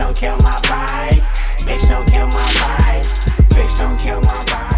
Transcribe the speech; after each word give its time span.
don't 0.00 0.16
kill 0.16 0.36
my 0.36 0.56
vibe. 0.70 1.20
Bitch, 1.66 1.84
don't 1.90 2.06
kill 2.12 2.26
my 2.36 2.48
vibe. 2.60 3.06
Bitch, 3.54 3.74
don't 3.78 3.98
kill 4.00 4.20
my 4.20 4.38
vibe. 4.48 4.70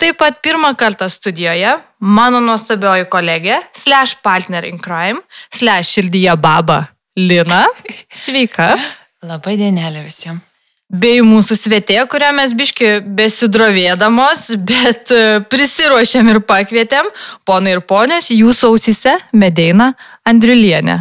taip 0.01 0.17
pat 0.17 0.41
pirmą 0.41 0.73
kartą 0.73 1.05
studijoje 1.05 1.77
mano 2.01 2.41
nuostabioji 2.41 3.05
kolegė, 3.13 3.61
slash 3.77 4.17
partner 4.25 4.65
in 4.65 4.81
crime, 4.81 5.21
slash 5.53 5.93
širdyje 5.93 6.33
baba 6.41 6.89
Lina. 7.13 7.69
Sveika. 8.09 8.73
Labai 9.21 9.53
dienelė 9.61 10.01
visiems. 10.09 10.48
Bei 10.89 11.19
mūsų 11.21 11.53
svetė, 11.53 11.99
kurią 12.09 12.31
mes 12.33 12.53
biški 12.57 12.87
besidrovėdamos, 13.13 14.47
bet 14.57 15.11
e, 15.13 15.37
prisiruošėm 15.45 16.31
ir 16.31 16.39
pakvietėm, 16.49 17.05
ponai 17.45 17.75
ir 17.75 17.83
ponios, 17.85 18.31
jūsų 18.33 18.71
ausise 18.73 19.13
Medeina 19.29 19.91
Andriulienė. 20.25 20.95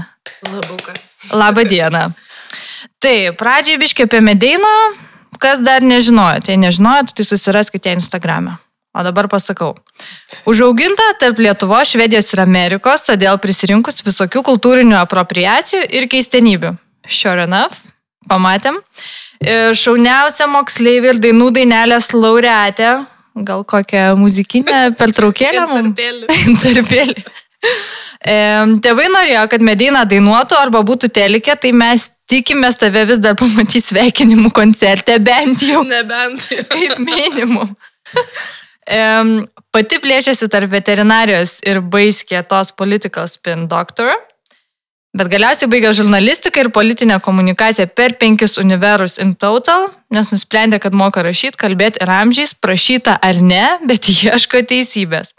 Labuka. 0.53 0.93
Labą 1.33 1.65
dieną. 1.65 2.03
Tai, 3.01 3.17
pradžiai 3.41 3.79
biški 3.81 4.05
apie 4.05 4.21
Medeiną, 4.21 4.73
kas 5.41 5.63
dar 5.65 5.81
nežinojot, 5.81 6.51
jei 6.53 6.61
nežinojot, 6.61 7.15
tai 7.17 7.25
susiraskite 7.25 7.95
Instagram'e. 7.97 8.59
O 8.93 9.05
dabar 9.07 9.29
pasakau. 9.33 9.73
Užauginta 10.49 11.07
tarp 11.21 11.41
Lietuvo, 11.41 11.79
Švedijos 11.89 12.29
ir 12.35 12.43
Amerikos, 12.45 13.07
todėl 13.09 13.41
prisirinkus 13.41 14.05
visokių 14.05 14.45
kultūrinių 14.51 14.99
apropriacijų 15.01 15.87
ir 15.97 16.09
keistenybių. 16.13 16.75
Sure 17.09 17.49
enough, 17.49 17.81
pamatėm. 18.29 18.83
E, 19.39 19.75
Šauniausia 19.79 20.49
moksleivė 20.51 21.15
ir 21.15 21.23
dainų 21.23 21.53
dainelės 21.61 22.11
laureatė. 22.17 22.99
Gal 23.47 23.65
kokią 23.69 24.13
muzikinę 24.19 24.89
pertraukėlę 25.01 25.67
mums? 25.71 26.65
Tarpėlį. 26.65 27.23
E, 28.19 28.35
Tėvai 28.83 29.05
norėjo, 29.13 29.45
kad 29.51 29.63
Medina 29.63 30.01
dainuotų 30.09 30.57
arba 30.59 30.81
būtų 30.87 31.07
telikė, 31.15 31.55
tai 31.63 31.71
mes 31.71 32.09
tikimės 32.31 32.79
tave 32.81 33.05
vis 33.07 33.21
dar 33.23 33.37
pamatyti 33.39 33.83
sveikinimų 33.83 34.51
koncerte, 34.55 35.21
bent 35.23 35.63
jau 35.63 35.85
Nebent. 35.87 36.49
kaip 36.73 36.97
minimum. 36.99 37.71
Em, 38.91 39.33
Pati 39.71 40.01
plėšiasi 40.03 40.49
tarp 40.51 40.73
veterinarijos 40.73 41.59
ir 41.69 41.79
baiskė 41.85 42.41
tos 42.49 42.73
political 42.75 43.29
spin 43.31 43.67
doctor, 43.71 44.11
bet 45.17 45.31
galiausiai 45.33 45.71
baigė 45.71 45.93
žurnalistiką 45.97 46.65
ir 46.65 46.71
politinę 46.75 47.19
komunikaciją 47.25 47.89
per 47.97 48.17
penkis 48.21 48.59
univerus 48.61 49.19
in 49.23 49.35
total, 49.35 49.89
nes 50.15 50.31
nusprendė, 50.33 50.81
kad 50.83 50.97
moka 50.97 51.25
rašyti, 51.25 51.59
kalbėti 51.61 52.03
ir 52.03 52.13
amžiais, 52.13 52.55
prašyta 52.55 53.19
ar 53.23 53.41
ne, 53.43 53.65
bet 53.89 54.11
ieško 54.19 54.65
teisybės. 54.69 55.35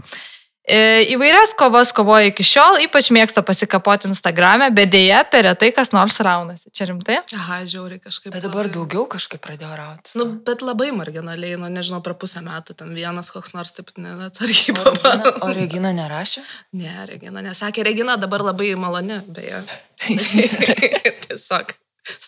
E, 0.69 0.79
Įvairias 1.15 1.55
kovas 1.57 1.89
kovoja 1.97 2.29
iki 2.29 2.43
šiol, 2.45 2.77
ypač 2.85 3.07
mėgsta 3.15 3.41
pasikapoti 3.45 4.05
Instagram'e, 4.11 4.67
bet 4.75 4.91
dėja 4.93 5.23
per 5.31 5.47
retai 5.47 5.71
kas 5.73 5.89
nors 5.95 6.19
raunasi. 6.21 6.69
Čia 6.77 6.85
rimtai? 6.91 7.17
Aha, 7.33 7.63
žiauriai 7.65 7.97
kažkaip. 8.03 8.29
Bet 8.35 8.45
dabar 8.45 8.67
labai- 8.69 8.75
daugiau 8.77 9.07
kažkaip 9.09 9.41
pradėjo 9.41 9.71
rautis. 9.79 10.13
Nu, 10.19 10.27
bet 10.45 10.61
labai 10.61 10.91
marginaliai, 10.93 11.57
nu, 11.57 11.71
nežinau, 11.73 12.03
per 12.05 12.13
pusę 12.21 12.43
metų 12.45 12.77
ten 12.83 12.93
vienas 12.93 13.33
koks 13.33 13.55
nors 13.57 13.73
taip 13.73 13.89
neatsargiai 13.97 14.77
pabandė. 14.77 15.33
o 15.41 15.49
Regina 15.57 15.89
nerašė? 15.97 16.45
Ne, 16.77 16.93
Regina, 17.09 17.41
nesakė, 17.41 17.83
Regina 17.89 18.17
dabar 18.21 18.45
labai 18.51 18.75
maloni, 18.77 19.21
beje. 19.25 19.63
Tiesiog, 21.25 21.73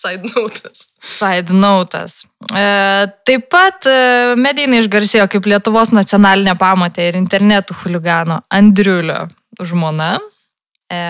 side 0.02 0.32
notas. 0.36 0.88
Side 1.04 1.54
notas. 1.56 2.22
E, 2.54 2.64
taip 3.28 3.50
pat 3.52 3.88
e, 3.90 3.98
medijai 4.40 4.82
išgarsėjo 4.82 5.28
kaip 5.32 5.50
Lietuvos 5.52 5.94
nacionalinė 5.96 6.56
pamatė 6.60 7.10
ir 7.12 7.20
internetų 7.20 7.78
huligano 7.84 8.42
Andriulio 8.54 9.26
žmona. 9.62 10.16
E, 10.92 11.02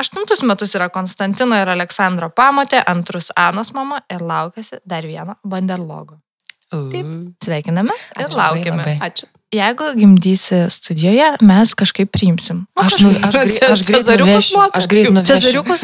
aštuntus 0.00 0.44
metus 0.46 0.74
yra 0.78 0.90
Konstantino 0.92 1.58
ir 1.58 1.70
Aleksandro 1.72 2.30
pamatė, 2.34 2.82
antrus 2.86 3.30
Anos 3.36 3.74
mama 3.76 4.02
ir 4.10 4.24
laukėsi 4.24 4.80
dar 4.84 5.06
vieno 5.06 5.38
banderlogo. 5.44 6.20
Taip. 6.70 7.06
Sveikiname 7.42 7.94
ir 7.94 8.26
Ačiū 8.28 8.38
labai, 8.38 8.60
laukiame. 8.62 8.82
labai. 8.84 8.98
Ačiū. 9.02 9.26
Jeigu 9.50 9.84
gimdysi 9.98 10.54
studijoje, 10.70 11.26
mes 11.42 11.74
kažkaip 11.74 12.10
priimsim. 12.14 12.56
Nu, 12.56 12.82
Aš, 12.86 12.98
nu, 13.02 13.10
aš, 13.10 13.34
greit, 13.34 13.64
aš 13.66 13.80
greit 13.82 14.06
nuvešiu. 14.20 14.60
Aš 14.72 14.86
greit 14.86 15.08
nuvešiu. 15.10 15.34
Cezariukus? 15.34 15.80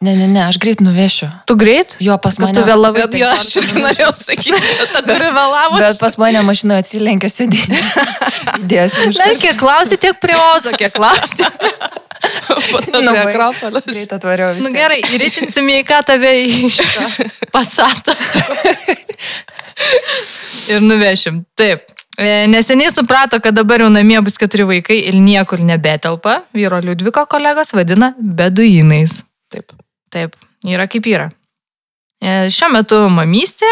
Ne, 0.00 0.14
ne, 0.16 0.28
ne, 0.32 0.40
aš 0.46 0.56
greit 0.62 0.80
nuvešiu. 0.80 1.28
Tu 1.44 1.56
greit? 1.60 1.96
Jo, 2.00 2.16
pas 2.16 2.38
mane. 2.40 2.56
tu 2.56 2.64
vėlavai. 2.64 3.04
Bet 3.04 3.18
jo, 3.20 3.28
aš 3.28 3.50
irgi 3.60 3.82
norėjau 3.84 4.14
sakyti, 4.16 4.62
ta, 4.94 5.02
kuri 5.04 5.28
vėlavo. 5.36 5.76
Bet 5.76 6.00
pas 6.00 6.16
mane 6.22 6.40
mašinoje 6.48 6.86
atsilenkė 6.86 7.28
sėdinė. 7.34 7.80
Įdėsiu 8.62 9.10
iš 9.10 9.20
Na, 9.20 9.28
kiek 9.44 9.60
klausi, 9.60 10.00
tiek 10.00 10.16
prie 10.24 10.38
ozo, 10.54 10.72
kiek 10.80 10.96
klausi. 10.96 11.44
Labai. 12.94 13.26
Akropolio. 13.28 13.82
Greit 13.84 14.12
atvariau 14.16 14.54
visą. 14.56 14.64
Nu 14.64 14.72
gerai, 14.72 15.02
įritinsime 15.12 15.82
į 15.82 15.84
ką 15.84 16.00
tave 16.08 16.32
šitą 16.72 17.04
pasatą. 17.54 18.16
Ir 20.72 20.80
nuvešim. 20.80 21.44
Taip. 21.58 21.90
E, 22.18 22.46
Neseniai 22.46 22.92
suprato, 22.94 23.40
kad 23.42 23.56
dabar 23.56 23.82
jau 23.82 23.90
namie 23.90 24.20
bus 24.22 24.38
keturi 24.38 24.66
vaikai 24.68 25.00
ir 25.08 25.16
niekur 25.18 25.62
nebetelpa. 25.66 26.42
Vyro 26.54 26.78
Liudviko 26.82 27.26
kolegos 27.30 27.74
vadina 27.74 28.12
beduinais. 28.18 29.22
Taip. 29.50 29.74
Taip, 30.14 30.36
yra 30.62 30.86
kaip 30.86 31.08
yra. 31.10 31.30
E, 32.22 32.46
Šiuo 32.54 32.70
metu 32.72 33.00
mamystė 33.12 33.68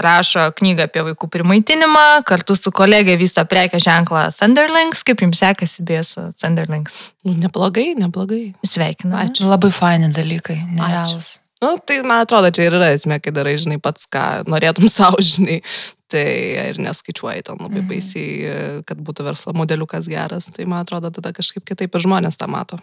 rašo 0.00 0.48
knygą 0.56 0.88
apie 0.88 1.04
vaikų 1.10 1.28
primaitinimą, 1.30 2.24
kartu 2.26 2.56
su 2.58 2.72
kolegė 2.74 3.18
vysto 3.20 3.44
prekę 3.46 3.78
ženklą 3.82 4.26
Thunderlinks. 4.34 5.04
Kaip 5.06 5.20
jums 5.22 5.44
sekasi 5.44 5.84
beje 5.86 6.02
su 6.08 6.24
Thunderlinks? 6.40 6.96
Nu, 7.28 7.36
neblogai, 7.44 7.92
neblogai. 8.00 8.46
Sveikinu. 8.66 9.14
Ačiū. 9.20 9.46
Labai 9.50 9.70
faini 9.74 10.08
dalykai, 10.14 10.56
nerealus. 10.72 11.36
Nu, 11.62 11.76
tai 11.86 12.00
man 12.04 12.24
atrodo, 12.24 12.50
čia 12.52 12.66
ir 12.66 12.74
yra 12.76 12.90
esmė, 12.96 13.20
kai 13.24 13.32
darai, 13.32 13.54
žinai, 13.60 13.78
pats, 13.80 14.08
ką 14.10 14.24
norėtum 14.50 14.88
savo, 14.96 15.22
žinai. 15.22 15.60
Tai 16.14 16.22
ir 16.70 16.78
neskaičiuoji 16.78 17.42
ten 17.42 17.58
labai 17.58 17.80
Mhm. 17.82 17.88
baisiai, 17.90 18.82
kad 18.86 18.98
būtų 19.02 19.24
verslo 19.26 19.52
modeliukas 19.56 20.06
geras. 20.06 20.46
Tai 20.54 20.64
man 20.70 20.84
atrodo, 20.86 21.10
tada 21.10 21.32
kažkaip 21.34 21.64
kitaip 21.66 21.94
ir 21.94 22.04
žmonės 22.06 22.38
tą 22.38 22.46
mato. 22.46 22.78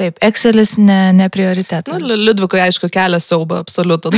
Taip, 0.00 0.16
Excelis 0.24 0.78
ne, 0.80 1.10
ne 1.12 1.26
prioritetas. 1.28 1.92
Nu, 1.92 1.98
Liu- 2.00 2.16
Liudvikui, 2.16 2.56
aišku, 2.64 2.88
kelia 2.88 3.18
siaubą 3.20 3.58
absoliutų. 3.60 4.08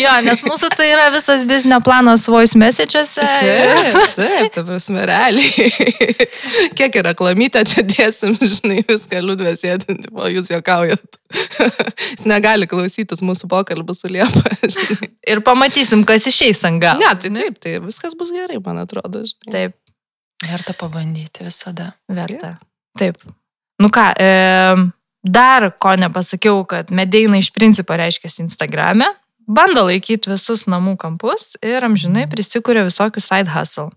Jo, 0.00 0.12
nes 0.24 0.42
mūsų 0.46 0.68
tai 0.78 0.86
yra 0.92 1.08
visas 1.10 1.42
biznio 1.48 1.80
planas 1.84 2.28
voice 2.30 2.58
message'uose. 2.60 3.24
Taip, 3.24 3.98
taip, 4.14 4.46
ta 4.54 4.62
prasme, 4.68 5.02
realiai. 5.10 5.70
Kiek 6.78 7.00
yra 7.02 7.12
klamytė, 7.18 7.64
čia 7.68 7.82
dėsim, 7.86 8.36
žinai, 8.38 8.80
viską 8.88 9.22
liūdvė 9.26 9.56
sėdinti, 9.58 10.12
o 10.14 10.30
jūs 10.30 10.52
juokaujat. 10.54 11.18
Jis 12.14 12.24
negali 12.30 12.66
klausytis 12.70 13.22
mūsų 13.26 13.50
pokalbų 13.52 13.94
su 13.98 14.10
Liepa. 14.10 14.54
žinai. 14.62 15.10
Ir 15.34 15.42
pamatysim, 15.46 16.06
kas 16.08 16.26
išeis 16.30 16.62
ant 16.68 16.80
galo. 16.82 17.02
Ne, 17.02 17.10
tai 17.20 17.30
taip, 17.36 17.58
tai 17.62 17.76
viskas 17.84 18.16
bus 18.18 18.32
gerai, 18.34 18.58
man 18.64 18.80
atrodo. 18.86 19.26
žinai. 19.26 19.52
Taip, 19.56 19.76
Verta 20.40 20.72
pabandyti 20.72 21.44
visada. 21.44 21.90
verta. 22.08 22.54
Taip. 22.98 23.20
Nu 23.80 23.88
ką, 23.92 24.10
e, 24.18 24.30
dar 25.22 25.70
ko 25.78 25.94
nepasakiau, 25.96 26.64
kad 26.68 26.90
medėjai 26.92 27.40
iš 27.40 27.50
principo 27.54 27.96
reiškia 27.96 28.32
Instagram'e, 28.44 29.08
bando 29.46 29.86
laikyti 29.88 30.30
visus 30.30 30.66
namų 30.70 30.96
kampus 31.00 31.56
ir 31.64 31.84
amžinai 31.84 32.26
prisikūrė 32.30 32.86
visokių 32.88 33.22
side 33.24 33.52
hustle. 33.54 33.90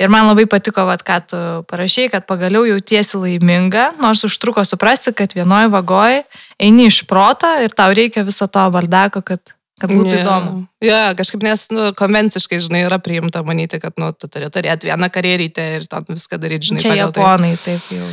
Ir 0.00 0.08
man 0.08 0.24
labai 0.30 0.46
patiko, 0.48 0.86
vat, 0.88 1.02
ką 1.04 1.16
tu 1.28 1.38
parašiai, 1.68 2.08
kad 2.08 2.24
pagaliau 2.24 2.64
jautiesi 2.64 3.18
laiminga, 3.20 3.90
nors 4.00 4.22
užtruko 4.24 4.62
suprasti, 4.64 5.12
kad 5.12 5.34
vienoje 5.36 5.68
vagoje 5.68 6.22
eini 6.56 6.86
iš 6.88 7.02
proto 7.10 7.50
ir 7.60 7.74
tau 7.76 7.92
reikia 7.92 8.24
viso 8.24 8.48
to 8.48 8.62
bardako, 8.72 9.20
kad, 9.20 9.52
kad 9.80 9.92
būtų 9.94 10.14
Jo. 10.14 10.20
įdomu. 10.24 10.58
Jo, 10.80 10.96
kažkaip 11.12 11.42
nes 11.44 11.66
nu, 11.74 11.90
konvenciškai, 11.92 12.56
žinai, 12.64 12.86
yra 12.86 12.96
priimta 13.04 13.42
manyti, 13.44 13.76
kad 13.82 13.98
nu, 14.00 14.06
tu 14.16 14.30
turi 14.32 14.46
turėti 14.48 14.88
vieną 14.88 15.10
karjerytę 15.12 15.64
ir 15.76 15.84
ten 15.84 16.06
viską 16.08 16.38
daryti, 16.40 16.70
žinai, 16.70 16.80
Čia 16.80 16.88
tai. 16.88 17.00
japonai, 17.02 17.50
taip 17.60 17.90
jau. 17.92 18.06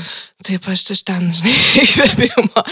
Taip, 0.43 0.67
aš 0.73 0.83
iš 0.93 1.03
ten, 1.07 1.29
žinai, 1.31 1.53
įkvėpimo. 1.83 2.63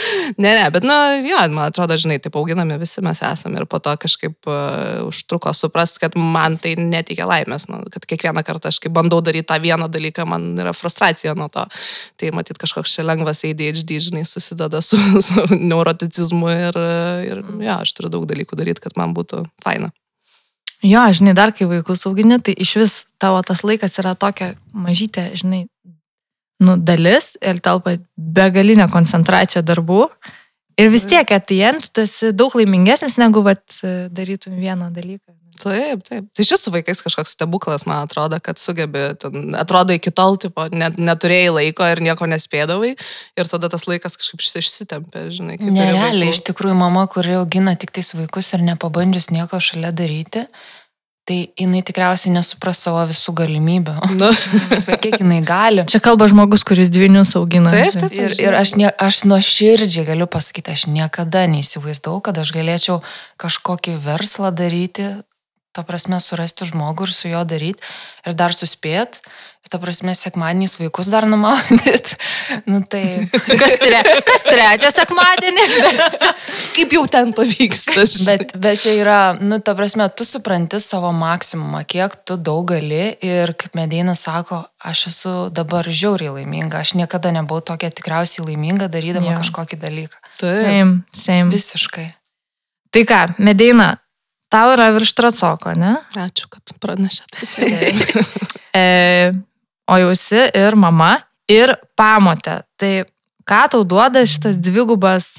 Ne, 0.44 0.51
ne, 0.51 0.65
bet, 0.75 0.83
nu, 0.83 0.97
jo, 1.24 1.39
man 1.56 1.69
atrodo, 1.69 1.95
žinai, 2.00 2.18
taip 2.24 2.36
auginami 2.36 2.75
visi 2.81 3.00
mes 3.07 3.21
esame 3.24 3.62
ir 3.62 3.68
po 3.71 3.80
to 3.83 3.94
kažkaip 4.03 4.50
uh, 4.51 5.06
užtruko 5.07 5.53
suprasti, 5.56 6.03
kad 6.03 6.19
man 6.19 6.59
tai 6.59 6.75
neteikia 6.75 7.30
laimės, 7.31 7.69
nu, 7.71 7.80
kad 7.95 8.03
kiekvieną 8.03 8.44
kartą 8.44 8.74
aš 8.74 8.81
kai 8.83 8.92
bandau 8.92 9.21
daryti 9.24 9.47
tą 9.47 9.62
vieną 9.63 9.88
dalyką, 9.95 10.27
man 10.27 10.51
yra 10.59 10.75
frustracija 10.75 11.38
nuo 11.39 11.47
to. 11.56 11.63
Tai 12.19 12.33
matyt, 12.36 12.59
kažkoks 12.59 12.97
čia 13.00 13.07
lengvas 13.07 13.45
ADHD, 13.47 13.95
žinai, 14.09 14.27
susideda 14.27 14.83
su, 14.83 15.00
su 15.30 15.47
neuroticizmu 15.56 16.51
ir, 16.51 16.83
ir 17.31 17.44
jo, 17.47 17.80
aš 17.80 17.95
turiu 17.95 18.12
daug 18.19 18.27
dalykų 18.30 18.59
daryti, 18.59 18.84
kad 18.85 18.97
man 18.99 19.13
būtų 19.17 19.43
faina. 19.65 19.91
Jo, 20.85 21.05
žinai, 21.17 21.33
dar 21.33 21.53
kai 21.55 21.65
vaikus 21.69 22.05
augini, 22.05 22.37
tai 22.43 22.53
iš 22.61 22.75
vis 22.77 22.95
tavo 23.21 23.39
tas 23.45 23.63
laikas 23.65 23.97
yra 24.01 24.13
tokia 24.19 24.53
mažytė, 24.69 25.31
žinai, 25.39 25.63
nu, 26.61 26.75
dalis 26.77 27.33
ir 27.41 27.61
telpa 27.63 27.95
begalinė 28.15 28.89
koncentracija 28.93 29.63
darbų. 29.65 30.05
Ir 30.75 30.91
vis 30.91 31.07
tiek, 31.07 31.23
atėjant, 31.23 31.87
tu 31.95 32.03
esi 32.03 32.33
daug 32.35 32.53
laimingesnis 32.59 33.15
negu 33.17 33.41
vat, 33.45 33.63
darytum 34.11 34.59
vieną 34.59 34.91
dalyką. 34.93 35.31
Taip, 35.62 36.04
taip. 36.04 36.28
Tai 36.36 36.46
šis 36.46 36.66
su 36.68 36.72
vaikais 36.74 37.02
kažkoks 37.06 37.36
stebuklas, 37.38 37.86
man 37.88 38.04
atrodo, 38.04 38.40
kad 38.44 38.60
sugebi, 38.60 39.07
ten, 39.22 39.56
atrodo 39.57 39.96
iki 39.96 40.12
tol, 40.12 40.38
tipo, 40.42 40.68
net, 40.75 41.00
neturėjai 41.00 41.52
laiko 41.60 41.88
ir 41.90 42.02
nieko 42.04 42.28
nespėdavai 42.30 42.94
ir 42.96 43.52
tada 43.52 43.72
tas 43.72 43.88
laikas 43.90 44.19
kažkaip 44.19 44.44
išsitempė, 44.62 45.28
žinai. 45.36 45.60
Nerealiai, 45.63 46.31
iš 46.34 46.44
tikrųjų, 46.50 46.78
mama, 46.80 47.06
kuri 47.12 47.38
augina 47.40 47.75
tik 47.80 47.96
tais 47.96 48.12
vaikus 48.18 48.52
ir 48.57 48.66
nepabandžius 48.68 49.31
nieko 49.31 49.62
šalia 49.63 49.94
daryti, 49.96 50.46
tai 51.25 51.38
jinai 51.57 51.81
tikriausiai 51.81 52.36
nesupras 52.36 52.84
savo 52.86 53.02
visų 53.10 53.34
galimybių. 53.40 53.96
Nu, 54.19 54.30
Prasme, 54.69 54.98
Kiek 55.02 55.18
jinai 55.24 55.40
gali. 55.46 55.86
Čia 55.90 56.02
kalba 56.04 56.28
žmogus, 56.30 56.66
kuris 56.68 56.92
dvinius 56.94 57.34
augina. 57.40 57.72
Taip, 57.74 57.98
taip. 57.98 58.13
Ir, 58.13 58.36
ir 58.44 58.57
aš, 58.57 58.75
ne, 58.78 58.92
aš 59.02 59.24
nuo 59.30 59.40
širdžiai 59.42 60.06
galiu 60.06 60.28
pasakyti, 60.30 60.75
aš 60.75 60.86
niekada 60.92 61.48
neįsivaizdavau, 61.50 62.22
kad 62.25 62.38
aš 62.44 62.54
galėčiau 62.54 63.00
kažkokį 63.42 63.98
verslą 64.06 64.54
daryti, 64.54 65.10
ta 65.75 65.83
prasme, 65.83 66.22
surasti 66.24 66.68
žmogų 66.69 67.10
ir 67.10 67.13
su 67.16 67.31
juo 67.33 67.44
daryti 67.48 67.83
ir 68.25 68.36
dar 68.38 68.56
suspėt, 68.56 69.19
ir 69.66 69.72
ta 69.74 69.80
prasme, 69.81 70.13
sekmaniais 70.16 70.77
vaikus 70.80 71.10
dar 71.12 71.27
numaudyti. 71.27 72.16
Nu 72.69 72.80
tai... 72.89 73.27
Kas, 73.60 73.75
tre, 73.81 74.00
kas 74.25 74.45
trečią 74.45 74.89
sekmadienį? 74.94 75.66
kaip 76.75 76.94
jau 76.95 77.04
ten 77.10 77.33
pavyksta. 77.36 78.06
Bet, 78.27 78.56
bet 78.62 78.80
čia 78.81 78.94
yra, 79.00 79.18
nu, 79.42 79.60
ta 79.60 79.75
prasme, 79.77 80.07
tu 80.16 80.25
supranti 80.27 80.80
savo 80.81 81.12
maksimumą, 81.16 81.83
kiek 81.89 82.16
tu 82.28 82.38
daug 82.38 82.66
gali 82.71 83.16
ir 83.25 83.54
kaip 83.60 83.75
Medina 83.78 84.16
sako, 84.18 84.63
aš 84.86 85.06
esu 85.12 85.33
dabar 85.54 85.88
žiauriai 85.89 86.39
laiminga, 86.39 86.81
aš 86.86 86.95
niekada 87.00 87.33
nebuvau 87.36 87.63
tokia 87.74 87.92
tikriausiai 87.94 88.48
laiminga 88.48 88.89
darydama 88.92 89.28
Jo. 89.30 89.33
yeah. 89.33 89.44
kažkokį 89.44 89.81
dalyką. 89.81 90.24
Taip. 90.39 90.62
Same, 90.62 90.98
same. 91.13 91.54
Visiškai. 91.54 92.07
Tai 92.95 93.04
ką, 93.10 93.21
Medeina, 93.44 93.95
tau 94.51 94.74
yra 94.75 94.89
virš 94.95 95.13
tracoko, 95.18 95.74
ne? 95.77 95.95
Ačiū, 96.19 96.50
kad 96.51 96.75
pranešėt. 96.81 97.42
visai. 97.42 97.94
E, 98.75 99.31
o 99.88 99.95
jau 99.95 100.09
esi 100.12 100.42
ir 100.51 100.75
mama, 100.75 101.13
ir 101.47 101.71
pamotė. 101.95 102.57
Tai 102.75 102.89
ką 103.47 103.59
tau 103.71 103.86
duoda 103.88 104.25
šitas 104.27 104.57
dvigubas 104.59 105.30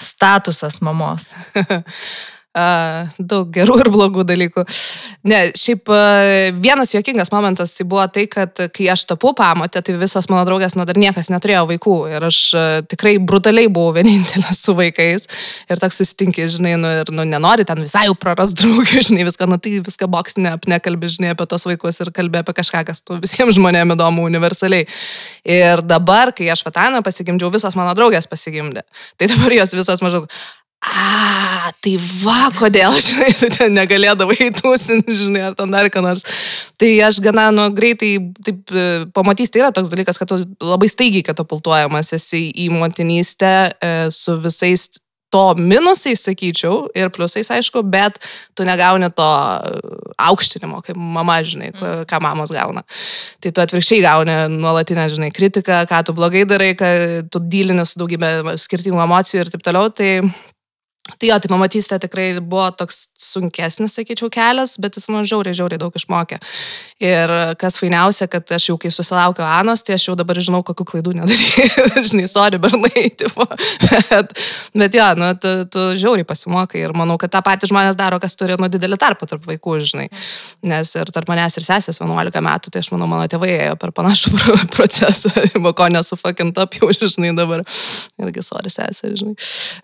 statusas 0.00 0.78
mamos? 0.80 1.34
Daug 3.18 3.50
gerų 3.54 3.78
ir 3.82 3.90
blogų 3.94 4.24
dalykų. 4.28 4.64
Ne, 5.28 5.40
šiaip 5.58 5.90
vienas 6.62 6.94
juokingas 6.94 7.32
momentas 7.34 7.74
tai 7.76 7.86
buvo 7.88 8.04
tai, 8.12 8.26
kad 8.30 8.60
kai 8.74 8.88
aš 8.92 9.06
tapau 9.12 9.34
pamatę, 9.36 9.82
tai 9.84 9.96
visas 10.00 10.28
mano 10.30 10.44
draugės, 10.48 10.76
nu 10.78 10.86
dar 10.88 10.98
niekas 10.98 11.30
neturėjo 11.32 11.64
vaikų 11.72 11.96
ir 12.14 12.28
aš 12.28 12.40
tikrai 12.90 13.16
brutaliai 13.22 13.70
buvau 13.72 13.94
vienintelė 13.96 14.54
su 14.56 14.74
vaikais 14.78 15.28
ir 15.68 15.82
toks 15.82 16.00
susitinki, 16.00 16.46
žinai, 16.50 16.74
nu, 16.80 16.90
ir 17.02 17.12
nu, 17.14 17.26
nenori 17.28 17.66
ten 17.68 17.82
visai 17.84 18.06
jau 18.08 18.16
praras 18.18 18.54
draugų, 18.58 19.02
žinai, 19.10 19.26
viską, 19.28 19.48
nu 19.50 19.58
tai 19.62 19.78
viską 19.84 20.08
bokstinė, 20.10 20.56
nekalbi, 20.70 21.10
žinai, 21.14 21.32
apie 21.34 21.48
tos 21.50 21.66
vaikus 21.68 22.00
ir 22.04 22.12
kalbė 22.14 22.42
apie 22.42 22.56
kažką, 22.60 22.84
kas 22.88 23.02
nu, 23.08 23.18
visiems 23.24 23.58
žmonėms 23.58 23.96
įdomu 23.96 24.26
universaliai. 24.28 24.88
Ir 25.48 25.84
dabar, 25.86 26.32
kai 26.36 26.50
aš 26.52 26.64
Vataną 26.68 27.02
pasigimdžiau, 27.06 27.52
visos 27.54 27.76
mano 27.78 27.94
draugės 27.98 28.28
pasigimdė. 28.30 28.84
Tai 29.18 29.30
dabar 29.30 29.54
jos 29.56 29.74
visos 29.78 30.02
maždaug, 30.04 30.28
A, 30.78 31.72
tai 31.82 31.96
va, 32.22 32.52
kodėl, 32.54 32.94
žinai, 33.08 33.32
tu 33.34 33.48
ten 33.50 33.74
negalėdavai 33.74 34.36
įtūsinti, 34.46 35.16
žinai, 35.24 35.48
ar 35.48 35.56
ten 35.58 35.74
dar 35.74 35.90
ką 35.90 36.02
nors. 36.04 36.22
Tai 36.78 36.90
aš 37.08 37.18
gana, 37.24 37.48
nu, 37.54 37.66
greitai, 37.74 38.12
taip, 38.46 38.62
e, 38.70 38.86
pamatys, 39.16 39.50
tai 39.50 39.64
yra 39.64 39.72
toks 39.74 39.90
dalykas, 39.90 40.20
kad 40.22 40.30
tu 40.30 40.38
labai 40.62 40.90
staigiai 40.90 41.26
katapultuojamas 41.26 42.14
esi 42.14 42.46
į 42.54 42.70
motinystę 42.76 43.52
e, 43.74 43.92
su 44.14 44.38
visais 44.44 44.86
to 45.28 45.42
minusais, 45.60 46.22
sakyčiau, 46.24 46.86
ir 46.96 47.10
pliusais, 47.12 47.50
aišku, 47.52 47.82
bet 47.84 48.16
tu 48.56 48.64
negauni 48.64 49.10
to 49.12 49.26
aukštinimo, 50.24 50.80
kaip 50.86 50.96
mama, 50.96 51.36
žinai, 51.44 51.68
ką- 51.76 52.06
ką 52.08 52.20
mamos 52.24 52.52
gauna. 52.54 52.80
Tai 53.42 53.52
tu 53.52 53.60
atvirkščiai 53.64 54.04
gauni 54.06 54.36
nuolatinę, 54.54 55.04
žinai, 55.12 55.28
kritiką, 55.34 55.82
ką 55.90 56.00
tu 56.08 56.16
blogai 56.16 56.46
darai, 56.48 56.72
kad 56.78 57.28
tu 57.28 57.42
dylini 57.44 57.84
su 57.84 58.00
daugybė 58.00 58.56
skirtingų 58.56 59.04
emocijų 59.04 59.44
ir 59.44 59.52
taip 59.52 59.66
toliau. 59.68 59.92
Tai 59.92 60.10
Tai 61.16 61.30
jo, 61.30 61.38
tai 61.40 61.50
mamatystė 61.52 61.98
tikrai 62.04 62.26
buvo 62.40 62.68
toks 62.76 63.06
sunkesnis, 63.28 63.94
sakyčiau, 63.98 64.30
kelias, 64.32 64.76
bet 64.82 64.98
jis, 64.98 65.08
nu, 65.12 65.22
žiauriai, 65.28 65.56
žiauriai 65.56 65.80
daug 65.80 65.94
išmokė. 65.94 66.38
Ir 67.04 67.32
kas 67.60 67.78
fainiausia, 67.78 68.26
kad 68.30 68.48
aš 68.56 68.70
jau 68.70 68.78
kai 68.80 68.90
susilaukiau 68.94 69.46
Anos, 69.46 69.84
tai 69.86 69.96
aš 69.98 70.08
jau 70.10 70.16
dabar 70.18 70.38
žinau, 70.42 70.64
kokių 70.66 70.86
klaidų 70.92 71.14
nedaryti. 71.20 71.66
Žinai, 72.08 72.26
sorry, 72.30 72.58
bernai, 72.62 73.04
tipo. 73.20 73.46
bet, 73.84 74.34
bet 74.74 74.96
jo, 74.98 75.06
nu, 75.18 75.30
tu, 75.38 75.52
tu 75.72 75.84
žiauriai 76.00 76.26
pasimokai 76.28 76.82
ir 76.82 76.94
manau, 76.96 77.18
kad 77.20 77.32
tą 77.34 77.42
patį 77.44 77.70
žmonės 77.72 77.98
daro, 77.98 78.18
kas 78.22 78.36
turi, 78.38 78.56
nu, 78.58 78.70
didelį 78.72 78.98
tarpą 79.00 79.28
tarp 79.30 79.46
vaikų, 79.48 79.76
žinai. 79.92 80.08
Nes 80.68 80.94
ir 80.98 81.12
tarp 81.14 81.30
manęs 81.30 81.58
ir 81.60 81.66
sesės 81.66 82.02
11 82.02 82.42
metų, 82.44 82.72
tai 82.74 82.82
aš 82.84 82.90
manau, 82.94 83.08
mano 83.10 83.28
tėvai 83.30 83.50
ėjo 83.54 83.78
per 83.80 83.94
panašų 83.96 84.34
pro- 84.36 84.58
procesą, 84.76 85.32
ko 85.78 85.88
nesufakint 85.92 86.58
up 86.58 86.74
jau, 86.78 86.90
žinai, 86.98 87.34
dabar. 87.38 87.62
Irgi 88.18 88.42
sorry, 88.42 88.72
sesė, 88.72 89.12
žinai. 89.18 89.36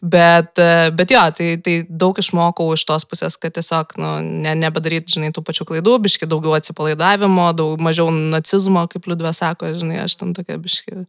Bet, 0.03 0.59
bet 0.99 1.15
jo, 1.15 1.23
tai, 1.39 1.49
tai 1.65 1.77
daug 1.89 2.19
išmokau 2.19 2.73
iš 2.75 2.87
tos 2.89 3.07
pusės, 3.09 3.34
kad 3.41 3.55
tiesiog, 3.57 3.95
nu, 4.01 4.11
ne, 4.45 4.55
nebedaryti, 4.59 5.17
žinai, 5.17 5.33
tų 5.35 5.45
pačių 5.47 5.67
klaidų, 5.69 5.99
biški 6.07 6.29
daugiau 6.31 6.57
atsipalaidavimo, 6.59 7.51
daug 7.57 7.83
mažiau 7.83 8.11
nacizmo, 8.15 8.87
kaip 8.91 9.09
Liudvė 9.11 9.35
sako, 9.37 9.75
žinai, 9.79 10.03
aš 10.07 10.19
ten 10.21 10.35
tokia 10.37 10.59
biški 10.63 11.05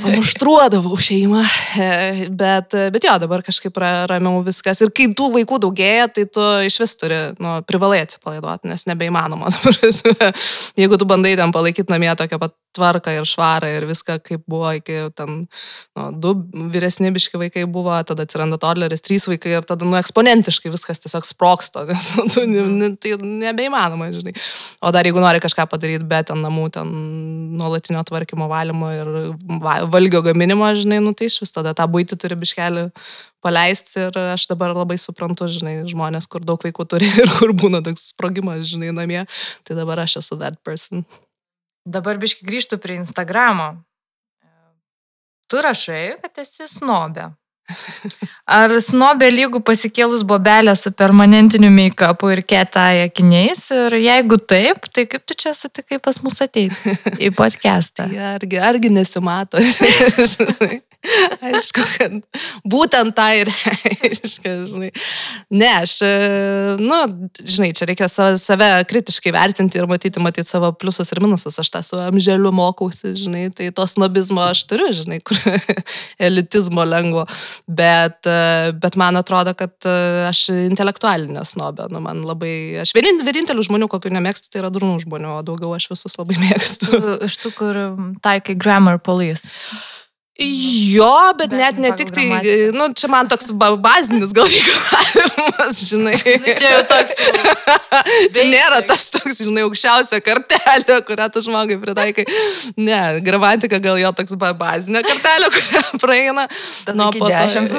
pamuštruodavau 0.00 0.96
šeimą, 1.00 1.42
bet, 2.32 2.76
bet 2.94 3.04
jo, 3.04 3.16
dabar 3.20 3.44
kažkaip 3.44 3.76
ra- 3.80 4.06
ramiau 4.08 4.40
viskas. 4.46 4.80
Ir 4.80 4.92
kai 4.94 5.10
tų 5.16 5.30
vaikų 5.36 5.60
daugėja, 5.66 6.08
tai 6.16 6.24
tu 6.32 6.44
iš 6.66 6.80
vis 6.80 6.96
turi, 7.00 7.18
nu, 7.42 7.58
privalai 7.68 8.00
atsipalaiduoti, 8.06 8.70
nes 8.70 8.86
nebeįmanoma. 8.88 9.52
Jeigu 10.80 11.00
tu 11.00 11.08
bandai 11.08 11.36
ten 11.40 11.52
palaikyti 11.54 11.92
namie 11.92 12.12
tokią 12.16 12.40
pat 12.40 12.56
tvarką 12.76 13.14
ir 13.16 13.26
švarą 13.28 13.70
ir 13.74 13.86
viską, 13.88 14.18
kaip 14.24 14.44
buvo 14.50 14.70
iki 14.76 14.96
ten, 15.16 15.44
nu, 15.96 16.06
du 16.22 16.34
vyresni 16.72 17.10
biški 17.14 17.40
vaikai 17.40 17.64
buvo, 17.70 17.94
tada 18.06 18.26
atsiranda 18.26 18.58
toleris, 18.60 19.02
trys 19.04 19.26
vaikai 19.30 19.56
ir 19.58 19.66
tada, 19.68 19.86
nu, 19.88 19.96
eksponentiškai 19.98 20.72
viskas 20.72 21.02
tiesiog 21.02 21.26
sproksta, 21.28 21.84
nes, 21.90 22.10
nu, 22.18 22.26
tu, 22.30 22.44
ne, 22.48 22.92
tai 23.00 23.16
nebeįmanoma, 23.20 24.10
žinai. 24.14 24.34
O 24.84 24.92
dar 24.94 25.08
jeigu 25.08 25.22
nori 25.22 25.42
kažką 25.42 25.66
padaryti, 25.70 26.06
bet 26.10 26.30
ten 26.30 26.42
namų, 26.44 26.68
ten 26.76 26.92
nuolatinio 27.60 28.04
tvarkymo, 28.06 28.50
valymo 28.50 28.92
ir 28.94 29.10
va, 29.62 29.80
valgio 29.90 30.22
gaminimo, 30.26 30.68
žinai, 30.78 31.00
nu, 31.04 31.14
tai 31.16 31.30
iš 31.30 31.40
vis 31.42 31.54
tada 31.56 31.74
tą 31.76 31.88
būti 31.90 32.18
turi 32.20 32.38
biškelį 32.38 32.90
paleisti 33.44 34.04
ir 34.04 34.18
aš 34.34 34.46
dabar 34.50 34.74
labai 34.76 34.98
suprantu, 35.00 35.48
žinai, 35.52 35.80
žmonės, 35.90 36.28
kur 36.30 36.44
daug 36.44 36.60
vaikų 36.62 36.86
turi 36.92 37.08
ir 37.22 37.32
kur 37.38 37.54
būna 37.56 37.82
toks 37.84 38.10
sprogimas, 38.12 38.66
žinai, 38.70 38.92
namie, 38.96 39.24
tai 39.64 39.78
dabar 39.78 40.04
aš 40.04 40.20
esu 40.22 40.38
that 40.40 40.60
person. 40.64 41.04
Dabar 41.86 42.20
biški 42.20 42.44
grįžtų 42.46 42.78
prie 42.80 42.98
Instagramo. 43.00 43.72
Tu 45.50 45.60
rašai, 45.64 46.20
kad 46.22 46.42
esi 46.42 46.68
snobė. 46.70 47.30
Ar 48.50 48.72
snobė 48.82 49.28
lygų 49.30 49.60
pasikėlus 49.66 50.24
bobelę 50.26 50.74
su 50.78 50.90
permanentiniu 50.96 51.70
make-upu 51.74 52.32
ir 52.34 52.42
ketai 52.42 53.04
akiniais? 53.06 53.68
Ir 53.74 53.96
jeigu 54.00 54.40
taip, 54.42 54.90
tai 54.94 55.06
kaip 55.10 55.26
tu 55.26 55.38
čia 55.38 55.54
sutikai 55.54 56.00
pas 56.02 56.18
mus 56.24 56.40
ateiti 56.42 56.94
į 57.22 57.32
podcastą? 57.38 58.08
Argi, 58.34 58.62
argi 58.70 58.92
nesimato. 58.94 59.62
Aišku, 61.00 61.80
kad 61.96 62.16
būtent 62.68 63.14
tai 63.16 63.40
ir 63.40 63.48
reiškia, 63.48 64.52
žinai. 64.68 64.90
Ne, 65.48 65.68
aš, 65.80 65.94
e, 66.04 66.10
nu, 66.80 66.98
žinai, 67.40 67.70
čia 67.76 67.86
reikia 67.88 68.08
save, 68.12 68.36
save 68.40 68.68
kritiškai 68.90 69.32
vertinti 69.32 69.80
ir 69.80 69.88
matyti, 69.88 70.20
matyti 70.20 70.50
savo 70.50 70.68
pliusus 70.76 71.08
ir 71.14 71.22
minusus. 71.24 71.56
Aš 71.62 71.70
tą 71.72 71.80
su 71.86 72.00
amželiu 72.04 72.52
mokausi, 72.52 73.14
žinai, 73.16 73.46
tai 73.56 73.70
tos 73.76 73.96
snobizmo 73.96 74.44
aš 74.44 74.66
turiu, 74.68 74.90
žinai, 74.96 75.22
kur 75.24 75.40
elitizmo 76.28 76.84
lengvo. 76.84 77.24
Bet, 77.64 78.20
e, 78.28 78.74
bet 78.76 78.98
man 79.00 79.16
atrodo, 79.20 79.54
kad 79.56 79.72
e, 79.88 79.94
aš 80.28 80.50
intelektualinė 80.68 81.46
snobė. 81.48 81.88
Nu, 81.94 82.02
man 82.04 82.20
labai, 82.28 82.82
aš 82.84 82.92
vienint, 82.96 83.24
vienintelių 83.24 83.64
žmonių, 83.70 83.88
kokių 83.94 84.12
nemėgstu, 84.18 84.52
tai 84.52 84.60
yra 84.64 84.72
durnų 84.74 85.00
žmonių, 85.06 85.32
o 85.38 85.40
daugiau 85.48 85.72
aš 85.78 85.88
visus 85.94 86.20
labai 86.20 86.36
mėgstu. 86.44 86.92
Tu 86.92 87.16
Iš 87.30 87.40
tų, 87.40 87.54
kur 87.56 87.80
taikai 88.20 88.58
grammar 88.60 89.00
police. 89.00 89.48
Jo, 90.38 91.34
bet, 91.36 91.50
Bet 91.50 91.58
net 91.58 91.78
ne 91.78 91.90
tik 91.98 92.10
tai, 92.16 92.22
nu, 92.72 92.86
čia 92.96 93.08
man 93.12 93.28
toks 93.28 93.50
ba- 93.60 93.74
bazinis 93.76 94.30
gal 94.32 94.46
reikalavimas, 94.48 95.80
žinai. 95.90 96.14
Čia 96.60 96.70
jau 96.78 96.84
toks. 96.88 97.26
Čia 98.36 98.44
nėra 98.48 98.78
tas 98.88 99.10
toks, 99.12 99.42
žinai, 99.42 99.66
aukščiausia 99.66 100.22
kartelė, 100.24 100.96
kurią 101.04 101.26
tu 101.34 101.42
žmogui 101.44 101.76
pritaikai. 101.82 102.24
Ne, 102.80 103.00
gramatika 103.26 103.82
gal 103.84 104.00
jo 104.00 104.14
toks 104.16 104.38
ba- 104.40 104.54
bazinė 104.56 105.02
kartelė, 105.04 105.50
kurią 105.58 105.84
praeina. 106.00 106.46
Tada 106.88 107.10
iki 107.10 107.20
dešimt. 107.26 107.76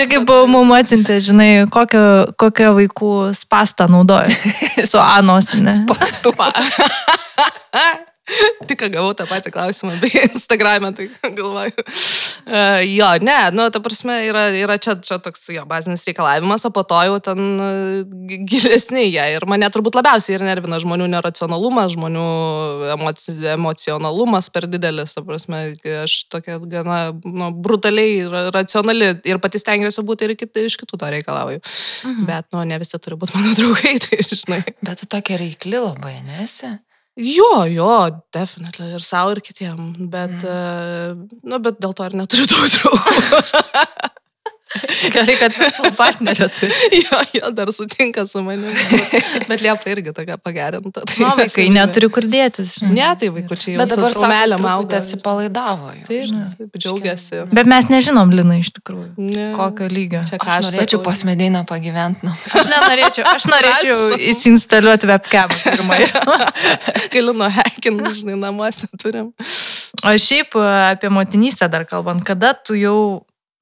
Čia 0.00 0.08
kaip 0.14 0.32
mum 0.54 0.72
atsintė, 0.78 1.18
žinai, 1.26 1.50
kokią, 1.74 2.06
kokią 2.40 2.72
vaikų 2.80 3.12
spastą 3.36 3.90
naudoja. 3.92 4.32
Su 4.88 5.02
anosinė. 5.04 5.82
Pastupa. 5.90 6.48
Tik 8.68 8.84
gavau 8.92 9.12
tą 9.16 9.26
patį 9.30 9.52
klausimą, 9.54 9.96
bei 10.02 10.12
Instagram'e, 10.26 10.92
tai 10.96 11.08
galvoju. 11.22 11.84
Uh, 12.42 12.80
jo, 12.86 13.08
ne, 13.22 13.38
nu, 13.54 13.66
ta 13.72 13.80
prasme, 13.82 14.16
yra, 14.26 14.48
yra 14.58 14.76
čia, 14.82 14.96
čia 15.04 15.18
toks 15.22 15.48
jo 15.54 15.64
bazinis 15.68 16.04
reikalavimas, 16.08 16.66
o 16.66 16.72
po 16.74 16.84
to 16.88 16.98
jau 17.06 17.18
ten 17.24 17.40
uh, 17.62 18.36
gilesni 18.48 19.06
jie. 19.08 19.24
Ir 19.36 19.46
mane 19.50 19.68
turbūt 19.72 19.98
labiausiai 19.98 20.38
ir 20.38 20.46
nervina 20.46 20.80
žmonių 20.82 21.08
neracionalumas, 21.12 21.94
žmonių 21.96 22.26
emoci, 22.96 23.36
emocionalumas 23.54 24.50
per 24.54 24.68
didelis. 24.70 25.16
Ta 25.16 25.24
prasme, 25.26 25.64
aš 26.02 26.18
tokia 26.32 26.58
gana 26.62 27.00
nu, 27.24 27.50
brutaliai 27.64 28.22
ir 28.24 28.38
racionali 28.54 29.12
ir 29.28 29.42
pati 29.42 29.60
stengiuosi 29.62 30.06
būti 30.06 30.28
ir 30.28 30.36
kit, 30.38 30.54
iš 30.66 30.78
kitų 30.82 31.00
to 31.00 31.12
reikalauju. 31.16 31.62
Mhm. 32.06 32.30
Bet, 32.30 32.48
nu, 32.54 32.62
ne 32.68 32.78
visi 32.82 32.98
turi 33.02 33.18
būti 33.18 33.36
mano 33.38 33.54
draugai, 33.58 33.98
tai 34.04 34.22
žinai. 34.26 34.62
Bet 34.82 35.02
tu 35.02 35.10
tokia 35.10 35.40
reikli 35.40 35.78
labai, 35.78 36.18
nesi? 36.26 36.72
Jo, 37.20 37.66
jo, 37.68 37.90
definitivai 38.32 38.94
ir 38.96 39.04
savo, 39.04 39.34
ir 39.34 39.42
kitiem, 39.44 39.90
bet, 40.12 40.38
mm. 40.38 40.46
uh, 40.48 41.40
nu, 41.44 41.58
bet 41.60 41.76
dėl 41.82 41.92
to 41.92 42.06
ir 42.08 42.16
neturiu 42.16 42.48
daug 42.48 42.70
draugų. 42.72 44.08
Gerai, 45.12 45.34
kad 45.40 45.52
verslo 45.58 45.90
partnerio 45.96 46.46
turi. 46.48 46.72
jo, 47.04 47.18
jo, 47.38 47.50
dar 47.56 47.68
sutinka 47.74 48.24
su 48.26 48.40
manimi. 48.42 48.72
Bet 49.50 49.60
liepa 49.64 49.90
irgi 49.92 50.12
tokia 50.16 50.36
pagerinta. 50.40 51.02
Tai 51.06 51.18
Nu, 51.22 51.30
vaikai 51.38 51.66
neturi 51.74 52.08
kur 52.12 52.24
dėtis. 52.28 52.78
žinai. 52.80 52.92
Ne, 52.96 53.08
tai 53.20 53.28
vaikučiai 53.34 53.74
jau 53.76 53.82
Bet 53.82 53.92
dabar 53.92 54.10
melė 54.14 54.20
samelė 54.22 54.58
auga. 54.72 55.00
atsipalaidavo. 55.02 55.90
jau. 55.98 56.06
Taip, 56.08 56.56
taip, 56.58 56.78
džiaugiasi. 56.82 57.42
Bet 57.52 57.68
mes 57.70 57.88
nežinom, 57.92 58.32
Lina, 58.32 58.56
iš 58.62 58.72
tikrųjų. 58.78 59.10
Ne. 59.18 59.48
Kokio 59.56 59.88
lygio. 59.92 60.22
Čia 60.30 60.40
ką 60.40 60.48
Aš 60.48 60.58
aš 60.62 60.70
norėčiau 60.72 60.98
sakau. 60.98 61.04
pas 61.10 61.24
medinę 61.28 61.64
pagyventi. 61.68 62.26
Nu. 62.26 62.32
Aš 62.56 62.70
nenorėčiau, 62.72 63.26
aš 63.34 63.48
norėčiau 63.52 64.20
įsinstaliuoti 64.32 65.10
webcam 65.10 65.52
pirmai. 65.62 66.00
Galiu 67.12 67.32
nuo 67.36 67.48
hekin, 67.52 68.00
žinai, 68.14 68.38
namuose 68.40 68.88
turim. 69.02 69.32
O 70.02 70.14
šiaip 70.18 70.56
apie 70.58 71.10
motinystę 71.12 71.68
dar 71.70 71.84
kalbant, 71.86 72.24
kada 72.26 72.54
tu 72.54 72.74
jau, 72.78 72.96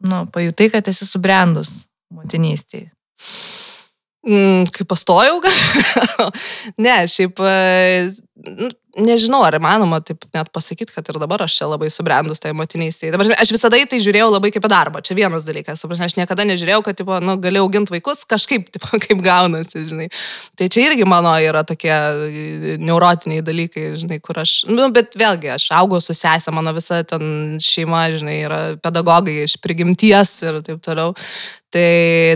nu, 0.07 0.25
pajutai, 0.33 0.71
kad 0.73 0.88
esi 0.92 1.09
subrendus 1.09 1.85
motinystėje? 2.14 2.90
Mm, 4.21 4.66
kai 4.69 4.85
pastojau, 4.85 5.38
gal? 5.40 6.26
ne, 6.85 6.97
šiaip, 7.09 7.40
e, 7.40 8.11
nu, 8.44 8.68
nežinau, 8.99 9.40
ar 9.44 9.54
įmanoma 9.59 10.00
taip 10.04 10.25
net 10.35 10.49
pasakyti, 10.54 10.92
kad 10.94 11.06
ir 11.11 11.18
dabar 11.20 11.44
aš 11.44 11.59
čia 11.59 11.68
labai 11.70 11.90
subrendus 11.92 12.42
tai 12.42 12.52
motinystėje. 12.56 13.12
Dabar, 13.14 13.28
žinai, 13.28 13.38
aš 13.42 13.52
visada 13.54 13.78
į 13.78 13.87
tai 13.90 14.00
žiūrėjau 14.02 14.30
labai 14.32 14.50
kaip 14.54 14.66
į 14.66 14.70
darbą. 14.73 15.02
Čia 15.04 15.16
vienas 15.18 15.47
dalykas. 15.47 15.85
Prasme, 15.85 16.09
Aš 16.11 16.16
niekada 16.18 16.47
nežiūrėjau, 16.49 16.80
kad, 16.87 16.99
tipo, 16.99 17.18
nu, 17.23 17.37
galiu 17.42 17.62
auginti 17.66 17.94
vaikus 17.94 18.25
kažkaip, 18.30 18.66
tipo, 18.75 18.90
kaip 19.02 19.23
gaunasi, 19.25 19.85
žinai. 19.90 20.09
Tai 20.59 20.70
čia 20.73 20.88
irgi 20.88 21.06
mano 21.09 21.35
yra 21.42 21.62
tokie 21.68 21.92
neurotiniai 22.80 23.44
dalykai, 23.47 23.87
žinai, 24.00 24.20
kur 24.25 24.40
aš, 24.42 24.64
nu, 24.70 24.88
bet 24.94 25.18
vėlgi, 25.20 25.52
aš 25.54 25.70
augau 25.78 26.00
su 26.02 26.16
sesė, 26.16 26.54
mano 26.56 26.75
visa 26.76 27.02
ten 27.06 27.61
šeima, 27.62 28.09
žinai, 28.16 28.37
yra 28.49 28.61
pedagogai 28.82 29.42
iš 29.44 29.59
prigimties 29.62 30.37
ir 30.49 30.61
taip 30.66 30.82
toliau. 30.85 31.14
Tai, 31.70 31.88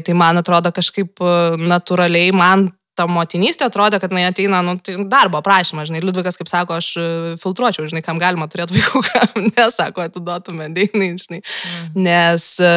tai 0.06 0.14
man 0.14 0.38
atrodo 0.38 0.70
kažkaip 0.70 1.18
e, 1.18 1.36
natūraliai 1.58 2.30
man 2.36 2.68
ta 2.98 3.06
motinystė 3.10 3.66
atrodė, 3.66 3.98
kad 4.02 4.12
jinai 4.12 4.26
ateina, 4.28 4.60
nu, 4.64 4.76
tai 4.82 4.96
darbo 5.10 5.40
prašymą, 5.44 5.84
žinai, 5.88 6.02
Liudvikas, 6.04 6.38
kaip 6.38 6.50
sako, 6.50 6.78
aš 6.78 6.90
e, 7.00 7.06
filtruočiau, 7.42 7.88
žinai, 7.90 8.04
kam 8.06 8.20
galima 8.22 8.46
turėti 8.50 8.76
vaikų, 8.78 9.02
kam 9.10 9.48
nesako, 9.50 10.06
atiduotume 10.06 10.70
deinai, 10.76 11.10
žinai. 11.20 11.40
Nes, 11.98 12.48
e, 12.62 12.72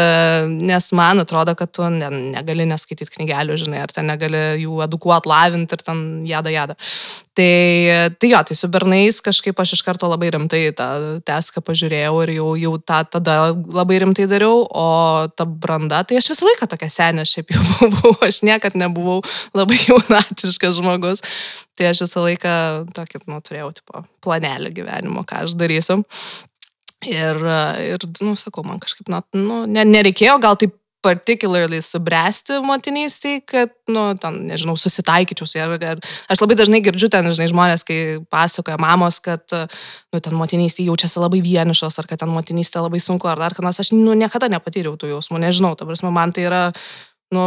nes 0.72 0.90
man 0.98 1.24
atrodo, 1.24 1.54
kad 1.60 1.72
tu 1.74 1.86
ne, 1.94 2.10
negali 2.34 2.66
neskaityti 2.70 3.20
knygelių, 3.20 3.60
žinai, 3.66 3.84
ar 3.86 3.94
ten 3.94 4.10
negali 4.10 4.44
jų 4.64 4.82
edukuoti, 4.88 5.30
lavinti 5.30 5.78
ir 5.78 5.86
ten 5.86 6.04
jada 6.28 6.54
jada. 6.54 6.78
Tai, 7.38 8.10
tai 8.18 8.30
jo, 8.32 8.40
tai 8.50 8.56
su 8.58 8.68
bernais 8.74 9.20
kažkaip 9.22 9.60
aš 9.62 9.76
iš 9.76 9.84
karto 9.86 10.08
labai 10.10 10.32
rimtai 10.34 10.72
tą 10.78 10.88
teską 11.28 11.62
pažiūrėjau 11.68 12.16
ir 12.24 12.32
jau, 12.34 12.48
jau 12.58 12.72
tą 12.82 13.04
tada 13.14 13.36
labai 13.54 14.00
rimtai 14.02 14.26
dariau, 14.32 14.64
o 14.66 14.88
ta 15.38 15.46
branda, 15.46 16.00
tai 16.02 16.18
aš 16.18 16.32
visą 16.32 16.48
laiką 16.48 16.70
tokia 16.72 16.90
senė 16.90 17.28
šiaip 17.30 17.54
jau 17.54 17.62
buvau, 17.94 18.16
aš 18.26 18.42
niekad 18.48 18.80
nebuvau 18.82 19.20
labai 19.54 19.78
jaunatiškas 19.84 20.82
žmogus. 20.82 21.22
Tai 21.78 21.92
aš 21.92 22.02
visą 22.08 22.26
laiką 22.26 22.52
tokį, 22.98 23.22
nu, 23.30 23.38
turėjau, 23.46 23.70
tipo, 23.84 24.02
planelį 24.26 24.74
gyvenimo, 24.80 25.22
ką 25.30 25.44
aš 25.46 25.54
darysiu. 25.60 26.02
Ir, 27.06 27.38
ir 27.86 28.08
nu, 28.26 28.34
sakau, 28.34 28.66
man 28.66 28.82
kažkaip, 28.82 29.14
na, 29.14 29.22
nu, 29.38 29.68
ne, 29.70 29.86
nereikėjo 29.86 30.40
gal 30.42 30.58
taip 30.58 30.74
particularly 31.08 31.80
subręsti 31.84 32.60
motinystėje, 32.68 33.42
kad, 33.48 33.74
nu, 33.92 34.10
ten, 34.20 34.42
nežinau, 34.52 34.76
susitaikyčiau 34.80 35.48
su 35.48 35.60
ja. 35.60 35.68
Ir 35.72 36.02
aš 36.32 36.44
labai 36.44 36.58
dažnai 36.60 36.82
girdžiu 36.84 37.10
ten, 37.14 37.30
žinai, 37.32 37.48
žmonės, 37.54 37.86
kai 37.88 38.00
pasakoja 38.34 38.76
mamos, 38.82 39.22
kad, 39.24 39.44
nu, 40.12 40.20
ten 40.24 40.36
motinystėje 40.38 40.90
jaučiasi 40.92 41.24
labai 41.24 41.40
vienišos, 41.46 42.00
ar 42.02 42.10
kad 42.10 42.20
ten 42.24 42.32
motinystė 42.34 42.84
labai 42.84 43.00
sunku, 43.04 43.30
ar 43.32 43.40
dar 43.40 43.56
ką 43.56 43.64
nors. 43.66 43.80
Aš, 43.84 43.94
nu, 43.96 44.16
niekada 44.20 44.50
nepatyriau 44.52 44.98
tų 45.00 45.14
jausmų, 45.16 45.40
nežinau, 45.48 45.74
ta 45.80 45.88
prasme, 45.88 46.12
man 46.14 46.36
tai 46.36 46.48
yra, 46.50 46.64
nu, 47.36 47.46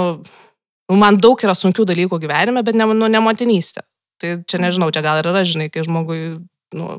nu, 0.91 0.99
man 0.99 1.21
daug 1.21 1.41
yra 1.45 1.55
sunkių 1.57 1.87
dalykų 1.93 2.21
gyvenime, 2.25 2.65
bet 2.67 2.79
ne, 2.79 2.89
nu, 2.95 3.11
ne 3.11 3.23
motinystė. 3.25 3.85
Tai 4.21 4.35
čia 4.45 4.61
nežinau, 4.61 4.91
čia 4.93 5.05
gal 5.05 5.21
ir 5.23 5.31
yra, 5.31 5.45
žinai, 5.49 5.71
kai 5.73 5.85
žmogui, 5.87 6.21
nu, 6.77 6.97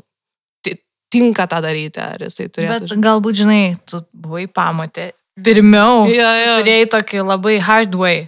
ti- 0.66 0.78
tinka 1.12 1.46
tą 1.50 1.60
daryti, 1.62 2.02
ar 2.02 2.24
jisai 2.24 2.48
turėtų. 2.50 2.88
Bet 2.90 3.04
galbūt, 3.04 3.42
žinai, 3.44 3.60
tu 3.86 4.00
buvai 4.10 4.48
pamatė. 4.50 5.12
Pirmiau, 5.40 6.04
Jo, 6.12 6.28
jo. 6.44 6.56
turėjai 6.60 6.88
tokį 6.92 7.22
labai 7.24 7.56
hard 7.64 7.94
way. 7.96 8.26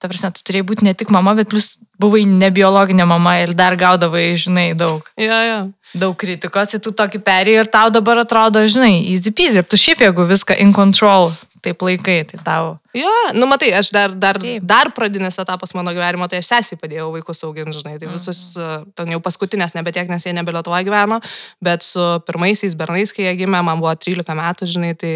Ta 0.00 0.08
prasme, 0.08 0.30
tu 0.36 0.40
turėjai 0.44 0.64
būti 0.68 0.84
ne 0.84 0.92
tik 0.96 1.10
mama, 1.12 1.32
bet 1.36 1.48
plus 1.52 1.76
buvai 2.00 2.22
nebiologinė 2.28 3.06
mama 3.08 3.38
ir 3.42 3.52
dar 3.56 3.76
gaudavai, 3.80 4.34
žinai, 4.40 4.70
daug, 4.76 5.04
Jo, 5.20 5.36
jo. 5.48 5.58
daug 5.96 6.16
kritikos, 6.20 6.74
ir 6.76 6.80
tu 6.84 6.92
tokį 6.96 7.20
perėjai 7.24 7.64
ir 7.64 7.70
tau 7.72 7.88
dabar 7.92 8.20
atrodo, 8.24 8.60
žinai, 8.68 9.04
easy 9.12 9.32
peasy. 9.32 9.60
Ir 9.60 9.68
tu 9.68 9.76
šiaip, 9.80 10.00
jeigu 10.04 10.26
viską 10.28 10.56
in 10.60 10.72
control, 10.76 11.32
taip 11.66 11.86
laikai, 11.86 12.20
tai 12.30 12.42
tau. 12.46 12.76
Jo, 12.96 13.12
nu 13.36 13.44
matai, 13.50 13.68
aš 13.76 13.90
dar, 13.92 14.12
dar, 14.16 14.38
Taip. 14.40 14.62
dar 14.64 14.88
pradinis 14.96 15.36
etapas 15.38 15.74
mano 15.76 15.92
gyvenimo, 15.92 16.28
tai 16.32 16.40
aš 16.40 16.48
sesiai 16.48 16.80
padėjau 16.80 17.10
vaikus 17.12 17.42
auginti, 17.44 17.76
žinai, 17.76 17.96
tai 18.00 18.08
visus, 18.08 18.40
uh, 18.56 18.86
ten 18.96 19.10
jau 19.12 19.18
paskutinės, 19.20 19.74
nebe 19.76 19.92
tiek, 19.92 20.08
nes 20.08 20.24
jie 20.24 20.32
nebe 20.36 20.54
Lietuvoje 20.54 20.86
gyveno, 20.88 21.18
bet 21.60 21.84
su 21.84 22.06
pirmaisiais 22.24 22.76
bernais, 22.78 23.12
kai 23.12 23.26
jie 23.26 23.34
gimė, 23.42 23.60
man 23.66 23.82
buvo 23.82 23.92
13 23.92 24.38
metų, 24.38 24.70
žinai, 24.72 24.94
tai 24.96 25.12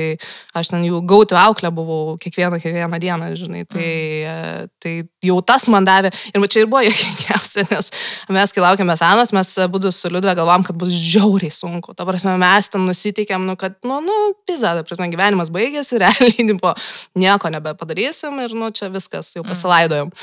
aš 0.60 0.74
ten 0.74 0.84
jų 0.84 1.00
gauti 1.08 1.38
auklę 1.40 1.72
buvau 1.72 2.18
kiekvieną, 2.20 2.60
kiekvieną 2.60 3.00
dieną, 3.00 3.30
žinai, 3.40 3.64
tai, 3.70 3.88
uh, 4.28 4.68
tai 4.82 4.94
jau 5.24 5.38
tas 5.44 5.66
man 5.72 5.84
davė, 5.86 6.10
ir 6.32 6.46
čia 6.48 6.62
ir 6.62 6.68
buvo 6.70 6.82
jokingiausia, 6.88 7.64
nes 7.70 7.90
mes, 8.32 8.54
kai 8.54 8.64
laukėme 8.64 8.96
senos, 8.98 9.32
mes 9.36 9.52
būdų 9.72 9.92
su 9.94 10.10
Liudve 10.12 10.34
galvom, 10.38 10.64
kad 10.66 10.78
bus 10.80 10.94
žiauriai 10.94 11.52
sunku, 11.54 11.94
ta 11.96 12.06
prasme, 12.08 12.36
mes 12.40 12.70
ten 12.72 12.86
nusiteikėm, 12.88 13.44
nu, 13.48 13.56
kad, 13.60 13.76
nu, 13.86 14.00
nu, 14.04 14.20
pizza, 14.48 14.72
ta 14.78 14.86
prasme, 14.86 15.10
gyvenimas 15.12 15.52
baigėsi, 15.52 15.98
realiai, 16.02 16.46
tipo, 16.52 16.72
nieko 17.20 17.52
nebepadarysim 17.52 18.40
ir, 18.46 18.56
nu, 18.56 18.72
čia 18.74 18.90
viskas, 18.92 19.34
jau 19.36 19.44
pasilaidojom. 19.46 20.14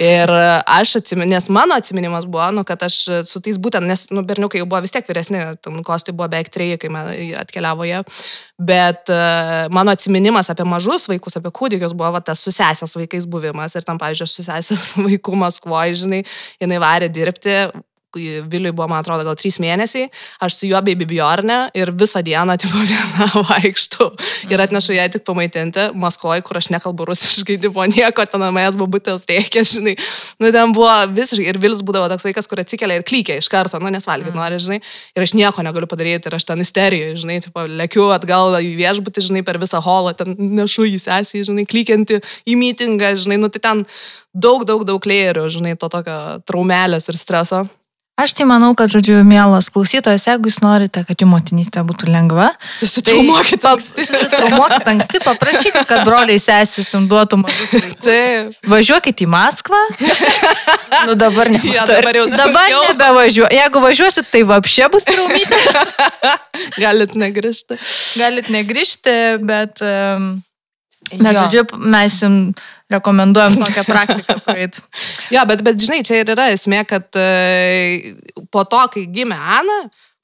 Ir 0.00 0.30
e, 0.32 0.44
aš 0.72 0.94
atsimenu, 1.02 1.28
nes 1.34 1.50
mano 1.52 1.76
atsiminimas 1.76 2.24
buvo, 2.24 2.46
nu, 2.56 2.64
kad 2.64 2.80
aš 2.86 2.96
su 3.28 3.42
tais 3.44 3.58
būtent, 3.60 3.84
nes, 3.84 4.06
nu, 4.16 4.24
berniukai 4.24 4.62
jau 4.62 4.68
buvo 4.70 4.80
vis 4.80 4.94
tiek 4.94 5.06
vyresni, 5.10 5.42
ten 5.60 5.82
kostai 5.84 6.14
buvo 6.16 6.30
beveik 6.32 6.48
treji, 6.52 6.78
kai 6.80 6.90
man 6.92 7.10
atkeliavo 7.42 7.84
jie, 7.84 8.00
bet 8.58 9.12
uh, 9.12 9.66
mano 9.74 9.92
atsiminimas 9.92 10.48
apie 10.52 10.64
mažus 10.68 11.08
vaikus, 11.10 11.36
apie 11.36 11.52
kūdikius 11.54 11.92
buvo 11.92 12.14
va, 12.14 12.22
tas 12.24 12.40
su 12.40 12.52
sesės 12.54 12.96
vaikais 12.96 13.26
buvimas. 13.28 13.74
Ir 13.76 13.84
tam, 13.84 13.98
pavyzdžiui, 14.00 14.23
aš 14.24 14.38
su 14.38 14.46
sesės 14.46 14.94
vaiku 15.06 15.36
Maskvoje, 15.38 15.98
žinai, 16.04 16.22
jinai 16.62 16.80
varė 16.82 17.10
dirbti, 17.12 17.58
Viliui 18.16 18.72
buvo, 18.72 18.88
man 18.90 19.02
atrodo, 19.02 19.24
gal 19.26 19.36
trys 19.38 19.58
mėnesiai, 19.62 20.08
aš 20.44 20.58
su 20.58 20.68
juo 20.68 20.80
bei 20.84 20.96
Bibijorne 20.98 21.58
ir 21.76 21.92
visą 21.94 22.22
dieną 22.24 22.56
tipo 22.62 22.80
viena 22.80 23.28
vaikštų. 23.34 24.08
Ir 24.52 24.62
atnešu 24.64 24.96
ją 24.96 25.06
tik 25.14 25.24
pamaitinti, 25.26 25.90
Maskvoje, 25.98 26.44
kur 26.46 26.58
aš 26.60 26.70
nekalbu 26.74 27.08
rusiškai, 27.10 27.58
tipo 27.62 27.84
nieko, 27.90 28.26
ten 28.30 28.42
namais 28.42 28.78
bubutės 28.80 29.26
reikia, 29.30 29.64
žinai. 29.68 29.96
Nu, 30.42 30.50
ten 30.54 30.74
buvo 30.76 30.90
visiškai, 31.14 31.46
ir 31.52 31.60
Vilis 31.62 31.84
būdavo 31.86 32.08
toks 32.12 32.26
vaikas, 32.28 32.48
kur 32.50 32.62
atsikelia 32.62 33.00
ir 33.00 33.06
klykia 33.06 33.38
iš 33.40 33.50
karto, 33.52 33.80
nu, 33.82 33.92
nes 33.92 34.08
valgyti 34.08 34.36
nori, 34.36 34.60
žinai. 34.62 34.80
Ir 35.16 35.26
aš 35.26 35.36
nieko 35.38 35.64
negaliu 35.66 35.88
padaryti, 35.90 36.30
ir 36.30 36.38
aš 36.38 36.48
ten 36.50 36.64
isterijoje, 36.64 37.20
žinai, 37.22 37.38
tipo, 37.44 37.64
lėkiu 37.68 38.08
atgal 38.14 38.58
į 38.60 38.74
viešbutį, 38.80 39.28
žinai, 39.28 39.44
per 39.46 39.60
visą 39.62 39.80
holą, 39.84 40.14
ten 40.18 40.36
nešu 40.58 40.88
į 40.90 40.98
sesiją, 41.06 41.48
žinai, 41.50 41.66
klykianti 41.70 42.20
į 42.48 42.58
mitingą, 42.60 43.14
žinai, 43.20 43.40
nu, 43.40 43.50
tai 43.52 43.62
ten 43.64 43.86
daug, 44.34 44.66
daug, 44.68 44.84
daug 44.86 45.08
lėjerių, 45.08 45.46
žinai, 45.54 45.78
to 45.78 45.90
tokio 45.92 46.18
traumelės 46.48 47.08
ir 47.10 47.18
streso. 47.18 47.64
Aš 48.14 48.30
tai 48.38 48.44
manau, 48.46 48.68
kad, 48.78 48.86
žodžiu, 48.94 49.16
mielas 49.26 49.66
klausytojas, 49.74 50.22
jeigu 50.28 50.46
jūs 50.46 50.60
norite, 50.62 51.00
kad 51.02 51.18
jų 51.18 51.26
motinystė 51.26 51.82
būtų 51.82 52.06
lengva, 52.14 52.52
Susitraumuokit 52.78 53.58
pap- 53.64 53.74
anksti. 53.80 54.04
Susitraumuokit 54.06 54.90
anksti, 54.92 55.20
paprašykit, 55.24 55.80
kad 55.90 56.04
broliai 56.06 56.38
sesės 56.38 56.92
jums 56.94 57.10
duotų. 57.10 57.40
Taip. 58.04 58.54
Važiuokit 58.70 59.24
į 59.26 59.28
Maskvą. 59.34 59.80
Nu 61.08 61.16
dabar 61.18 61.50
ne. 61.50 61.58
Ja, 61.66 61.82
dabar 61.90 62.14
jau 62.16 62.28
Dabar 62.30 62.70
nebevažiuoju. 62.70 63.50
Jeigu 63.52 63.80
važiuosit, 63.82 64.28
tai 64.30 64.44
vapšė 64.46 64.86
bus 64.94 65.04
traumytė. 65.10 65.58
Galit 66.84 67.16
negrįžti. 67.18 67.76
Galit 68.20 68.46
negrįžti, 68.54 69.16
bet 69.42 69.82
um, 69.84 70.36
mes, 71.12 71.32
Jo. 71.34 71.44
žodžiu, 71.44 71.64
mes 71.78 72.16
jums 72.22 72.64
rekomenduojam 72.92 73.56
tokią 73.60 73.84
praktiką 73.88 74.38
praeit. 74.44 74.80
Jo, 75.34 75.44
bet, 75.48 75.62
bet 75.66 75.80
žinai, 75.80 76.02
čia 76.06 76.20
ir 76.22 76.32
yra 76.34 76.50
esmė, 76.54 76.82
kad 76.88 77.08
e, 77.18 78.14
po 78.52 78.64
to, 78.68 78.82
kai 78.92 79.06
gimė 79.12 79.38
Ana, 79.58 79.78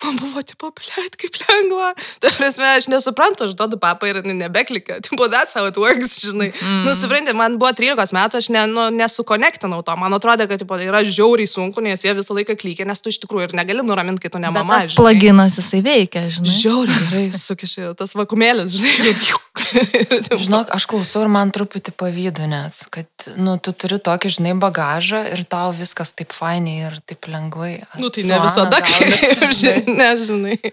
man 0.05 0.17
buvo, 0.21 0.43
tipo, 0.47 0.71
blėt, 0.77 1.17
kaip 1.21 1.37
lengva. 1.43 1.93
Tai 2.23 2.33
prasme, 2.37 2.69
aš 2.79 2.89
nesuprantu, 2.93 3.47
aš 3.49 3.57
duodu 3.59 3.79
papą 3.81 4.11
ir 4.11 4.21
nebeklika. 4.27 5.01
Tipo, 5.11 5.27
that's 5.29 5.57
how 5.57 5.67
it 5.67 5.77
works, 5.81 6.21
žinai. 6.25 6.51
Mm. 6.53 6.85
Nu, 6.87 6.95
suprantate, 6.95 7.37
man 7.37 7.57
buvo 7.61 7.73
13 7.77 8.15
metų, 8.15 8.41
aš 8.41 8.51
ne, 8.55 8.65
nu, 8.71 8.87
nesukonektinau 8.95 9.83
to. 9.87 9.97
Man 10.01 10.15
atrodė, 10.17 10.47
kad 10.51 10.63
tipo, 10.63 10.79
yra 10.81 11.03
žiauriai 11.07 11.51
sunku, 11.51 11.83
nes 11.85 12.05
jie 12.05 12.15
visą 12.17 12.37
laiką 12.37 12.57
klykia, 12.61 12.87
nes 12.89 13.03
tu 13.03 13.13
iš 13.13 13.21
tikrųjų 13.25 13.51
ir 13.51 13.57
negali 13.59 13.85
nuraminti, 13.87 14.23
kai 14.25 14.33
tu 14.33 14.43
ne 14.43 14.53
mama. 14.55 14.79
tas 14.81 14.97
plaginas 14.99 15.59
jisai 15.59 15.83
veikia, 15.85 16.29
žinai. 16.37 16.57
Žiauriai 16.63 17.07
gerai 17.07 17.27
sukišė 17.43 17.95
tas 17.99 18.15
vakumėlis, 18.19 18.77
žinai. 18.79 19.17
Žinok, 20.45 20.71
aš 20.75 20.87
klausau 20.91 21.25
ir 21.25 21.31
man 21.33 21.51
truputį 21.55 21.93
pavydu 21.99 22.47
net, 22.51 22.77
kad, 22.95 23.09
nu, 23.41 23.57
tu 23.63 23.73
turi 23.77 23.99
tokį, 24.03 24.31
žinai, 24.37 24.55
bagažą 24.61 25.23
ir 25.35 25.43
tau 25.51 25.71
viskas 25.77 26.13
taip 26.17 26.33
fainiai 26.35 26.89
ir 26.89 26.99
taip 27.09 27.29
lengvai. 27.31 27.81
Nu, 28.01 28.11
tai 28.13 28.25
ne 28.29 28.41
visada, 28.45 28.81
kaip 28.85 29.13
žinai. 29.17 29.53
žinai, 29.61 29.97
nežinai. 30.01 30.73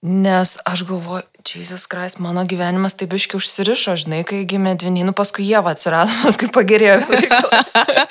Nes 0.00 0.56
aš 0.64 0.84
galvoju, 0.88 1.26
Jesus 1.44 1.86
Christ, 1.90 2.20
mano 2.24 2.44
gyvenimas 2.48 2.96
taip 2.96 3.12
iški 3.16 3.36
užsirišo, 3.36 3.96
žinai, 4.00 4.22
kai 4.28 4.42
gimė 4.48 4.76
dviniai, 4.80 5.06
nu 5.08 5.16
paskui 5.16 5.44
jie 5.48 5.60
atsirado, 5.60 6.14
paskui 6.24 6.50
pagerėjo 6.52 7.00
reikalai, 7.10 8.06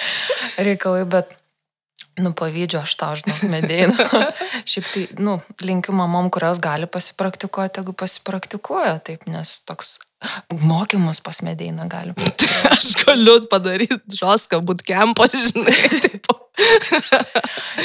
reikalai 0.70 1.06
bet, 1.10 1.32
nu, 2.20 2.34
pavydžiu 2.38 2.82
aš 2.84 2.98
tau, 3.00 3.16
žinau, 3.20 3.38
medėjau. 3.54 3.94
Šiaip 4.70 4.92
tai, 4.92 5.08
nu, 5.22 5.40
linkiu 5.66 5.96
mamom, 5.98 6.30
kurios 6.34 6.62
gali 6.62 6.90
pasipraktikuoti, 6.90 7.82
jeigu 7.82 7.98
pasipraktikuoja, 7.98 9.00
taip, 9.10 9.26
nes 9.32 9.58
toks 9.66 9.98
mokymus 10.52 11.22
pas 11.24 11.42
medėjimą 11.46 11.88
gali. 11.92 12.14
Aš 12.74 12.92
galiu 13.04 13.40
padaryti 13.52 14.20
žoską 14.20 14.62
bootcampo, 14.66 15.28
žinai. 15.32 15.76
Tipo. 16.06 16.36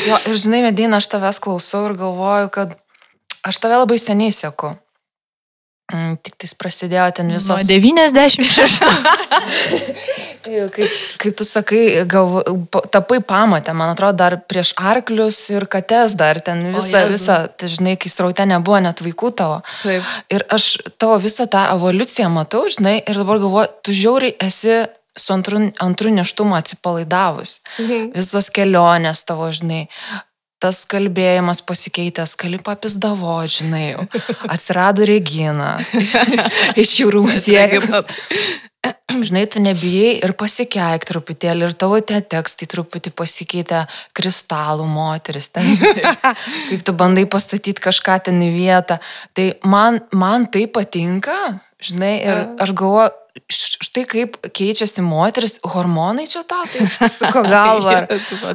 Jo, 0.08 0.18
ir 0.30 0.38
žinai, 0.40 0.64
medėjimą 0.66 0.98
aš 0.98 1.06
tavęs 1.12 1.38
klausau 1.42 1.84
ir 1.86 1.92
galvoju, 1.98 2.48
kad 2.50 2.72
aš 3.46 3.60
tave 3.62 3.78
labai 3.78 4.00
seniai 4.02 4.34
sėku. 4.34 4.72
Mm, 5.92 6.14
Tik 6.24 6.38
tais 6.40 6.54
prasidėjo 6.56 7.10
ten 7.18 7.28
Nuo 7.28 7.36
visos 7.36 7.66
96. 7.68 8.80
Kaip, 10.44 10.76
kaip 11.20 11.36
tu 11.36 11.44
sakai, 11.44 11.82
pa- 12.72 12.82
tapai 12.92 13.18
pamatę, 13.24 13.72
man 13.76 13.92
atrodo, 13.92 14.16
dar 14.16 14.36
prieš 14.48 14.72
arklius 14.80 15.38
ir 15.52 15.66
kates 15.68 16.16
dar 16.20 16.40
ten 16.44 16.62
visą, 16.74 17.04
visą, 17.12 17.36
tai 17.56 17.68
žinai, 17.72 17.94
kai 18.00 18.08
sraute 18.12 18.44
nebuvo 18.48 18.80
net 18.84 19.00
vaikų 19.04 19.30
tavo. 19.36 19.60
Taip. 19.82 20.02
Ir 20.32 20.44
aš 20.52 20.70
tavo 21.00 21.16
visą 21.22 21.46
tą 21.52 21.66
evoliuciją 21.76 22.28
matau, 22.32 22.64
žinai, 22.68 22.98
ir 23.04 23.20
dabar 23.20 23.40
galvoju, 23.44 23.72
tu 23.84 23.92
žiauriai 23.96 24.36
esi 24.44 24.82
su 25.16 25.32
antru, 25.36 25.60
antru 25.84 26.10
neštumu 26.12 26.56
atsipalaidavus. 26.58 27.60
Mhm. 27.78 28.12
Visos 28.16 28.48
kelionės 28.50 29.24
tavo, 29.28 29.48
žinai. 29.52 29.84
Tas 30.64 30.78
kalbėjimas 30.88 31.60
pasikeitęs, 31.68 32.30
kali 32.40 32.56
papisdavo, 32.64 33.34
žinai, 33.44 33.98
atsirado 34.48 35.04
Regina 35.04 35.74
iš 36.82 36.94
jūrų 37.02 37.26
muziejus. 37.26 38.14
Žinai, 39.26 39.44
tu 39.50 39.62
nebijai 39.62 40.18
ir 40.24 40.34
pasikeik 40.38 41.06
truputėlį, 41.08 41.68
ir 41.68 41.74
tavo 41.78 42.00
tie 42.04 42.20
tekstai 42.20 42.68
truputį 42.70 43.12
pasikeitė 43.16 43.84
kristalų 44.16 44.86
moteris, 44.90 45.50
ten, 45.54 45.68
žinai, 45.78 46.14
kaip 46.70 46.84
tu 46.86 46.94
bandai 46.98 47.26
pastatyti 47.30 47.84
kažką 47.84 48.18
ten 48.28 48.42
į 48.44 48.50
vietą. 48.54 48.98
Tai 49.36 49.50
man, 49.70 50.00
man 50.12 50.48
tai 50.50 50.66
patinka, 50.66 51.38
žinai, 51.84 52.14
ir 52.24 52.42
aš 52.64 52.74
galvoju, 52.76 53.12
štai 53.50 54.04
kaip 54.10 54.36
keičiasi 54.54 55.02
moteris, 55.04 55.56
hormonai 55.66 56.26
čia 56.30 56.44
tau, 56.48 56.66
tai 56.70 56.86
suko 57.10 57.42
galva. 57.54 58.04
Ar, 58.04 58.08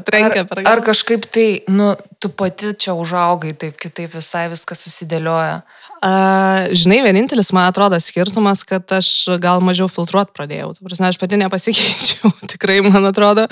per 0.07 0.63
ar 0.67 0.83
kažkaip 0.85 1.27
tai, 1.27 1.49
nu, 1.71 1.93
tu 2.19 2.31
pati 2.31 2.73
čia 2.75 2.95
užaugai, 2.97 3.53
taip 3.59 3.79
kitaip 3.79 4.15
visai 4.15 4.47
viskas 4.51 4.85
susidėlioja. 4.87 5.61
A, 5.99 6.69
žinai, 6.71 7.01
vienintelis, 7.03 7.49
man 7.51 7.67
atrodo, 7.67 7.97
skirtumas, 7.99 8.61
kad 8.67 8.87
aš 8.95 9.09
gal 9.43 9.59
mažiau 9.63 9.89
filtruot 9.91 10.31
pradėjau. 10.35 10.71
Tu 10.77 10.85
prasme, 10.85 11.09
aš 11.09 11.19
pati 11.19 11.39
nepasikeičiau, 11.41 12.31
tikrai, 12.53 12.79
man 12.85 13.09
atrodo. 13.09 13.43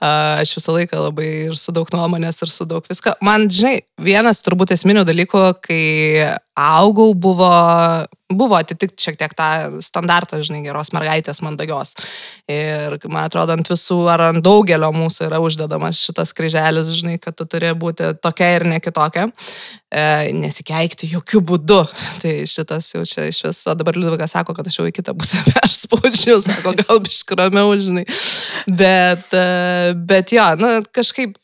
A, 0.00 0.40
aš 0.40 0.54
visą 0.56 0.78
laiką 0.78 1.02
labai 1.08 1.28
ir 1.50 1.58
su 1.60 1.74
daug 1.76 1.90
nuomonės, 1.92 2.40
ir 2.46 2.52
su 2.52 2.64
daug 2.68 2.86
visko. 2.88 3.12
Man, 3.24 3.50
žinai, 3.52 3.82
vienas 4.04 4.42
turbūt 4.46 4.74
esminių 4.74 5.04
dalykų, 5.08 5.42
kai 5.64 5.82
augau, 6.60 7.14
buvo, 7.14 7.50
buvo 8.30 8.58
atitikti 8.58 9.04
šiek 9.06 9.18
tiek 9.20 9.34
tą 9.36 9.80
standartą, 9.84 10.40
žinai, 10.44 10.62
geros 10.64 10.92
mergaitės 10.94 11.40
mandagios. 11.44 11.94
Ir 12.50 12.98
man 13.08 13.28
atrodo, 13.28 13.56
ant 13.56 13.70
visų 13.70 14.00
ar 14.12 14.26
ant 14.30 14.44
daugelio 14.44 14.90
mūsų 14.94 15.28
yra 15.28 15.40
uždedamas 15.42 16.02
šitas 16.04 16.34
kryželis, 16.36 16.90
žinai, 17.00 17.18
kad 17.22 17.38
tu 17.38 17.46
turi 17.48 17.72
būti 17.76 18.14
tokia 18.22 18.54
ir 18.58 18.66
ne 18.68 18.80
kitokia. 18.82 19.28
E, 19.90 20.30
nesikeikti 20.38 21.08
jokių 21.10 21.40
būdų. 21.48 21.80
Tai 22.22 22.34
šitas 22.46 22.92
jau 22.94 23.02
čia 23.08 23.24
iš 23.30 23.40
viso, 23.48 23.74
dabar 23.74 23.96
Liudvikas 23.98 24.36
sako, 24.36 24.54
kad 24.54 24.68
aš 24.70 24.78
jau 24.78 24.86
į 24.86 24.94
kitą 24.94 25.16
pusę 25.18 25.42
perspaudžiu, 25.48 26.36
sako, 26.44 26.76
gal 26.78 27.00
biškramiau, 27.02 27.72
žinai. 27.80 28.04
Bet, 28.70 29.26
e, 29.34 29.90
bet 29.96 30.30
jo, 30.36 30.46
nu, 30.60 30.76
kažkaip 30.94 31.40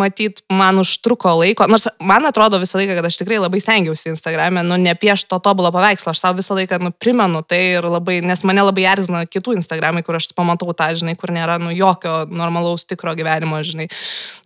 matyt, 0.00 0.40
man 0.52 0.80
užtruko 0.80 1.34
laiko, 1.42 1.68
nors 1.68 1.83
man 2.02 2.26
atrodo 2.28 2.58
visą 2.62 2.78
laiką, 2.80 2.96
kad 2.98 3.08
aš 3.08 3.18
tikrai 3.20 3.38
labai 3.42 3.60
stengiausi 3.62 4.10
Instagram'e, 4.12 4.64
nu, 4.66 4.78
nepiešti 4.80 5.30
to 5.30 5.38
tobulo 5.44 5.70
paveikslo, 5.74 6.12
aš 6.12 6.22
savo 6.22 6.38
visą 6.40 6.56
laiką, 6.58 6.78
nu, 6.82 6.92
primenu 6.92 7.42
tai 7.46 7.60
ir 7.78 7.88
labai, 7.88 8.20
nes 8.24 8.44
mane 8.48 8.64
labai 8.64 8.86
erzina 8.92 9.24
kitų 9.28 9.56
Instagram'ai, 9.60 10.04
kur 10.06 10.18
aš 10.18 10.30
pamatau 10.36 10.74
tą, 10.76 10.90
žinai, 11.00 11.16
kur 11.20 11.32
nėra, 11.34 11.58
nu, 11.62 11.72
jokio 11.74 12.24
normalaus 12.30 12.86
tikro 12.88 13.14
gyvenimo, 13.18 13.60
žinai. 13.66 13.88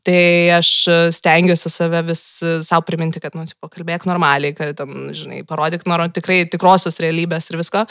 Tai 0.07 0.21
aš 0.59 0.73
stengiuosi 1.19 1.73
save 1.73 2.05
vis 2.09 2.25
savo 2.67 2.87
priminti, 2.87 3.23
kad, 3.25 3.37
nu, 3.39 3.47
tipo, 3.49 3.71
kalbėk 3.73 4.09
normaliai, 4.09 4.57
kad, 4.57 4.75
ten, 4.79 5.13
žinai, 5.17 5.43
parodyk 5.49 5.85
noro, 5.89 6.09
tikrai 6.13 6.45
tikrosios 6.51 7.01
realybės 7.03 7.51
ir 7.53 7.61
visko. 7.61 7.87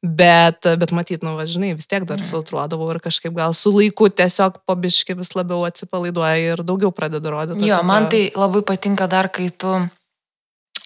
Bet, 0.00 0.64
bet 0.80 0.94
matyt, 0.96 1.20
nu, 1.20 1.34
va, 1.36 1.44
žinai, 1.44 1.74
vis 1.76 1.84
tiek 1.84 2.06
dar 2.08 2.22
filtruodavau 2.24 2.86
ir 2.88 3.02
kažkaip 3.04 3.34
gal 3.36 3.52
su 3.52 3.68
laiku 3.74 4.06
tiesiog 4.08 4.62
pabiški 4.64 5.12
vis 5.18 5.34
labiau 5.36 5.66
atsipalaiduoja 5.68 6.54
ir 6.54 6.62
daugiau 6.64 6.88
pradeda 6.88 7.28
rodyti. 7.28 7.68
Jo, 7.68 7.82
man 7.84 8.08
tai 8.08 8.30
labai 8.32 8.62
patinka 8.64 8.89
dar, 9.06 9.28
kai 9.30 9.48
tu 9.50 9.70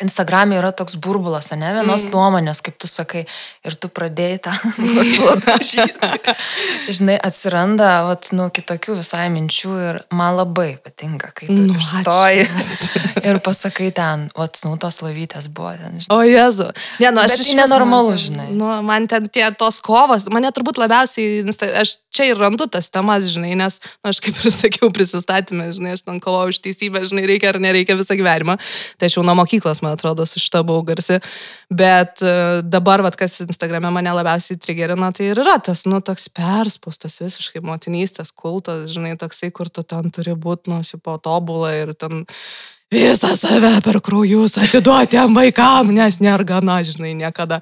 Instagram'e 0.03 0.57
yra 0.59 0.73
toks 0.75 0.97
burbulas, 0.99 1.53
ne 1.55 1.71
vienos 1.77 2.09
mm. 2.09 2.15
nuomonės, 2.15 2.61
kaip 2.67 2.79
tu 2.83 2.89
sakai, 2.91 3.25
ir 3.63 3.77
tu 3.79 3.91
pradėjai 3.95 4.41
tą 4.49 4.55
burbulą 4.97 5.37
rašyti. 5.47 6.13
Žinai, 6.91 7.15
atsiranda, 7.23 7.91
vat, 8.09 8.31
nu, 8.35 8.49
kitokių 8.55 8.99
visai 8.99 9.29
minčių 9.35 9.75
ir 9.89 10.01
man 10.15 10.35
labai 10.41 10.75
patinka, 10.83 11.31
kai 11.37 11.47
tu 11.53 11.61
Nu, 11.65 11.79
išstoji 11.79 12.49
ir 13.31 13.39
pasakai 13.45 13.93
ten, 13.95 14.27
vat, 14.37 14.59
nu, 14.67 14.75
tos 14.83 14.99
lavytės 15.05 15.47
buvo 15.55 15.77
ten, 15.79 16.03
žinai. 16.03 16.11
O 16.11 16.19
Jezu. 16.27 16.67
Ne, 16.99 17.13
nu, 17.15 17.23
aš 17.23 17.37
tai 17.37 17.45
išvis 17.45 17.61
nenormalu, 17.63 18.17
man 18.17 18.23
žinai. 18.25 18.49
Nu, 18.51 18.73
man 18.87 19.09
ten 19.11 19.31
tie 19.31 19.47
tos 19.59 19.79
kovos, 19.85 20.27
mane 20.35 20.51
turbūt 20.55 20.83
labiausiai, 20.83 21.47
aš 21.81 21.97
čia 22.15 22.29
ir 22.33 22.43
randu 22.43 22.67
tas 22.71 22.91
temas, 22.95 23.31
žinai, 23.31 23.55
nes, 23.59 23.79
nu, 24.03 24.11
aš 24.11 24.21
kaip 24.27 24.43
ir 24.43 24.51
sakiau, 24.55 24.91
prisistatymę, 24.95 25.71
žinai, 25.79 25.95
aš 25.97 26.05
ten 26.07 26.21
kovau 26.23 26.51
už 26.51 26.61
teisybę, 26.67 27.07
žinai, 27.07 27.27
reikia 27.31 27.55
ar 27.55 27.63
nereikia 27.63 27.99
visą 27.99 28.19
gyvenimą. 28.19 28.59
Tai 28.99 29.11
aš 29.11 29.19
jau 29.19 29.27
nuo 29.27 29.39
mokyklos 29.39 29.84
man 29.85 29.99
atrodo, 29.99 30.27
su 30.27 30.43
šito 30.43 30.63
buvau 30.67 30.85
garsi. 30.89 31.21
Bet 31.71 32.25
e, 32.25 32.35
dabar, 32.65 33.05
vat, 33.05 33.19
kas 33.21 33.41
Instagrame 33.45 33.93
mane 33.95 34.13
labiausiai 34.17 34.61
trigerina, 34.61 35.13
tai 35.15 35.31
ir 35.33 35.43
yra 35.45 35.59
tas, 35.63 35.87
nu, 35.91 36.01
toks 36.05 36.31
perspaustas 36.35 37.21
visiškai 37.23 37.65
motinystės 37.65 38.35
kultas, 38.35 38.89
žinai, 38.95 39.15
toksai, 39.21 39.53
kur 39.55 39.71
tu 39.71 39.87
ten 39.87 40.11
turi 40.15 40.37
būti, 40.37 40.73
nu, 40.73 40.83
šipo 40.87 41.19
tobulą 41.23 41.75
ir 41.85 41.95
ten 41.99 42.25
visą 42.95 43.33
save 43.37 43.81
per 43.85 43.99
kraujus 44.05 44.57
atiduoti 44.61 45.15
tiem 45.15 45.35
vaikam, 45.37 45.91
nes 45.95 46.21
nėra 46.23 46.47
gana, 46.47 46.79
žinai, 46.87 47.15
niekada. 47.19 47.61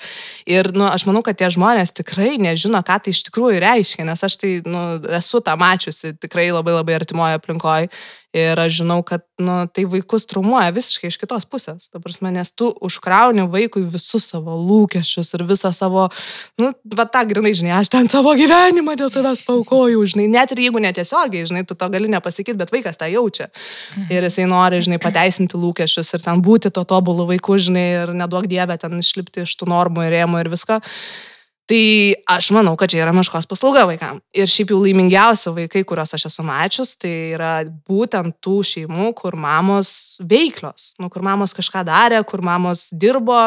Ir, 0.49 0.73
nu, 0.77 0.87
aš 0.89 1.07
manau, 1.09 1.23
kad 1.25 1.39
tie 1.39 1.49
žmonės 1.53 1.95
tikrai 1.97 2.37
nežino, 2.43 2.83
ką 2.85 2.99
tai 3.05 3.15
iš 3.15 3.23
tikrųjų 3.29 3.63
reiškia, 3.63 4.07
nes 4.09 4.25
aš 4.27 4.39
tai, 4.43 4.53
nu, 4.69 4.83
esu 5.19 5.43
tą 5.45 5.57
mačiusi 5.61 6.15
tikrai 6.21 6.51
labai 6.53 6.77
labai 6.79 6.99
artimoje 7.01 7.39
aplinkoje. 7.39 7.89
Ir 8.33 8.57
aš 8.57 8.79
žinau, 8.81 9.03
kad 9.05 9.21
nu, 9.37 9.59
tai 9.68 9.85
vaikus 9.85 10.25
traumuoja 10.25 10.73
visiškai 10.73 11.11
iš 11.12 11.18
kitos 11.21 11.45
pusės. 11.45 11.90
Ta 11.92 12.01
prasme, 12.01 12.31
nes 12.33 12.49
tu 12.57 12.71
užkrauni 12.81 13.45
vaikui 13.53 13.83
visus 13.92 14.31
savo 14.33 14.55
lūkesčius 14.57 15.35
ir 15.37 15.45
visą 15.51 15.68
savo, 15.77 16.07
nu, 16.57 16.71
va 16.97 17.05
tą 17.05 17.27
grinai, 17.29 17.53
žinai, 17.59 17.75
aš 17.77 17.90
ten 17.92 18.09
savo 18.12 18.33
gyvenimą 18.38 18.95
dėl 18.97 19.11
tavęs 19.12 19.42
paukojau, 19.45 20.07
žinai, 20.14 20.31
net 20.33 20.55
ir 20.55 20.62
jeigu 20.64 20.81
netiesiogiai, 20.81 21.45
žinai, 21.51 21.66
tu 21.68 21.77
to 21.77 21.88
gali 21.92 22.09
nepasakyti, 22.12 22.57
bet 22.57 22.73
vaikas 22.73 22.97
tą 23.01 23.11
jaučia. 23.12 23.51
Ir 24.09 24.25
jisai 24.25 24.47
nori, 24.49 24.81
žinai, 24.87 25.01
pateisinti 25.03 25.61
lūkesčius 25.61 26.14
ir 26.16 26.25
ten 26.25 26.40
būti 26.40 26.73
to 26.73 26.87
tobulų 26.88 27.29
vaikų, 27.35 27.59
žinai, 27.68 27.85
ir 28.07 28.14
neduok 28.16 28.49
dievę 28.49 28.79
ten 28.81 28.97
išlipti 29.03 29.45
iš 29.45 29.59
tų 29.61 29.68
normų 29.75 30.09
ir 30.09 30.16
rėmų 30.16 30.40
ir 30.40 30.53
visko. 30.57 30.81
Tai 31.70 32.14
aš 32.35 32.51
manau, 32.57 32.75
kad 32.77 32.90
čia 32.90 33.05
yra 33.05 33.12
meškos 33.14 33.46
paslauga 33.46 33.85
vaikam. 33.87 34.18
Ir 34.35 34.51
šiaip 34.51 34.72
jau 34.75 34.81
laimingiausi 34.83 35.53
vaikai, 35.55 35.85
kuriuos 35.87 36.16
aš 36.16 36.27
esu 36.29 36.44
mačius, 36.46 36.96
tai 36.98 37.12
yra 37.37 37.53
būtent 37.88 38.35
tų 38.42 38.59
šeimų, 38.66 39.12
kur 39.18 39.38
mamos 39.38 40.18
veiklios, 40.29 40.92
nu, 40.98 41.11
kur 41.12 41.22
mamos 41.22 41.55
kažką 41.55 41.85
darė, 41.87 42.18
kur 42.27 42.42
mamos 42.42 42.88
dirbo, 42.90 43.38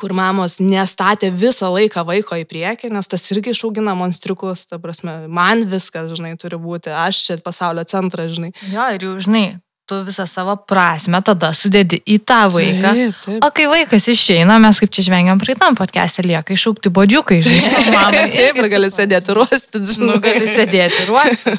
kur 0.00 0.16
mamos 0.16 0.58
nestatė 0.64 1.30
visą 1.32 1.68
laiką 1.72 2.06
vaiko 2.08 2.40
į 2.40 2.48
priekį, 2.48 2.90
nes 2.96 3.08
tas 3.08 3.24
irgi 3.32 3.52
išaugina 3.52 3.94
monstriukus, 3.96 4.66
ta 4.68 4.80
prasme, 4.80 5.20
man 5.28 5.64
viskas, 5.68 6.10
žinai, 6.16 6.34
turi 6.40 6.56
būti, 6.60 6.92
aš 6.92 7.24
čia 7.26 7.38
pasaulio 7.44 7.84
centras, 7.88 8.32
žinai. 8.36 8.54
Jo, 8.72 8.88
ir 8.96 9.06
jau, 9.06 9.14
žinai, 9.28 9.46
tu 9.88 10.02
visą 10.04 10.26
savo 10.28 10.52
prasme 10.68 11.20
tada 11.24 11.48
sudėdi 11.56 12.02
į 12.04 12.18
tą 12.28 12.42
vaiką. 12.52 12.90
Taip, 12.92 13.20
taip. 13.24 13.44
O 13.46 13.48
kai 13.56 13.68
vaikas 13.72 14.08
išeina, 14.12 14.58
mes 14.60 14.80
kaip 14.82 14.92
čia 14.92 15.06
žvengiam 15.06 15.40
praeitam 15.40 15.78
podcast'e, 15.78 16.24
lieka 16.26 16.52
iššaukti 16.52 16.92
bodžiukai, 16.92 17.38
žinai, 17.46 17.84
mamai. 17.94 18.26
Taip, 18.34 18.60
ir 18.60 18.68
gali 18.68 18.90
sėdėti 18.92 19.36
ruosti, 19.38 19.80
žinai. 19.80 20.10
Nu, 20.10 20.18
gali 20.24 20.50
sėdėti 20.50 21.08
ruosti. 21.08 21.56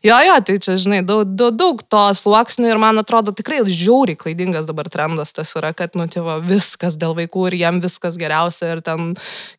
Jo, 0.00 0.16
jo, 0.24 0.34
tai 0.46 0.54
čia, 0.62 0.74
žinai, 0.80 1.00
daug, 1.04 1.28
daug, 1.36 1.52
daug 1.54 1.80
to 1.92 2.00
sluoksnių 2.16 2.70
ir 2.70 2.78
man 2.80 2.98
atrodo 3.02 3.34
tikrai 3.36 3.60
žiauriai 3.68 4.16
klaidingas 4.18 4.64
dabar 4.68 4.88
trendas 4.92 5.34
tas 5.36 5.52
yra, 5.58 5.74
kad, 5.76 5.92
nu, 5.98 6.06
tėvo, 6.10 6.38
viskas 6.46 6.96
dėl 7.00 7.12
vaikų 7.18 7.46
ir 7.50 7.58
jam 7.60 7.80
viskas 7.84 8.16
geriausia 8.20 8.72
ir 8.72 8.82
ten 8.84 9.12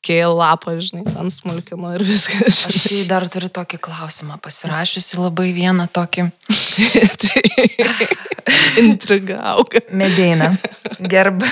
keil 0.06 0.34
lapą, 0.40 0.74
žinai, 0.82 1.06
ten 1.08 1.30
smulkino 1.34 1.94
ir 1.96 2.06
viskas. 2.06 2.64
Aš 2.72 2.82
tai 2.88 3.04
dar 3.10 3.28
turiu 3.30 3.52
tokį 3.54 3.80
klausimą, 3.86 4.40
pasirašiusi 4.42 5.22
labai 5.22 5.52
vieną 5.56 5.86
tokį 5.94 6.28
tai 7.22 8.01
intriga 8.84 9.40
auga. 9.54 9.84
medeiną. 9.92 10.56
Gerb. 11.00 11.44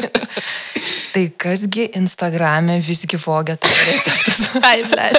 tai 1.12 1.28
kasgi 1.36 1.90
Instagram'e 1.98 2.78
visgi 2.84 3.18
vogia 3.26 3.56
tavo 3.56 3.74
receptus? 3.90 4.48
Ai, 4.70 4.82
ble. 4.86 5.10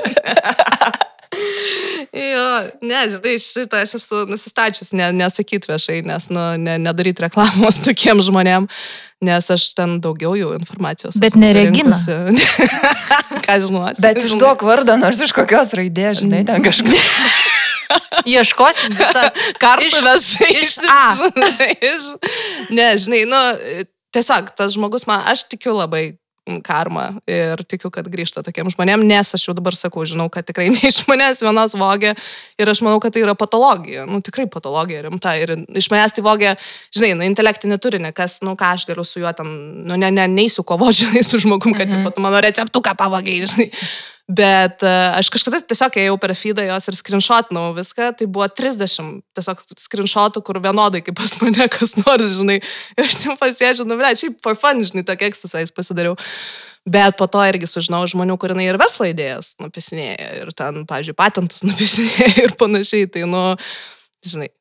Jo, 2.13 2.45
ne, 2.81 3.01
žinai, 3.11 3.35
šitą 3.39 3.83
aš 3.83 3.93
esu 3.99 4.23
nusistačius, 4.27 4.89
ne, 4.97 5.11
nesakyti 5.15 5.69
viešai, 5.69 5.99
nes, 6.07 6.29
nu, 6.33 6.41
ne, 6.57 6.77
nedaryti 6.81 7.23
reklamos 7.23 7.77
tokiem 7.85 8.23
žmonėm, 8.25 8.65
nes 9.23 9.49
aš 9.53 9.67
ten 9.77 9.99
daugiau 10.03 10.33
jau 10.39 10.55
informacijos. 10.57 11.19
Bet 11.21 11.35
esu 11.35 11.43
ne 11.43 11.51
Regina. 11.55 11.95
susirinkusi. 11.95 13.43
Ką 13.45 13.59
žinau. 13.65 13.85
Bet 14.01 14.23
išduok 14.23 14.65
vardą, 14.67 14.97
nors 14.99 15.21
iš 15.23 15.35
kokios 15.37 15.75
raidės, 15.77 16.23
žinai, 16.23 16.41
ten 16.49 16.65
kažkas. 16.65 17.13
Ieškosim 18.29 18.95
visas. 18.99 19.33
Iš 20.61 20.75
A. 20.89 21.01
žinai, 21.17 21.71
iš- 21.91 22.09
Ne, 22.69 22.91
žinai, 22.97 23.25
nu, 23.29 23.43
tiesiog 24.13 24.53
tas 24.57 24.73
žmogus 24.75 25.07
man, 25.09 25.23
aš 25.29 25.47
tikiu 25.49 25.73
labai 25.77 26.19
karma 26.65 27.11
ir 27.29 27.61
tikiu, 27.69 27.91
kad 27.93 28.07
grįžta 28.09 28.41
tokiem 28.45 28.69
žmonėm, 28.73 29.03
nes 29.05 29.33
aš 29.35 29.43
jau 29.47 29.53
dabar 29.57 29.75
sakau, 29.77 30.05
žinau, 30.09 30.29
kad 30.33 30.47
tikrai 30.47 30.69
ne 30.73 30.81
iš 30.89 31.03
manęs 31.09 31.43
vienos 31.45 31.75
vogė 31.77 32.15
ir 32.59 32.71
aš 32.71 32.81
manau, 32.85 33.01
kad 33.03 33.13
tai 33.13 33.23
yra 33.25 33.35
patologija, 33.37 34.07
nu 34.09 34.21
tikrai 34.25 34.47
patologija 34.51 35.03
rimta 35.05 35.35
ir 35.37 35.53
iš 35.77 35.89
manęs 35.93 36.15
tai 36.15 36.25
vogė, 36.25 36.55
žinai, 36.95 37.13
nu, 37.19 37.27
intelektinį 37.29 37.79
turinį, 37.83 38.13
kas, 38.17 38.39
nu 38.45 38.55
ką 38.59 38.73
aš 38.77 38.87
galiu 38.89 39.05
su 39.05 39.21
juo 39.21 39.33
ten, 39.35 39.49
nu 39.85 39.99
ne, 39.99 40.09
ne, 40.15 40.25
neįsiu 40.39 40.65
kovo, 40.67 40.89
žinai, 41.01 41.23
su 41.25 41.41
žmogum, 41.41 41.75
kad 41.77 41.89
mhm. 41.89 42.07
pat 42.09 42.23
mano 42.23 42.41
receptuką 42.45 42.95
pavogiai, 42.97 43.45
žinai. 43.45 43.69
Bet 44.29 44.83
uh, 44.85 45.15
aš 45.17 45.31
kažkada 45.33 45.57
tiesiog 45.65 45.95
ėjau 46.03 46.17
per 46.21 46.35
feedą 46.37 46.61
jos 46.67 46.85
ir 46.91 46.97
screenshotinau 46.99 47.71
viską, 47.73 48.11
tai 48.19 48.27
buvo 48.29 48.45
30 48.45 49.23
tiesiog 49.33 49.63
screenshotų, 49.73 50.43
kur 50.45 50.59
vienodai 50.61 51.01
kaip 51.01 51.17
pas 51.17 51.33
mane 51.41 51.65
kas 51.73 51.95
nors, 51.97 52.27
žinai. 52.37 52.59
Ir 52.93 53.07
aš 53.07 53.15
ten 53.23 53.39
pasėdžiu, 53.41 53.87
nu, 53.89 53.97
ble, 53.97 54.11
šiaip 54.21 54.37
for 54.45 54.53
fun, 54.59 54.83
žinai, 54.85 55.01
tokį 55.07 55.31
exercise 55.31 55.73
pasidariau. 55.73 56.13
Bet 56.85 57.17
po 57.17 57.25
to 57.25 57.41
irgi 57.49 57.67
sužinau 57.69 58.03
žmonių, 58.09 58.37
kur 58.39 58.53
jinai 58.53 58.69
ir 58.69 58.77
verslo 58.79 59.09
idėjas 59.09 59.55
nupisinėja. 59.61 60.29
Ir 60.43 60.53
ten, 60.57 60.85
pavyzdžiui, 60.89 61.17
patentus 61.17 61.65
nupisinėja 61.69 62.45
ir 62.45 62.53
panašiai. 62.61 63.09
Tai, 63.09 63.25
nu, 63.33 63.43
žinai. 64.25 64.51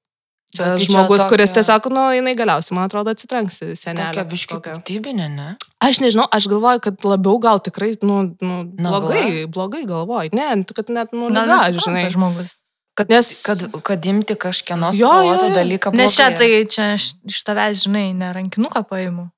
Čia 0.56 0.64
Bet 0.64 0.80
tai 0.80 0.88
žmogus, 0.88 1.20
tokia- 1.20 1.30
kuris 1.34 1.52
tiesiog, 1.52 1.92
nu, 1.92 2.08
jinai 2.16 2.32
galiausiai, 2.40 2.72
man 2.80 2.88
atrodo, 2.88 3.12
atsitrenks 3.12 3.60
į 3.68 3.74
senelę. 3.76 4.16
Tokia 4.16 4.30
kažkokią. 4.32 4.78
piktybinė, 4.80 5.28
ne? 5.28 5.50
Aš 5.78 6.00
nežinau, 6.02 6.26
aš 6.34 6.48
galvoju, 6.50 6.80
kad 6.82 7.04
labiau 7.06 7.38
gal 7.38 7.60
tikrai, 7.62 7.92
nu, 8.02 8.34
nu 8.40 8.56
blogai, 8.66 9.46
blogai 9.46 9.84
galvoju. 9.86 10.34
Ne, 10.34 10.64
kad 10.74 10.90
net, 10.90 11.12
nu, 11.14 11.28
liga, 11.30 11.44
nesupranta 11.46 11.84
žinai. 11.86 12.10
žmogus. 12.10 12.56
Kad, 12.98 13.12
Nes- 13.14 13.46
kad, 13.46 13.62
kad 13.86 14.06
imti 14.10 14.34
kažkieno 14.34 14.90
sugalvotą 14.90 15.54
dalyką. 15.54 15.94
Nes 15.94 16.16
čia 16.18 16.32
tai 16.34 16.66
čia 16.66 16.96
iš 16.98 17.42
tavęs, 17.46 17.86
žinai, 17.86 18.10
ne 18.10 18.32
rankinuką 18.34 18.82
paimu. 18.90 19.28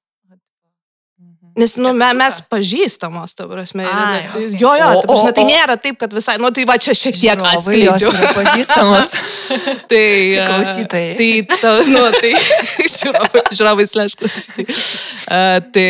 Nes, 1.59 1.73
nu, 1.83 1.91
me, 1.99 2.07
mes 2.15 2.37
pažįstamos, 2.47 3.33
ta 3.35 3.45
prasme. 3.51 3.83
Ai, 3.83 4.23
ne- 4.23 4.29
tai, 4.33 4.45
okei. 4.47 4.59
Jo, 4.61 4.71
jo, 4.79 4.89
O- 4.95 5.01
ta 5.03 5.07
prasme, 5.11 5.31
o- 5.31 5.35
tai 5.35 5.45
o- 5.45 5.49
nėra 5.51 5.75
taip, 5.83 5.97
kad 5.99 6.13
visai, 6.15 6.37
nu, 6.39 6.51
tai 6.55 6.63
va 6.69 6.77
čia 6.79 6.95
šiek 6.95 7.17
tiek 7.19 7.43
atskleidžiu. 7.43 8.13
pažįstamos. 8.37 9.15
Tai, 9.91 9.97
e, 9.99 10.45
Klausytojai. 10.47 11.15
Tai, 11.19 11.59
ta, 11.59 11.73
nu, 11.91 12.03
tai, 12.15 12.31
žiūrovai, 12.95 13.43
žiūrovai 13.59 13.87
sleštas. 13.91 14.47
Tai, 14.55 14.65
uh, 14.71 15.59
tai, 15.75 15.89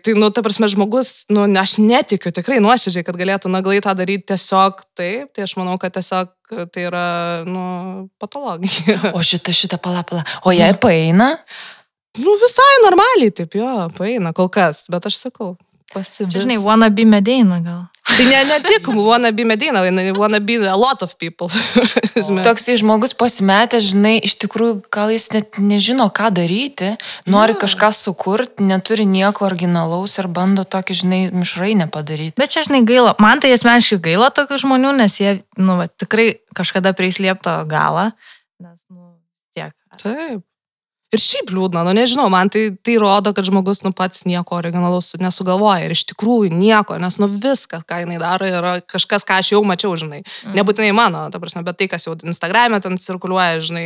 tai, 0.00 0.14
nu, 0.16 0.30
ta 0.32 0.40
prasme, 0.44 0.70
žmogus, 0.72 1.26
nu, 1.28 1.44
aš 1.60 1.76
netikiu 1.82 2.32
tikrai 2.32 2.56
nuoširdžiai, 2.64 3.04
kad 3.04 3.18
galėtų 3.20 3.52
naglai 3.52 3.82
tą 3.84 3.92
daryti 3.98 4.30
tiesiog 4.32 4.80
taip. 4.96 5.28
Tai 5.36 5.44
aš 5.44 5.56
manau, 5.60 5.76
kad 5.82 5.92
tiesiog 5.98 6.32
e, 6.56 6.64
tai 6.72 6.86
yra, 6.88 7.04
nu, 7.44 8.08
patologija. 8.22 9.12
O 9.12 9.20
šitą, 9.20 9.52
šitą 9.56 9.76
palapalą. 9.82 10.24
O 10.48 10.56
jei 10.56 10.72
paeina, 10.80 11.34
Nu, 12.18 12.34
visai 12.36 12.72
normaliai, 12.84 13.32
taip 13.32 13.54
jo, 13.56 13.68
paeina 13.96 14.34
kol 14.36 14.50
kas, 14.52 14.84
bet 14.92 15.06
aš 15.08 15.16
sakau, 15.16 15.54
pasibės. 15.94 16.34
Čia, 16.34 16.42
žinai, 16.44 16.58
wanna 16.60 16.90
be 16.92 17.06
medeina 17.08 17.56
gal. 17.64 17.86
Tai 18.02 18.24
ne, 18.26 18.40
ne 18.44 18.58
tik 18.66 18.88
wanna 18.92 19.30
be 19.32 19.44
medina, 19.48 19.80
wanna 20.12 20.40
be 20.40 20.58
a 20.68 20.76
lot 20.76 21.02
of 21.02 21.14
people. 21.16 21.48
Toksai 22.44 22.76
žmogus 22.80 23.14
pasimetęs, 23.16 23.92
žinai, 23.94 24.18
iš 24.26 24.36
tikrųjų, 24.42 24.82
gal 24.92 25.12
jis 25.14 25.30
net 25.32 25.56
nežino, 25.62 26.10
ką 26.12 26.28
daryti, 26.36 26.92
nori 27.32 27.56
kažką 27.56 27.88
sukurti, 27.96 28.66
neturi 28.68 29.08
nieko 29.08 29.46
originalaus 29.48 30.18
ir 30.20 30.28
bando 30.28 30.66
tokį, 30.68 30.98
žinai, 31.04 31.22
mišrainę 31.32 31.88
padaryti. 31.94 32.36
Bet 32.36 32.52
čia, 32.52 32.66
žinai, 32.68 32.84
gaila. 32.88 33.16
Man 33.22 33.40
tai 33.40 33.54
asmeniškai 33.56 34.02
gaila 34.10 34.28
tokių 34.36 34.60
žmonių, 34.66 34.92
nes 35.00 35.20
jie, 35.22 35.38
nu, 35.56 35.80
va, 35.80 35.88
tikrai 35.88 36.34
kažkada 36.58 36.92
prislėpto 36.98 37.56
galą. 37.70 38.10
Nes, 38.60 38.76
nu, 38.90 39.14
tiek. 39.56 39.72
Taip. 39.96 40.44
Ir 41.12 41.20
šiaip 41.20 41.50
liūdna, 41.52 41.82
nu 41.84 41.92
nežinau, 41.92 42.30
man 42.32 42.48
tai, 42.48 42.70
tai 42.80 42.94
rodo, 43.00 43.34
kad 43.36 43.44
žmogus 43.44 43.82
nu 43.84 43.90
pats 43.92 44.22
nieko 44.24 44.56
originalaus 44.56 45.10
nesugalvoja 45.20 45.84
ir 45.84 45.92
iš 45.92 46.06
tikrųjų 46.08 46.48
nieko, 46.56 46.96
nes 47.02 47.18
nu 47.20 47.28
viskas, 47.28 47.84
ką 47.84 47.98
jinai 48.00 48.16
daro, 48.22 48.48
yra 48.48 48.70
kažkas, 48.80 49.26
ką 49.28 49.42
aš 49.42 49.50
jau 49.52 49.60
mačiau, 49.68 49.92
žinai. 50.00 50.22
Mm. 50.22 50.54
Nebūtinai 50.56 50.94
mano, 50.96 51.26
ta 51.28 51.40
prasme, 51.42 51.60
bet 51.66 51.76
tai, 51.82 51.90
kas 51.92 52.08
jau 52.08 52.16
Instagram'e 52.16 52.80
ten 52.80 52.96
cirkuliuoja, 52.96 53.60
žinai, 53.60 53.84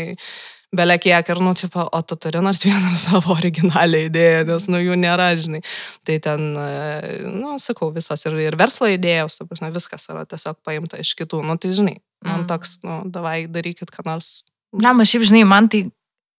belia 0.77 0.99
kiek 1.03 1.35
ir, 1.35 1.43
nu, 1.43 1.57
tipo, 1.59 1.83
o 1.91 2.03
tu 2.07 2.15
turi 2.21 2.45
nors 2.47 2.63
vieną 2.63 2.95
savo 3.09 3.35
originalią 3.35 4.07
idėją, 4.07 4.47
nes, 4.53 4.71
nu, 4.71 4.85
jų 4.87 5.01
nėra, 5.03 5.33
žinai. 5.41 5.65
Tai 6.07 6.21
ten, 6.23 6.49
e, 6.63 7.27
nu, 7.27 7.57
sakau, 7.63 7.91
visos 7.95 8.23
ir, 8.31 8.39
ir 8.47 8.59
verslo 8.61 8.87
idėjos, 8.95 9.41
ta 9.41 9.51
prasme, 9.51 9.75
viskas 9.75 10.07
yra 10.15 10.23
tiesiog 10.31 10.63
paimta 10.63 11.03
iš 11.03 11.17
kitų, 11.19 11.43
nu, 11.43 11.59
tai, 11.59 11.75
žinai, 11.75 11.99
man 12.23 12.45
Mm. 12.45 12.49
toks, 12.55 12.79
nu, 12.87 13.03
davai 13.11 13.49
darykit, 13.51 13.91
ką 13.91 14.07
nors. 14.07 14.45
Blema, 14.77 15.07
šiaip, 15.09 15.27
žinai, 15.27 15.43
man 15.49 15.67
tai, 15.73 15.87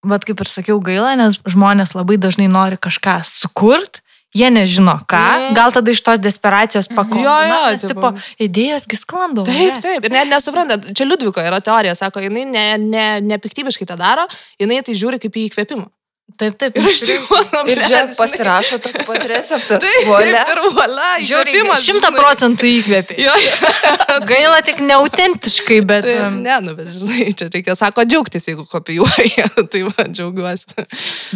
vad 0.07 0.25
kaip 0.27 0.39
ir 0.43 0.49
sakiau, 0.49 0.79
gaila, 0.83 1.15
nes 1.19 1.39
žmonės 1.45 1.95
labai 1.97 2.17
dažnai 2.17 2.47
nori 2.51 2.77
kažką 2.77 3.19
sukurt, 3.27 4.01
jie 4.35 4.49
nežino 4.53 4.99
ką, 5.07 5.17
Mm. 5.49 5.53
gal 5.55 5.71
tada 5.71 5.91
iš 5.91 6.01
tos 6.03 6.19
desperacijos 6.19 6.87
pakoja. 6.91 7.23
Jo, 7.23 7.35
jo, 7.49 7.59
nes, 7.71 7.81
tipo- 7.83 8.11
tipo, 8.11 8.43
idėjosgi 8.43 8.97
sklando. 8.99 9.45
Taip, 9.45 9.79
taip. 9.81 10.05
Ir 10.05 10.11
net 10.11 10.27
nesuprantat, 10.29 10.91
čia 10.93 11.05
Liudviko 11.07 11.41
yra 11.41 11.59
teorija, 11.63 11.95
sako, 11.95 12.19
jinai 12.21 12.45
ne, 12.45 12.77
ne, 12.77 13.05
nepiktybiškai 13.21 13.87
tą 13.87 13.97
daro, 13.97 14.27
jinai 14.59 14.83
tai 14.83 14.93
žiūri 14.93 15.19
kaip 15.19 15.33
į 15.33 15.49
įkvėpimą. 15.49 15.87
Taip, 16.35 16.57
taip. 16.59 16.75
Ir 16.75 16.85
aš 16.85 16.99
tik 17.07 17.29
mano 17.31 17.61
Ir 17.71 17.79
žiūrėk, 17.79 18.09
pasirašo 18.17 18.77
tokį 18.83 19.05
pat 19.07 19.23
receptą. 19.31 19.77
Taip, 19.83 20.09
Volia. 20.09 20.43
ir 20.51 20.59
volia, 20.75 21.07
Žiūrėk, 21.23 21.71
šimtą 21.81 22.11
procentų 22.13 22.67
įkvėpė. 22.67 23.15
Jo. 23.23 23.33
Gaila 24.29 24.59
tik 24.67 24.83
neautentiškai, 24.83 25.79
bet... 25.87 26.03
Tai, 26.05 26.17
em, 26.27 26.37
ne, 26.43 26.59
nu, 26.65 26.75
bet 26.77 26.91
žinai, 26.93 27.31
čia 27.31 27.47
reikia, 27.53 27.77
sako, 27.79 28.05
džiaugtis, 28.05 28.49
jeigu 28.51 28.67
kopijuoja, 28.69 29.47
tai 29.71 29.85
va, 29.87 30.05
džiaugiuosi. 30.11 30.85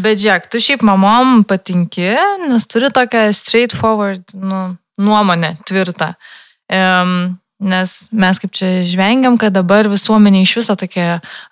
Bet 0.04 0.22
žiūrėk, 0.22 0.52
tu 0.52 0.62
šiaip 0.62 0.84
mamom 0.86 1.48
patinki, 1.50 2.12
nes 2.46 2.70
turi 2.70 2.92
tokią 2.94 3.30
straightforward 3.38 4.36
nu, 4.38 4.66
nuomonę 5.02 5.56
tvirtą. 5.72 6.14
Um, 6.68 7.41
nes 7.62 7.92
mes 8.10 8.40
kaip 8.42 8.54
čia 8.58 8.70
žvengiam, 8.90 9.38
kad 9.40 9.54
dabar 9.54 9.86
visuomenė 9.92 10.42
iš 10.42 10.56
viso 10.58 10.76
tokie 10.80 11.06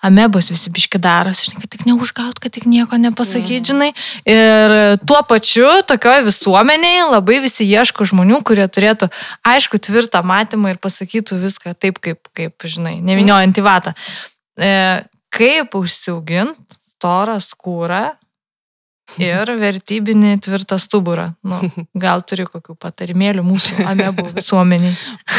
amebus 0.05 0.49
visi 0.49 0.71
biški 0.73 1.01
darosi, 1.01 1.49
žinai, 1.49 1.61
kad 1.61 1.73
tik 1.75 1.85
neužgaut, 1.85 2.41
kad 2.41 2.55
tik 2.55 2.65
nieko 2.69 2.97
nepasakyti, 2.97 3.61
žinai. 3.71 3.91
Ir 4.29 4.75
tuo 5.05 5.21
pačiu 5.29 5.69
tokioje 5.89 6.25
visuomenėje 6.27 7.05
labai 7.11 7.39
visi 7.45 7.69
ieško 7.69 8.09
žmonių, 8.09 8.41
kurie 8.47 8.65
turėtų 8.65 9.11
aišku 9.47 9.81
tvirtą 9.85 10.23
matymą 10.25 10.73
ir 10.73 10.81
pasakytų 10.81 11.39
viską 11.45 11.75
taip, 11.77 12.01
kaip, 12.03 12.33
kaip 12.33 12.65
žinai, 12.65 12.97
neviniojant 13.05 13.61
į 13.61 13.65
vatą. 13.69 13.93
E, 14.57 14.73
kaip 15.33 15.77
užsiaugint 15.77 16.57
storą 16.97 17.37
skūrą 17.43 18.09
ir 19.17 19.51
vertybinį 19.59 20.35
tvirtą 20.45 20.77
stuburą. 20.81 21.29
Nu, 21.43 21.61
gal 21.97 22.21
turi 22.27 22.45
kokių 22.47 22.75
patarimėlių 22.79 23.43
mūsų 23.47 23.85
amebų 23.89 24.29
visuomeniai. 24.35 24.93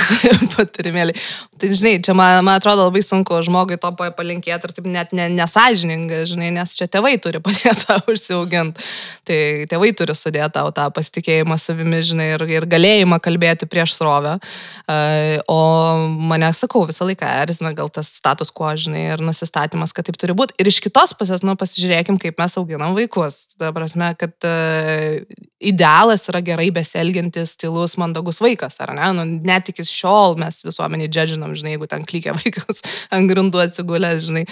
Patarimėlį. 0.57 1.15
Tai 1.61 1.71
žinai, 1.77 1.95
čia 2.05 2.15
man, 2.17 2.41
man 2.45 2.59
atrodo 2.59 2.87
labai 2.89 3.03
sunku 3.05 3.39
žmogui 3.47 3.79
to 3.81 3.93
pa- 3.97 4.11
palinkėti 4.17 4.69
ir 4.69 4.75
taip 4.77 4.89
net 4.91 5.15
ne, 5.17 5.29
nesažininga, 5.35 6.23
žinai, 6.29 6.51
nes 6.57 6.75
čia 6.79 6.89
tėvai 6.91 7.15
turi 7.23 7.43
padėti 7.45 7.87
tą 7.87 7.99
užsiauginti. 8.11 8.87
Tai 9.29 9.41
tėvai 9.71 9.93
turi 9.97 10.17
sudėti 10.17 10.57
tau 10.57 10.73
tą 10.75 10.89
pasitikėjimą 10.97 11.59
savimi, 11.61 12.03
žinai, 12.07 12.31
ir, 12.37 12.47
ir 12.51 12.69
galėjimą 12.71 13.21
kalbėti 13.23 13.69
prieš 13.71 13.95
srovę. 14.01 14.39
O 15.51 15.61
mane, 16.31 16.51
sakau, 16.57 16.87
visą 16.89 17.07
laiką 17.09 17.29
erzina 17.45 17.75
gal 17.77 17.91
tas 17.93 18.11
status 18.21 18.51
quo, 18.55 18.73
žinai, 18.75 19.07
ir 19.15 19.25
nusistatymas, 19.25 19.95
kad 19.97 20.09
taip 20.09 20.19
turi 20.21 20.37
būti. 20.37 20.57
Ir 20.61 20.71
iš 20.71 20.81
kitos 20.85 21.15
pusės, 21.19 21.45
nu, 21.47 21.55
pasižiūrėkim, 21.61 22.19
kaip 22.23 22.41
mes 22.41 22.57
auginam 22.61 22.97
vaikus. 22.97 23.43
Ta 23.61 23.73
prasme, 23.77 24.09
kad 24.17 24.33
uh, 24.49 25.21
idealas 25.61 26.25
yra 26.33 26.41
gerai 26.45 26.71
besielgintis, 26.73 27.55
stilus, 27.59 27.99
mandagus 28.01 28.41
vaikas, 28.41 28.79
ar 28.81 28.95
ne? 28.97 29.11
Nu, 29.17 29.27
net 29.45 29.69
iki 29.69 29.85
šiol 29.85 30.39
mes 30.41 30.63
visuomenį 30.65 31.11
džedžinam, 31.13 31.53
žinai, 31.59 31.75
jeigu 31.75 31.89
ten 31.91 32.07
klykia 32.09 32.33
vaikas 32.41 32.81
ant 33.13 33.29
grindų 33.29 33.61
atsigulęs, 33.67 34.25
žinai. 34.31 34.47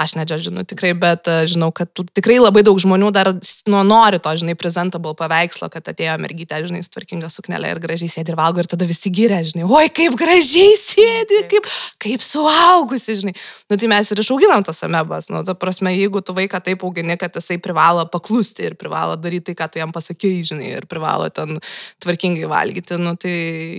Aš 0.00 0.14
nedžedžinu 0.20 0.66
tikrai, 0.68 0.92
bet 0.98 1.30
uh, 1.32 1.42
žinau, 1.48 1.70
kad 1.72 1.88
tikrai 2.12 2.36
labai 2.42 2.64
daug 2.66 2.78
žmonių 2.82 3.08
dar 3.16 3.32
nu, 3.32 3.80
nori 3.88 4.20
to, 4.20 4.34
žinai, 4.42 4.56
presentable 4.60 5.14
paveikslo, 5.16 5.70
kad 5.72 5.88
atėjo 5.94 6.18
mergytė, 6.20 6.60
žinai, 6.68 6.82
tvarkinga 6.84 7.32
suknelė 7.32 7.72
ir 7.72 7.80
gražiai 7.82 8.12
sėdi 8.12 8.34
ir 8.34 8.38
valgo 8.38 8.60
ir 8.60 8.68
tada 8.68 8.88
visi 8.88 9.12
gyrė, 9.14 9.40
žinai, 9.48 9.64
oi, 9.64 9.88
kaip 9.94 10.16
gražiai 10.20 10.76
sėdi, 10.80 11.40
kaip, 11.50 11.68
kaip 12.02 12.24
suaugusi, 12.24 13.16
žinai. 13.22 13.34
Nu, 13.70 13.78
tai 13.80 13.88
mes 13.88 14.12
ir 14.12 14.20
išauginam 14.20 14.64
tas 14.66 14.82
amebas. 14.84 15.30
Nu, 15.32 15.40
ta 15.46 15.54
prasme, 15.56 15.92
jeigu 15.96 16.20
tu 16.24 16.34
vaiką 16.36 16.60
taip 16.64 16.84
augini, 16.84 17.16
kad 17.20 17.34
jisai 17.38 17.56
privalo 17.62 18.04
paklusti 18.10 18.49
ir 18.58 18.76
privalo 18.80 19.16
daryti 19.20 19.50
tai, 19.50 19.56
ką 19.58 19.68
tu 19.72 19.80
jam 19.80 19.92
pasakėjai, 19.94 20.42
žinai, 20.52 20.70
ir 20.78 20.86
privalo 20.90 21.28
ten 21.34 21.58
tvarkingai 22.02 22.48
valgyti, 22.50 22.98
nu, 23.00 23.14
tai 23.20 23.34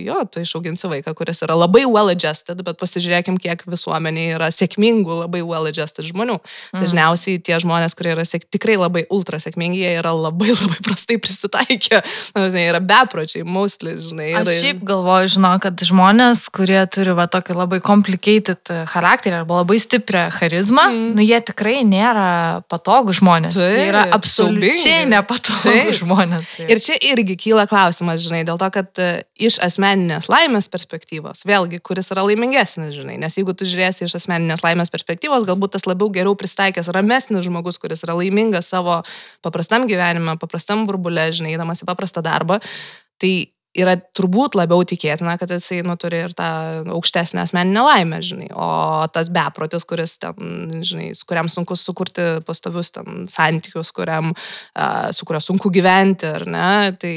jo, 0.06 0.18
tu 0.30 0.42
išauginsi 0.42 0.90
vaiką, 0.90 1.14
kuris 1.18 1.42
yra 1.46 1.56
labai 1.58 1.84
well 1.88 2.12
adjusted, 2.12 2.60
bet 2.66 2.78
pasižiūrėkim, 2.80 3.38
kiek 3.42 3.64
visuomenėje 3.68 4.36
yra 4.36 4.50
sėkmingų, 4.54 5.22
labai 5.24 5.42
well 5.46 5.68
adjusted 5.70 6.08
žmonių. 6.08 6.38
Mhm. 6.72 6.84
Dažniausiai 6.84 7.40
tie 7.44 7.58
žmonės, 7.62 7.96
kurie 7.98 8.12
yra 8.16 8.26
sėk, 8.28 8.48
tikrai 8.52 8.78
labai 8.80 9.04
ultra 9.12 9.40
sėkmingi, 9.42 9.82
jie 9.82 9.94
yra 10.00 10.14
labai 10.16 10.52
labai 10.60 10.80
prastai 10.84 11.18
prisitaikę. 11.22 12.02
Na, 12.36 12.46
žinai, 12.48 12.66
yra 12.72 12.82
bepročiai, 12.82 13.46
mostly, 13.46 13.96
žinai. 14.02 14.32
Aš 14.40 14.46
yra- 14.46 14.58
šiaip 14.60 14.84
galvoju, 14.88 15.32
žinau, 15.36 15.54
kad 15.62 15.86
žmonės, 15.86 16.46
kurie 16.54 16.80
turi 16.92 17.16
va 17.18 17.28
tokį 17.30 17.56
labai 17.58 17.80
complicated 17.84 18.72
charakterį 18.92 19.42
arba 19.42 19.62
labai 19.62 19.78
stiprią 19.82 20.28
charizmą, 20.34 20.88
mm. 20.90 21.10
nu 21.16 21.24
jie 21.24 21.40
tikrai 21.52 21.80
nėra 21.86 22.62
patogų 22.72 23.16
žmonės. 23.18 23.56
Taip, 23.58 23.78
jie 23.78 23.88
yra 23.90 24.04
absoliučiai 24.14 24.61
siaubingi. 24.70 25.10
nepatogų 25.12 25.62
Taip. 25.66 25.90
žmonės. 25.98 26.54
Tai. 26.56 26.66
Ir 26.72 26.80
čia 26.82 26.96
irgi 27.12 27.36
kyla 27.40 27.66
klausimas, 27.70 28.22
žinai, 28.24 28.42
dėl 28.48 28.60
to, 28.60 28.68
kad 28.74 29.02
e, 29.02 29.10
iš 29.36 29.58
asmeninės 29.64 30.28
laimės 30.32 30.70
perspektyvos, 30.72 31.44
vėlgi, 31.48 31.82
kuris 31.84 32.12
yra 32.14 32.24
laimingesnis, 32.26 32.94
žinai, 32.96 33.18
nes 33.22 33.38
jeigu 33.38 33.54
tu 33.56 33.68
žiūrėsi 33.68 34.06
iš 34.08 34.16
asmeninės 34.20 34.64
laimės 34.66 34.92
perspektyvos, 34.94 35.46
galbūt 35.48 35.76
tas 35.76 35.88
labiau 35.90 36.10
geriau 36.14 36.36
pristaikęs, 36.38 36.90
ramesnis 36.94 37.46
žmogus, 37.46 37.80
kuris 37.82 38.04
yra 38.06 38.16
laimingas 38.18 38.72
savo 38.72 39.02
paprastam 39.44 39.86
gyvenime, 39.90 40.38
paprastam 40.40 40.86
burbulė, 40.88 41.30
žinai, 41.34 41.56
eidamas 41.56 41.84
į 41.84 41.90
paprastą 41.92 42.24
darbą, 42.24 42.58
tai 43.22 43.51
yra 43.76 43.94
turbūt 43.96 44.56
labiau 44.58 44.84
tikėtina, 44.88 45.34
kad 45.40 45.52
jisai 45.54 45.80
nu, 45.86 45.96
turi 46.00 46.22
ir 46.26 46.34
tą 46.36 46.48
aukštesnę 46.92 47.42
asmeninę 47.42 47.84
laimę, 47.86 48.20
žinai. 48.24 48.48
O 48.52 48.68
tas 49.12 49.30
beprotis, 49.32 49.86
kuris 49.88 50.18
ten, 50.22 50.82
žinai, 50.84 51.10
su 51.16 51.26
kuriam 51.28 51.48
sunku 51.52 51.76
sukurti 51.78 52.26
pastovius 52.46 52.92
ten 52.94 53.26
santykius, 53.32 53.92
kuriam, 53.96 54.32
su 55.16 55.28
kuriuo 55.28 55.42
sunku 55.44 55.72
gyventi, 55.72 56.28
ar 56.28 56.46
ne, 56.48 56.72
tai 57.00 57.14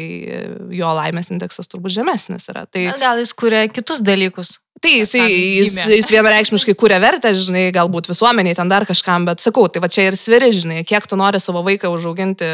jo 0.75 0.93
laimės 0.99 1.33
indeksas 1.35 1.71
turbūt 1.71 1.97
žemesnis 1.99 2.47
yra. 2.53 2.65
Tai, 2.69 2.87
Gal 3.01 3.23
jis 3.23 3.35
kuria 3.35 3.65
kitus 3.71 4.03
dalykus. 4.05 4.55
Tai 4.83 4.91
jisai, 4.99 5.23
jis 5.29 5.75
jis, 5.87 6.09
vienareikšmiškai 6.11 6.75
kuria 6.77 6.97
vertę, 7.01 7.31
žinai, 7.37 7.63
galbūt 7.75 8.09
visuomeniai 8.11 8.57
ten 8.57 8.69
dar 8.69 8.85
kažkam, 8.87 9.25
bet 9.27 9.43
sakau, 9.43 9.65
tai 9.71 9.81
va 9.83 9.89
čia 9.91 10.09
ir 10.09 10.17
sviri, 10.19 10.51
žinai, 10.53 10.83
kiek 10.87 11.07
tu 11.09 11.17
nori 11.19 11.39
savo 11.41 11.63
vaiką 11.65 11.89
užauginti 11.93 12.49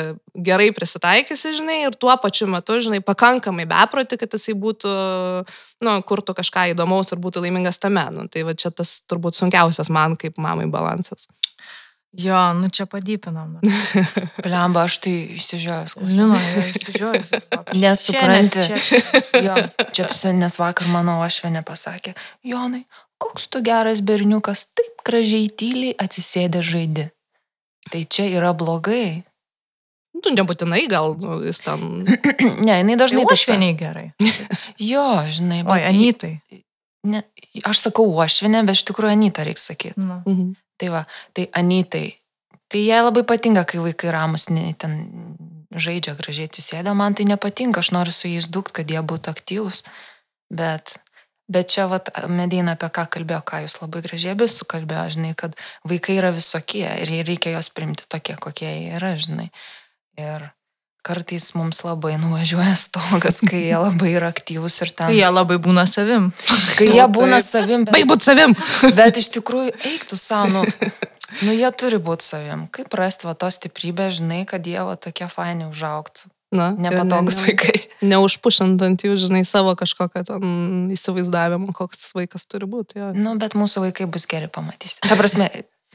gerai 0.46 0.70
prisitaikysi, 0.76 1.56
žinai, 1.58 1.82
ir 1.88 1.98
tuo 2.00 2.14
pačiu 2.22 2.48
metu, 2.52 2.78
žinai, 2.84 3.02
pakankamai 3.06 3.66
beproti, 3.70 4.20
kad 4.22 4.38
jisai 4.38 4.56
būtų, 4.62 4.96
nu, 5.86 5.98
kurtų 6.08 6.38
kažką 6.38 6.70
įdomaus 6.76 7.12
ir 7.12 7.22
būtų 7.24 7.44
laimingas 7.46 7.82
tame. 7.82 8.06
Nu, 8.16 8.30
tai 8.32 8.46
va 8.48 8.56
čia 8.56 8.72
tas 8.72 9.00
turbūt 9.10 9.40
sunkiausias 9.42 9.92
man 9.92 10.16
kaip 10.20 10.40
mamai 10.42 10.70
balansas. 10.72 11.28
Jo, 12.12 12.54
nu 12.54 12.68
čia 12.70 12.84
padypinam. 12.92 13.60
Blemba, 14.44 14.84
aš 14.84 14.98
tai 15.00 15.14
išsižiojęs. 15.40 15.94
Žinoma, 16.12 16.36
išsižiojus. 16.60 17.30
Nesupranti. 17.84 18.60
Čia, 18.68 18.78
čia. 18.78 19.00
Jo, 19.46 19.56
čia 19.96 20.08
psi- 20.12 20.34
nes 20.36 20.58
vakar 20.60 20.90
mano 20.92 21.22
ošvenė 21.24 21.64
pasakė, 21.64 22.12
Jonai, 22.44 22.84
koks 23.22 23.48
tu 23.48 23.62
geras 23.64 24.04
berniukas, 24.04 24.66
taip 24.76 25.00
gražiai 25.08 25.48
tyliai 25.48 25.96
atsisėdė 26.04 26.60
žaidi. 26.66 27.08
Tai 27.92 28.02
čia 28.12 28.28
yra 28.28 28.52
blogai. 28.54 29.24
Tu 30.22 30.34
nebūtinai 30.36 30.84
gal 30.92 31.16
nu, 31.18 31.40
jis 31.48 31.64
ten. 31.64 32.04
Ne, 32.68 32.76
jinai 32.84 32.98
dažnai 33.00 33.24
sako. 33.24 33.40
seniai 33.40 33.78
gerai. 33.80 34.10
Jo, 34.92 35.06
žinai, 35.32 35.64
Oi, 35.64 35.80
bet- 35.80 35.88
Anytai. 35.90 36.34
Ne, 37.08 37.24
aš 37.66 37.88
sakau 37.88 38.04
ošvenė, 38.22 38.66
bet 38.68 38.78
iš 38.78 38.84
tikrųjų 38.92 39.16
Anyta 39.16 39.48
reikia 39.48 39.64
sakyti. 39.64 40.04
Nu. 40.04 40.20
Mhm. 40.28 40.52
Tai 40.82 40.90
va, 40.90 41.06
tai 41.38 41.46
Anytai. 41.54 42.10
Tai 42.72 42.82
jai 42.82 43.02
labai 43.04 43.24
patinka, 43.28 43.66
kai 43.68 43.82
vaikai 43.84 44.14
ramus 44.16 44.48
ten 44.82 44.94
žaidžia 45.72 46.16
gražiai 46.20 46.50
atsisėdę. 46.50 46.94
Man 46.98 47.16
tai 47.16 47.28
nepatinka, 47.30 47.84
aš 47.84 47.92
noriu 47.96 48.14
su 48.16 48.32
jais 48.32 48.48
dukt, 48.52 48.74
kad 48.76 48.90
jie 48.92 49.00
būtų 49.00 49.32
aktyvūs. 49.32 49.84
Bet, 50.52 50.98
bet 51.52 51.72
čia, 51.72 51.88
vat, 51.92 52.12
Medina 52.32 52.76
apie 52.76 52.90
ką 52.92 53.06
kalbėjo, 53.16 53.42
ką 53.48 53.62
jūs 53.66 53.78
labai 53.84 54.02
gražiai 54.08 54.34
abi 54.36 54.48
sukalbėjo, 54.52 55.06
žinai, 55.16 55.36
kad 55.40 55.56
vaikai 55.88 56.18
yra 56.20 56.34
visokie 56.36 56.88
ir 57.04 57.14
reikia 57.28 57.56
juos 57.56 57.72
primti 57.76 58.08
tokie, 58.12 58.36
kokie 58.40 58.68
jie 58.68 58.98
yra, 58.98 59.14
žinai. 59.20 59.48
Ir 60.20 60.50
kartais 61.06 61.52
mums 61.58 61.82
labai 61.86 62.16
nuvažiuoja 62.22 62.76
stogas, 62.78 63.42
kai 63.48 63.64
jie 63.68 63.78
labai 63.78 64.12
yra 64.18 64.30
aktyvūs 64.34 64.82
ir 64.86 64.92
ten. 64.94 65.08
Tai 65.10 65.16
jie 65.18 65.30
labai 65.32 65.58
būna 65.62 65.86
savim. 65.90 66.30
Kai 66.78 66.92
jie 66.92 67.08
būna 67.10 67.40
savim, 67.44 67.86
bet, 67.88 67.96
Baig 67.96 68.10
būt 68.10 68.26
savim. 68.26 68.54
bet 69.00 69.18
iš 69.22 69.32
tikrųjų 69.38 69.74
eiktų 69.94 70.20
savo, 70.20 70.62
nu, 70.62 70.92
nu 71.48 71.56
jie 71.58 71.72
turi 71.74 72.02
būti 72.02 72.28
savim. 72.28 72.68
Kaip 72.74 72.94
rasti 72.98 73.30
va 73.30 73.34
tos 73.34 73.58
stiprybės, 73.60 74.20
žinai, 74.20 74.44
kad 74.50 74.68
jie 74.68 74.80
va 74.86 74.98
tokie 75.00 75.30
faini 75.32 75.68
užauktų. 75.72 76.30
Na, 76.52 76.74
Nepatogus 76.76 77.38
ne- 77.40 77.42
ne- 77.42 77.48
vaikai. 77.48 77.82
Neužpušant 78.04 78.82
ant 78.84 79.04
jų, 79.08 79.16
žinai, 79.16 79.46
savo 79.48 79.72
kažkokią 79.80 80.26
ten 80.28 80.90
įsivaizdavimą, 80.92 81.72
koks 81.78 82.02
tas 82.04 82.16
vaikas 82.18 82.44
turi 82.52 82.68
būti. 82.68 83.00
Jo. 83.00 83.14
Nu, 83.16 83.38
bet 83.40 83.56
mūsų 83.56 83.86
vaikai 83.88 84.10
bus 84.12 84.28
geri, 84.28 84.50
pamatysite. 84.52 85.08
Ta 85.08 85.16
prasme, 85.16 85.48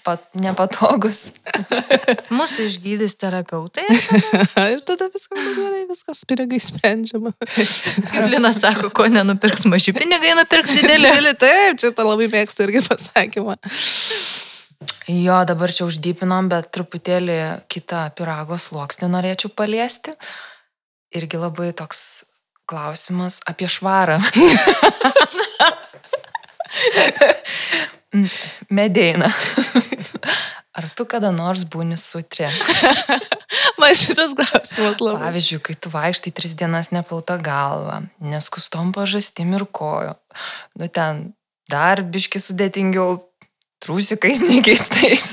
pat, 0.06 0.22
nepatogus. 0.38 1.32
Mūsų 2.38 2.68
išgydys 2.70 3.16
terapeutai. 3.20 3.84
ir 4.74 4.82
tada 4.86 5.08
viskas 5.12 5.48
gerai, 5.58 5.82
viskas 5.90 6.22
pinigai 6.28 6.60
sprendžiama. 6.62 7.32
Kaip 8.12 8.28
Lina 8.30 8.52
sako, 8.56 8.90
ko 8.94 9.08
nenupirks 9.10 9.66
maži 9.70 9.94
pinigai, 9.96 10.36
nupirks 10.38 10.76
dideli. 10.78 11.02
Didelį, 11.02 11.34
taip, 11.42 11.80
čia 11.82 11.92
tą 11.96 12.06
labai 12.06 12.30
mėgstu 12.32 12.66
irgi 12.66 12.84
pasakymą. 12.86 13.58
Jo, 15.10 15.40
dabar 15.48 15.72
čia 15.72 15.86
uždypinom, 15.86 16.50
bet 16.52 16.70
truputėlį 16.74 17.40
kitą 17.72 18.06
pirago 18.18 18.58
sluoksnį 18.60 19.10
norėčiau 19.12 19.52
paliesti. 19.54 20.16
Irgi 21.16 21.38
labai 21.40 21.70
toks 21.76 22.00
klausimas 22.66 23.40
apie 23.46 23.68
švarą. 23.70 24.18
Medeina. 28.70 29.30
Ar 30.76 30.88
tu 30.92 31.06
kada 31.08 31.30
nors 31.32 31.64
būni 31.64 31.96
sutrė? 31.96 32.50
Man 33.80 33.94
šitas 33.96 34.34
klausimas 34.36 35.00
labai. 35.00 35.22
Pavyzdžiui, 35.22 35.60
kai 35.64 35.76
tu 35.80 35.92
vaikštai 35.92 36.32
tris 36.36 36.52
dienas 36.58 36.92
neplauta 36.92 37.38
galva, 37.40 38.02
neskustom 38.20 38.92
pažastim 38.96 39.54
ir 39.56 39.64
kojo. 39.72 40.16
Nu 40.76 40.88
ten 40.92 41.30
dar 41.72 42.02
biški 42.04 42.40
sudėtingiau, 42.42 43.16
trūsikais 43.84 44.42
nekeistais. 44.44 45.32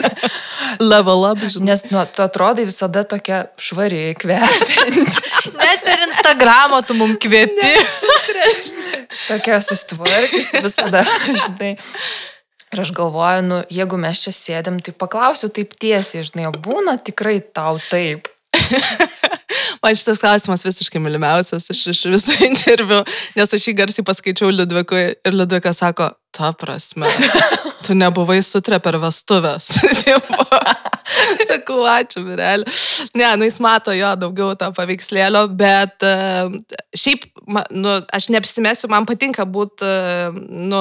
Level 0.81 1.25
up, 1.27 1.43
žinai. 1.43 1.73
Nes, 1.73 1.85
nu, 1.91 2.01
tu 2.15 2.23
atrodai 2.23 2.67
visada 2.69 3.03
tokia 3.07 3.45
švari, 3.59 4.13
kvepianti, 4.19 5.05
Net 5.63 5.87
Instagramą 6.23 6.79
tu 6.87 6.95
mum 6.95 7.17
kvėpi. 7.19 7.73
tokia 9.27 9.59
sustvarkiusi 9.59 10.61
visada, 10.63 11.03
žinai. 11.27 11.73
Ir 12.73 12.81
aš 12.81 12.93
galvoju, 12.95 13.43
nu, 13.45 13.57
jeigu 13.69 13.99
mes 13.99 14.21
čia 14.23 14.31
sėdėm, 14.33 14.79
tai 14.81 14.95
paklausiu 14.95 15.51
taip 15.53 15.75
tiesiai, 15.75 16.23
žinai, 16.23 16.47
būna 16.63 16.95
tikrai 16.95 17.41
tau 17.43 17.75
taip. 17.91 18.31
Man 19.83 19.99
šitas 19.99 20.21
klausimas 20.23 20.63
visiškai 20.63 21.01
mylimiausias 21.03 21.67
iš, 21.69 21.83
iš 21.91 22.05
visų 22.15 22.39
interviu, 22.47 23.03
nes 23.35 23.53
aš 23.59 23.67
jį 23.67 23.75
garsiai 23.83 24.07
paskaičiau 24.07 24.53
Liudvikui 24.53 25.03
ir 25.11 25.35
Liudvikas 25.35 25.83
sako, 25.83 26.07
ta 26.33 26.51
prasme, 26.57 27.09
tu 27.85 27.95
nebuvai 27.97 28.41
sutrė 28.45 28.81
per 28.83 28.99
vestuvės. 29.03 29.75
Tipo, 30.03 30.43
Sakau, 31.47 31.83
ačiū, 31.87 32.23
virelė. 32.25 32.65
Ne, 33.17 33.27
nu 33.37 33.47
jis 33.47 33.59
mato 33.63 33.93
jo 33.95 34.09
daugiau 34.19 34.55
to 34.59 34.69
paveikslėlio, 34.75 35.43
bet 35.59 36.05
uh, 36.07 36.51
šiaip, 36.97 37.25
nu, 37.75 37.95
aš 38.15 38.29
neapsimesiu, 38.33 38.89
man 38.91 39.07
patinka 39.07 39.45
būti, 39.49 39.85
uh, 39.85 40.37
nu, 40.71 40.79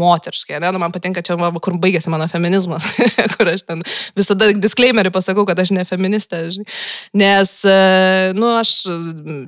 moteriškai, 0.00 0.58
ne, 0.62 0.72
nu, 0.74 0.80
man 0.82 0.94
patinka 0.94 1.22
čia, 1.26 1.36
kur 1.62 1.76
baigėsi 1.82 2.12
mano 2.12 2.26
feminizmas, 2.30 2.88
kur 3.36 3.52
aš 3.52 3.66
ten 3.68 3.84
visada 4.18 4.50
disclaimerį 4.56 5.12
pasakau, 5.14 5.44
kad 5.48 5.60
aš 5.60 5.74
ne 5.76 5.84
feministė, 5.88 6.42
žinai. 6.56 6.68
nes, 7.22 7.54
uh, 7.68 8.30
nu, 8.36 8.54
aš 8.58 8.74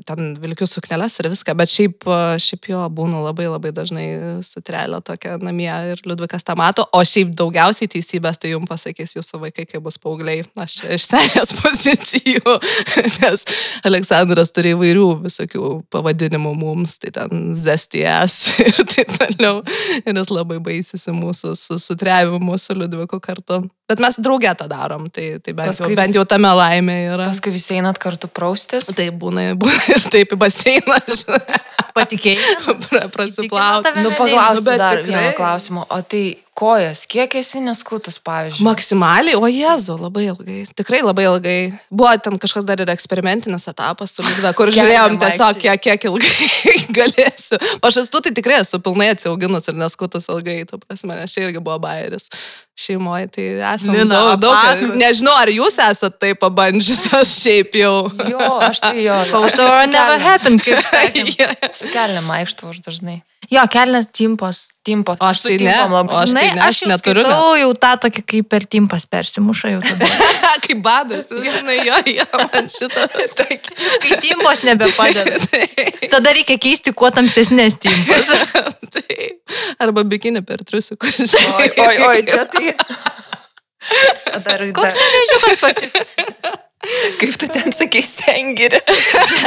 ten 0.09 0.33
vilkiu 0.43 0.69
sukneles 0.71 1.19
ir 1.19 1.31
viską, 1.33 1.57
bet 1.59 1.73
šiaip, 1.73 2.09
šiaip 2.43 2.73
jo 2.73 2.85
būnu 2.93 3.25
labai 3.27 3.49
labai 3.49 3.75
dažnai 3.75 4.07
sutrelio 4.47 5.01
tokia 5.05 5.32
namie 5.43 5.71
ir 5.93 6.03
Liudvikas 6.07 6.45
tą 6.47 6.57
mato, 6.59 6.85
o 6.93 7.03
šiaip 7.07 7.33
daugiausiai 7.39 7.91
teisybės 7.93 8.41
tai 8.43 8.53
jums 8.53 8.69
pasakys 8.71 9.17
jūsų 9.17 9.41
vaikai, 9.47 9.67
kai 9.71 9.81
bus 9.83 9.99
paaugliai. 10.03 10.45
Aš 10.61 10.81
iš 10.97 11.09
senės 11.11 11.55
pozicijų, 11.61 12.57
nes 13.19 13.47
Aleksandras 13.89 14.53
turi 14.55 14.75
įvairių 14.77 15.09
visokių 15.27 15.75
pavadinimų 15.93 16.55
mums, 16.59 16.99
tai 17.03 17.15
ten 17.17 17.53
zesties 17.57 18.39
ir 18.67 18.83
taip 18.95 19.15
toliau. 19.19 19.63
Ir 20.03 20.17
jis 20.17 20.33
labai 20.35 20.61
baisisi 20.63 21.15
mūsų 21.17 21.55
su, 21.59 21.79
sutrevimu 21.83 22.59
su 22.61 22.77
Liudviku 22.77 23.21
kartu. 23.23 23.63
Bet 23.91 24.01
mes 24.01 24.17
draugę 24.23 24.55
tą 24.57 24.69
darom, 24.71 25.09
tai, 25.11 25.39
tai 25.43 25.53
bent, 25.53 25.67
jau, 25.69 25.75
Paskui 25.75 25.97
bent 25.99 26.15
jau 26.17 26.23
tame 26.29 26.49
laimė 26.57 26.95
yra. 27.13 27.27
Paskui 27.29 27.53
visi 27.53 27.75
einat 27.77 27.99
kartu 28.01 28.29
praustis. 28.31 28.87
Tai 28.97 29.09
būna, 29.21 29.49
būna 29.61 29.83
ir 29.97 30.07
taip 30.15 30.33
į 30.33 30.39
baseiną, 30.41 31.01
Patikėjai. 31.93 32.55
pra- 32.87 33.09
prasiplauti. 33.13 33.91
Nu, 33.99 34.09
nereikia. 34.09 34.19
paklausiu 34.23 34.71
Nu, 34.71 34.79
dar 34.81 35.03
tikrai. 35.03 35.13
vieną 35.27 35.33
klausimą. 35.37 35.83
O 35.93 35.99
tai 36.03 36.23
kojas, 36.55 37.07
kiek 37.09 37.33
esi 37.41 37.61
neskutas, 37.65 38.19
pavyzdžiui? 38.23 38.65
Maksimaliai, 38.67 39.37
o 39.41 39.49
Jėzu, 39.49 39.97
labai 40.01 40.27
ilgai. 40.29 40.59
Tikrai 40.77 41.01
labai 41.03 41.25
ilgai. 41.31 41.57
Buvo 41.89 42.13
ten 42.23 42.37
kažkas 42.41 42.67
dar 42.69 42.83
ir 42.83 42.93
eksperimentinis 42.93 43.65
etapas 43.71 44.17
su 44.17 44.25
Liudve, 44.27 44.53
kur 44.59 44.73
žiūrėjom 44.77 45.17
tiesiog, 45.23 45.61
kiek, 45.63 45.83
kiek 45.87 46.07
ilgai 46.11 46.75
galėsiu. 46.99 47.61
Pašastų 47.85 48.25
tai 48.27 48.35
tikrai 48.37 48.61
esu 48.61 48.83
pilnai 48.85 49.13
atsiauginus 49.15 49.73
ir 49.73 49.81
neskutus 49.81 50.29
ilgai, 50.33 50.61
tu 50.69 50.81
prasme, 50.83 51.17
nes 51.17 51.33
čia 51.33 51.47
irgi 51.49 51.63
buvo 51.65 51.79
bairis 51.83 52.29
šeimoje. 52.79 53.33
Tai 53.33 53.49
esame 53.73 54.03
Lina, 54.03 54.21
daug, 54.37 54.45
daug. 54.45 54.87
Nežinau, 55.01 55.35
ar 55.41 55.53
jūs 55.53 55.81
esate 55.89 56.21
tai 56.21 56.37
pabandžiusios 56.39 57.33
šiaip 57.43 57.81
jau. 57.81 57.97
Jo, 58.29 58.47
aš 58.69 58.85
tai 58.85 58.97
jo. 59.07 59.19
Aš 59.41 59.57
tai 59.57 59.69
su 59.73 59.93
never 59.97 60.25
happened, 60.29 60.65
kaip 60.65 60.85
sakė. 60.85 61.53
Su 61.73 61.89
kelniam 61.93 62.29
vaikštų 62.29 62.75
aš 62.75 62.85
dažnai. 62.85 63.23
Jo, 63.53 63.63
kelnes 63.69 64.07
timpos. 64.17 64.67
Timpo. 64.83 65.15
O 65.21 65.27
aš 65.29 65.45
tai 65.45 65.57
ne. 65.63 65.75
labai- 65.93 66.17
aš 66.25 66.33
tai 66.35 66.47
ne, 66.57 66.63
aš 66.65 66.79
jau 66.83 66.89
neturiu 66.91 67.23
net. 67.23 67.31
skaitau 67.31 67.59
jau 67.61 67.75
tą 67.85 67.91
tokį, 68.03 68.23
kaip 68.33 68.49
per 68.51 68.65
timpas 68.67 69.05
persimuša 69.07 69.71
jau 69.77 69.83
tada. 69.85 70.09
Kaip 70.65 70.81
badas, 70.83 71.29
žinai, 71.31 71.77
jo, 71.87 71.99
jo, 72.17 72.25
man 72.41 72.67
šitas. 72.71 73.37
Kai 74.03 74.19
timpos 74.25 74.65
nebepadeda. 74.67 75.39
Tada 76.13 76.33
reikia 76.35 76.59
keisti 76.59 76.95
kuo 76.99 77.13
tamsesnės 77.15 77.79
timpas. 77.83 78.33
Arba 79.83 80.03
bikinį 80.03 80.43
per 80.49 80.65
trusikus. 80.67 81.37
Oi, 81.39 81.71
oi, 81.87 81.95
oi, 82.09 82.19
čia 82.27 82.43
tai. 82.51 82.75
Čia 84.27 84.43
dar, 84.43 84.67
Koks 84.75 84.99
dar, 84.99 85.07
nevežiukas 85.07 85.63
pasi... 85.63 85.93
kaip 87.21 87.37
tu 87.39 87.49
ten 87.53 87.75
sakai, 87.75 88.03
sengirė. 88.07 88.81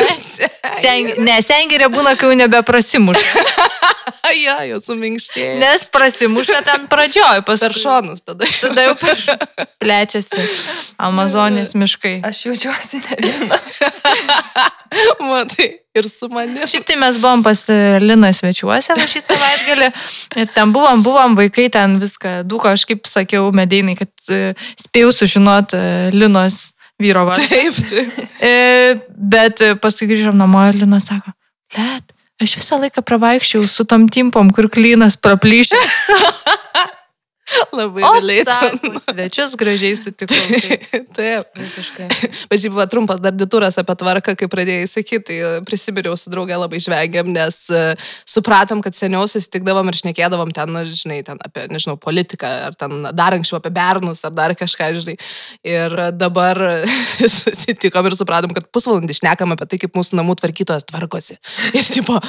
Seng... 0.83 1.15
Ne, 1.21 1.39
sengirė 1.43 1.89
būna, 1.93 2.15
kai 2.19 2.31
jau 2.31 2.39
nebeprasimuša. 2.39 3.45
Ja, 4.35 4.57
jau 4.65 4.79
suminkštėjo. 4.81 5.57
Nes 5.61 5.85
prasimuša 5.93 6.61
ten 6.65 6.87
pradžioj, 6.89 7.43
Per 7.45 7.45
paskui. 7.45 7.81
šonus 7.81 8.23
tada. 8.25 8.47
Tada 8.61 8.87
jau 8.87 8.95
per... 8.99 9.21
plečiasi 9.81 10.41
Amazonės 11.01 11.75
miškai. 11.77 12.17
Aš 12.25 12.45
jaučiuosi 12.47 13.01
ne 13.05 13.19
viena. 13.21 13.59
Matai, 15.29 15.69
ir 15.97 16.09
su 16.09 16.29
manimi. 16.33 16.67
Šiaip 16.69 16.85
tai 16.87 16.97
mes 16.99 17.19
buvom 17.21 17.43
pas 17.45 17.63
e, 17.69 17.79
Liną 18.03 18.31
svečiuose 18.35 18.97
šį 18.97 19.23
savaitgalį. 19.25 19.89
Ir 20.41 20.53
ten 20.55 20.73
buvom, 20.75 21.03
buvom 21.05 21.37
vaikai, 21.39 21.67
ten 21.73 21.99
viską 22.01 22.39
duko, 22.49 22.71
aš 22.73 22.87
kaip 22.89 23.09
sakiau, 23.09 23.49
medeinai, 23.55 23.97
kad 23.99 24.11
e, 24.31 24.53
spėjau 24.81 25.13
sužinoti 25.15 25.81
Linos 26.15 26.71
vyro 27.01 27.25
vardą. 27.27 27.47
Taip, 27.49 27.79
taip. 27.89 28.19
E, 28.39 28.53
bet 29.35 29.63
e, 29.63 29.73
paskui 29.81 30.09
grįžom 30.11 30.37
namo 30.39 30.63
ir 30.69 30.79
Lina 30.79 31.01
sako, 31.03 31.33
let, 31.77 32.15
aš 32.41 32.57
visą 32.59 32.79
laiką 32.83 33.03
pravaikščiau 33.05 33.65
su 33.67 33.87
tom 33.89 34.07
timpom, 34.11 34.51
kur 34.55 34.69
klynas 34.71 35.19
praplyšė. 35.21 35.81
Labai 37.79 38.41
sako, 38.45 38.91
svečius 39.03 39.55
gražiai 39.59 39.97
sutikau. 39.99 40.37
Tai. 40.55 41.01
Taip. 41.15 41.51
Visiškai. 41.59 42.07
Bet 42.49 42.61
šiaip 42.61 42.73
buvo 42.75 42.85
trumpas 42.91 43.21
dar 43.23 43.35
dituras 43.35 43.77
apie 43.81 43.95
tvarką, 43.99 44.35
kai 44.39 44.49
pradėjai 44.51 44.87
sakyti, 44.89 45.23
tai 45.29 45.65
prisiminiau 45.67 46.15
su 46.19 46.31
draugė 46.33 46.57
labai 46.59 46.79
žvengiam, 46.83 47.29
nes 47.33 47.59
e, 47.73 47.83
supratom, 48.29 48.81
kad 48.85 48.97
seniau 48.97 49.25
susitikdavom 49.29 49.89
ir 49.91 49.99
šnekėdavom 50.01 50.51
ten, 50.55 50.71
nu, 50.75 50.83
žinai, 50.89 51.21
ten 51.27 51.39
apie, 51.45 51.65
nežinau, 51.71 51.97
politiką, 52.01 52.51
ar 52.69 52.77
ten 52.79 53.07
dar 53.15 53.37
anksčiau 53.37 53.59
apie 53.59 53.73
bernus, 53.75 54.23
ar 54.27 54.35
dar 54.35 54.55
kažką, 54.57 54.91
žinai. 54.99 55.17
Ir 55.65 55.95
dabar 56.15 56.59
susitikom 57.37 58.09
ir 58.09 58.17
supratom, 58.19 58.55
kad 58.55 58.67
pusvalandį 58.75 59.19
šnekam 59.21 59.55
apie 59.55 59.69
tai, 59.71 59.81
kaip 59.85 59.97
mūsų 59.97 60.19
namų 60.19 60.37
tvarkytojas 60.41 60.87
tvarkosi. 60.91 61.39
Ir 61.75 61.91
tipo, 61.97 62.19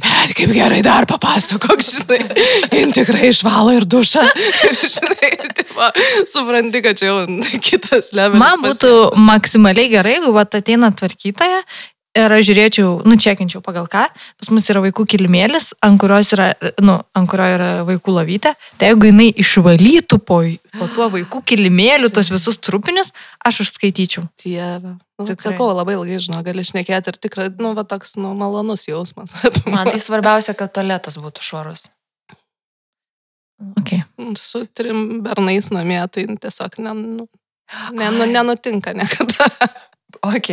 bet 0.00 0.34
kaip 0.38 0.54
gerai 0.56 0.82
dar 0.86 1.08
papasakok, 1.10 1.84
žinai, 1.84 2.20
jin 2.74 2.94
tikrai 2.96 3.30
išvalo 3.30 3.76
ir 3.78 3.88
dušą. 3.90 4.26
Ir, 4.70 4.80
žinai, 4.96 5.30
ir 5.34 5.54
tipo, 5.58 5.86
supranti, 6.30 6.82
kad 6.84 6.98
čia 6.98 7.10
jau 7.10 7.22
kitas 7.64 8.12
levelis. 8.16 8.40
Man 8.42 8.62
būtų 8.62 8.92
maksimaliai 9.18 9.90
gerai, 9.92 10.18
jeigu 10.18 10.34
vat, 10.36 10.54
ateina 10.58 10.92
tvarkytoja 10.94 11.64
ir 12.18 12.32
aš 12.34 12.48
žiūrėčiau, 12.48 12.88
nučekinčiau 13.06 13.62
pagal 13.64 13.86
ką. 13.90 14.06
Pas 14.40 14.50
mus 14.50 14.66
yra 14.72 14.82
vaikų 14.82 15.04
kilimėlis, 15.12 15.70
ant, 15.86 15.98
kurios 16.02 16.32
yra, 16.34 16.50
nu, 16.82 16.96
ant 17.16 17.30
kurio 17.30 17.46
yra 17.54 17.68
vaikų 17.88 18.14
lovytė. 18.16 18.54
Tai 18.80 18.90
jeigu 18.90 19.10
jinai 19.10 19.28
išvalytų 19.42 20.18
po, 20.26 20.40
po 20.74 20.90
tuo 20.96 21.10
vaikų 21.14 21.42
kilimėliu 21.52 22.10
tos 22.14 22.32
visus 22.34 22.58
trupinius, 22.62 23.14
aš 23.46 23.62
užskaityčiau. 23.66 24.26
Dieve. 24.42 24.96
Nu, 25.20 25.28
Tikrai. 25.28 25.52
sakau, 25.52 25.70
labai 25.76 25.98
ilgai, 25.98 26.18
žinau, 26.22 26.40
gali 26.44 26.64
šnekėti 26.64 27.12
ir 27.12 27.20
tikrai, 27.20 27.50
nu, 27.60 27.74
va 27.76 27.84
toks, 27.84 28.16
nu, 28.18 28.32
malonus 28.38 28.88
jausmas. 28.88 29.36
Man 29.68 29.92
tai 29.92 30.00
svarbiausia, 30.00 30.56
kad 30.58 30.72
tualetas 30.74 31.20
būtų 31.20 31.44
švarus. 31.44 31.90
Okay. 33.80 34.00
Su 34.38 34.64
trim 34.74 35.22
bernais 35.22 35.70
namie, 35.70 36.00
tai 36.08 36.24
tiesiog 36.40 36.78
ne, 36.78 36.94
nu, 36.94 37.28
ne, 37.92 38.10
nu, 38.10 38.26
nenutinka 38.26 38.94
niekada. 38.96 39.48
Ok. 40.22 40.50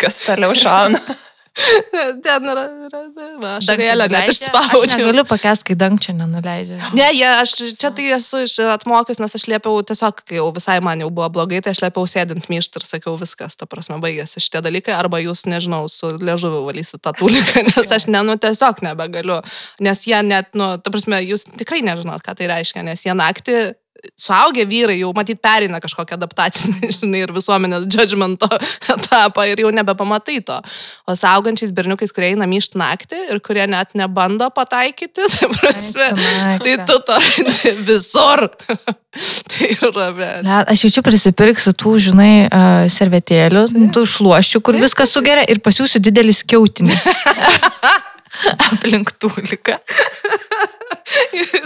Kas 0.00 0.20
toliau 0.26 0.54
šauna? 0.54 1.00
Ten 2.24 2.46
yra, 2.46 2.62
yra, 2.86 3.00
Dangtį 3.40 3.74
vėlę 3.80 4.06
net 4.06 4.12
nuleidžia? 4.12 4.30
Aš 4.30 4.36
išspaudžiu. 4.36 4.98
negaliu 5.00 5.24
pakęsti, 5.28 5.66
kai 5.70 5.76
dangčia 5.78 6.14
nenuleidžia. 6.14 6.78
Ne, 6.94 7.08
jie, 7.16 7.26
aš 7.26 7.54
čia 7.80 7.90
tai 7.94 8.06
esu 8.14 8.42
iš 8.44 8.54
atmokęs, 8.76 9.18
nes 9.22 9.34
aš 9.36 9.46
liepiau 9.50 9.82
tiesiog, 9.86 10.22
kai 10.28 10.38
jau 10.38 10.46
visai 10.54 10.78
man 10.84 11.02
jau 11.02 11.10
buvo 11.10 11.26
blogai, 11.34 11.60
tai 11.64 11.74
aš 11.74 11.82
liepiau 11.84 12.06
sėdint 12.10 12.46
myšt 12.52 12.78
ir 12.78 12.86
sakiau 12.86 13.16
viskas, 13.20 13.58
ta 13.58 13.66
prasme, 13.70 13.98
baigėsi 14.02 14.42
šitie 14.42 14.62
dalykai, 14.64 14.94
arba 14.96 15.20
jūs, 15.22 15.44
nežinau, 15.50 15.82
su 15.90 16.12
liežuviu 16.22 16.62
valysit 16.68 17.02
tą 17.02 17.14
tuliką, 17.18 17.64
nes 17.72 17.92
aš, 17.98 18.06
ne, 18.14 18.22
nu, 18.26 18.38
tiesiog 18.40 18.84
nebegaliu, 18.86 19.40
nes 19.82 20.06
jie 20.06 20.22
net, 20.26 20.54
nu, 20.54 20.76
ta 20.78 20.94
prasme, 20.94 21.18
jūs 21.26 21.48
tikrai 21.50 21.82
nežinot, 21.86 22.22
ką 22.24 22.38
tai 22.38 22.50
reiškia, 22.54 22.86
nes 22.86 23.06
jie 23.06 23.16
naktį 23.16 23.60
suaugę 24.18 24.64
vyrai 24.68 24.98
jau 25.00 25.10
matyt 25.16 25.40
perina 25.42 25.80
kažkokią 25.82 26.16
adaptacinį, 26.18 26.90
žinai, 26.98 27.24
ir 27.26 27.34
visuomenės 27.34 27.88
judgmento 27.90 28.48
etapą 28.94 29.46
ir 29.50 29.62
jau 29.64 29.72
nebepamatai 29.74 30.40
to. 30.46 30.58
O 31.06 31.16
su 31.18 31.28
augančiais 31.30 31.74
berniukais, 31.76 32.14
kurie 32.16 32.32
eina 32.32 32.48
myšt 32.50 32.78
naktį 32.80 33.20
ir 33.34 33.42
kurie 33.44 33.66
net 33.70 33.94
nebando 33.98 34.50
pataikyti, 34.54 35.28
tai 35.34 35.50
prasme, 35.54 36.10
tai 36.64 36.76
tu 36.88 36.98
to 37.08 37.20
visur. 37.86 38.48
tai 39.50 39.72
yra, 39.74 40.10
bet. 40.14 40.44
Ne, 40.46 40.60
aš 40.70 40.86
jaučiu 40.86 41.02
prisipirksiu 41.06 41.74
tų, 41.74 41.96
žinai, 42.10 42.34
uh, 42.46 42.84
servetėlių, 42.92 43.66
tų 43.94 44.04
šluoščių, 44.14 44.62
kur 44.64 44.78
viskas 44.80 45.12
sugeria 45.16 45.44
ir 45.50 45.62
pasiūsiu 45.64 46.02
didelį 46.02 46.36
skiautinį. 46.42 47.00
Aplink 48.70 49.12
tūliką. 49.20 49.76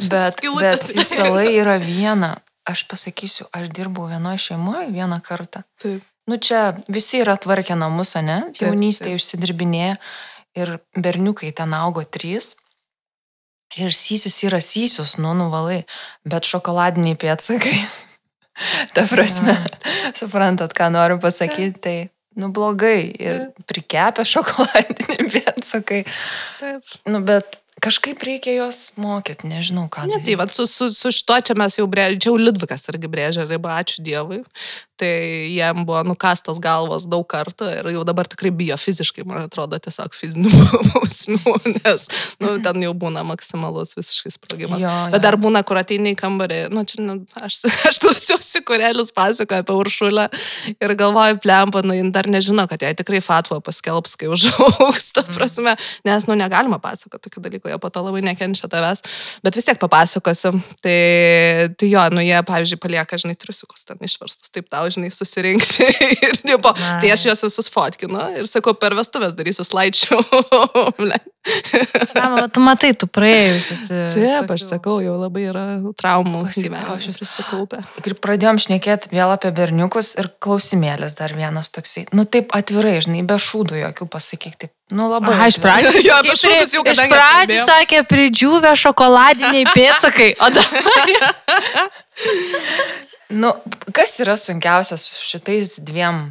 Bet, 0.08 0.40
bet 0.60 0.90
įsalai 0.96 1.52
yra 1.58 1.78
viena. 1.82 2.36
Aš 2.64 2.86
pasakysiu, 2.88 3.44
aš 3.52 3.68
dirbau 3.76 4.06
vienoje 4.08 4.40
šeimoje 4.46 4.88
vieną 4.94 5.18
kartą. 5.24 5.60
Taip. 5.82 6.04
Nu 6.24 6.38
čia 6.40 6.72
visi 6.88 7.20
yra 7.20 7.36
tvarkę 7.36 7.76
namus, 7.76 8.14
ne? 8.24 8.38
Jaunystėje 8.56 9.18
užsidirbinėję 9.20 9.98
ir 10.56 10.78
berniukai 10.96 11.52
ten 11.52 11.74
augo 11.76 12.04
trys. 12.08 12.54
Ir 13.76 13.92
sysius 13.92 14.38
yra 14.46 14.62
sysius, 14.62 15.16
nu 15.20 15.34
nuvalai, 15.36 15.82
bet 16.24 16.48
šokoladiniai 16.48 17.18
pėtsakai. 17.20 17.76
Ta 18.94 19.04
prasme, 19.10 19.56
suprantat, 20.14 20.72
ką 20.78 20.88
noriu 20.94 21.18
pasakyti, 21.20 21.80
tai 21.82 21.96
nu 22.40 22.50
blogai. 22.54 23.10
Ir 23.20 23.44
prikepę 23.70 24.24
šokoladiniai 24.28 25.28
pėtsakai. 25.34 26.04
Taip. 26.60 26.96
Nu 27.10 27.22
bet 27.26 27.60
kažkaip 27.84 28.22
reikia 28.24 28.54
juos 28.56 28.94
mokyti, 29.00 29.48
nežinau 29.50 29.88
ką. 29.92 30.06
Ne, 30.08 30.20
tai 30.24 30.36
va, 30.40 30.46
su, 30.52 30.66
su, 30.70 30.88
su 30.94 31.12
šituo 31.14 31.40
čia 31.44 31.56
mes 31.58 31.78
jau 31.80 31.86
brėžėme, 31.90 32.22
čia 32.22 32.30
jau 32.30 32.38
Lidvikas 32.40 32.88
irgi 32.92 33.10
brėžė 33.10 33.46
ribą, 33.50 33.74
ačiū 33.82 34.04
Dievui. 34.06 34.42
Tai 34.94 35.50
jam 35.50 35.82
buvo 35.82 36.04
nukastas 36.06 36.60
galvos 36.62 37.08
daug 37.10 37.24
kartų 37.26 37.66
ir 37.80 37.88
jau 37.96 38.04
dabar 38.06 38.28
tikrai 38.30 38.52
bijo 38.54 38.76
fiziškai, 38.78 39.24
man 39.26 39.48
atrodo, 39.48 39.74
tiesiog 39.82 40.14
fizinių 40.14 40.52
bausmių, 40.92 41.54
nes 41.80 42.04
nu, 42.38 42.52
ten 42.62 42.78
jau 42.84 42.92
būna 42.94 43.24
maksimalus 43.26 43.96
visiškai 43.98 44.30
sprogimas. 44.36 44.84
Jo, 44.84 44.92
jo. 44.92 45.08
Bet 45.16 45.24
dar 45.24 45.34
būna, 45.40 45.64
kur 45.66 45.80
ateini 45.80 46.12
į 46.14 46.18
kambarį, 46.20 46.60
nu 46.70 46.84
čia, 46.86 47.00
nu, 47.02 47.16
aš, 47.42 47.64
aš 47.90 47.98
klausiausi, 48.04 48.62
kurelius 48.68 49.10
pasakoja 49.16 49.64
apie 49.64 49.74
uršulę 49.80 50.28
ir 50.76 50.94
galvoju, 51.00 51.40
plempa, 51.42 51.82
nu, 51.82 51.96
jin 51.98 52.12
dar 52.14 52.30
nežino, 52.30 52.68
kad 52.70 52.86
jai 52.86 52.94
tikrai 52.94 53.18
fatva 53.24 53.58
paskelbs, 53.64 54.14
kai 54.20 54.30
užaugs, 54.30 55.10
ta 55.18 55.26
prasme, 55.26 55.74
nes, 56.06 56.28
nu, 56.30 56.38
negalima 56.38 56.78
pasakoti 56.82 57.26
tokių 57.26 57.44
dalykų, 57.48 57.72
jie 57.74 57.80
po 57.82 57.90
to 57.90 58.04
labai 58.06 58.22
nekenčia 58.30 58.70
tavęs, 58.70 59.02
bet 59.42 59.58
vis 59.58 59.66
tiek 59.66 59.82
papasakosiu. 59.82 60.54
Tai, 60.84 60.96
tai 61.80 61.90
jo, 61.90 62.06
nu, 62.14 62.22
jie, 62.22 62.38
pavyzdžiui, 62.46 62.80
palieka, 62.82 63.18
žinai, 63.20 63.36
triusikus 63.40 63.86
ten 63.88 64.00
išverstus, 64.04 64.52
taip 64.54 64.68
tau, 64.72 64.83
žinai, 64.92 65.12
susirinkti. 65.14 65.86
ir, 66.28 66.40
tipo, 66.42 66.74
tai 66.74 67.12
aš 67.14 67.28
juos 67.28 67.44
visus 67.46 67.70
fotkinu 67.72 68.20
ir 68.40 68.50
sakau, 68.50 68.76
per 68.78 68.96
vestuvės 68.98 69.36
darysiu 69.38 69.66
slaičių. 69.66 70.20
Na, 72.14 72.48
tu 72.48 72.62
matai, 72.64 72.94
tu 72.96 73.06
praėjusis. 73.10 73.82
Taip, 74.14 74.48
aš 74.54 74.64
sakau, 74.64 74.96
jau 75.04 75.16
labai 75.20 75.44
yra 75.50 75.64
traumų 76.00 76.46
gyvenime 76.48 77.12
susikaupę. 77.12 77.82
Ir 78.04 78.16
pradėjom 78.16 78.60
šnekėti 78.64 79.12
vėl 79.12 79.32
apie 79.34 79.50
berniukus 79.54 80.14
ir 80.20 80.30
klausimėlis 80.44 81.18
dar 81.18 81.34
vienas 81.36 81.68
toksai. 81.74 82.06
Nu 82.16 82.24
taip 82.24 82.54
atvirai, 82.56 82.96
žinai, 83.04 83.22
be 83.28 83.36
šūdų 83.36 83.82
jokių 83.82 84.08
pasakyk. 84.14 84.56
Taip, 84.64 84.72
nu 84.96 85.10
labai. 85.12 85.34
Aha, 85.36 85.50
iš 85.52 85.60
pradžių. 85.64 85.92
Jo, 86.08 86.20
apie 86.20 86.36
šūdus 86.36 86.74
jau 86.76 86.82
Iš 86.84 86.90
kadangi 86.90 87.14
pradžių 87.14 87.60
sakė 87.64 88.04
pridžiūvę 88.08 88.72
šokoladiniai 88.80 89.64
pėtsakai, 89.72 90.30
o 90.40 90.50
dabar... 90.54 90.80
Nu, 93.34 93.50
kas 93.94 94.18
yra 94.22 94.36
sunkiausia 94.38 94.96
su 95.00 95.18
šitais 95.26 95.78
dviem 95.82 96.30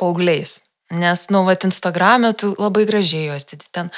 paaugliais? 0.00 0.60
Nes, 0.90 1.28
nu, 1.30 1.44
vat 1.46 1.62
Instagram'e 1.62 2.32
tu 2.34 2.48
labai 2.58 2.82
gražiai 2.82 3.28
juos 3.28 3.44
didi. 3.46 3.68
Ten 3.70 3.92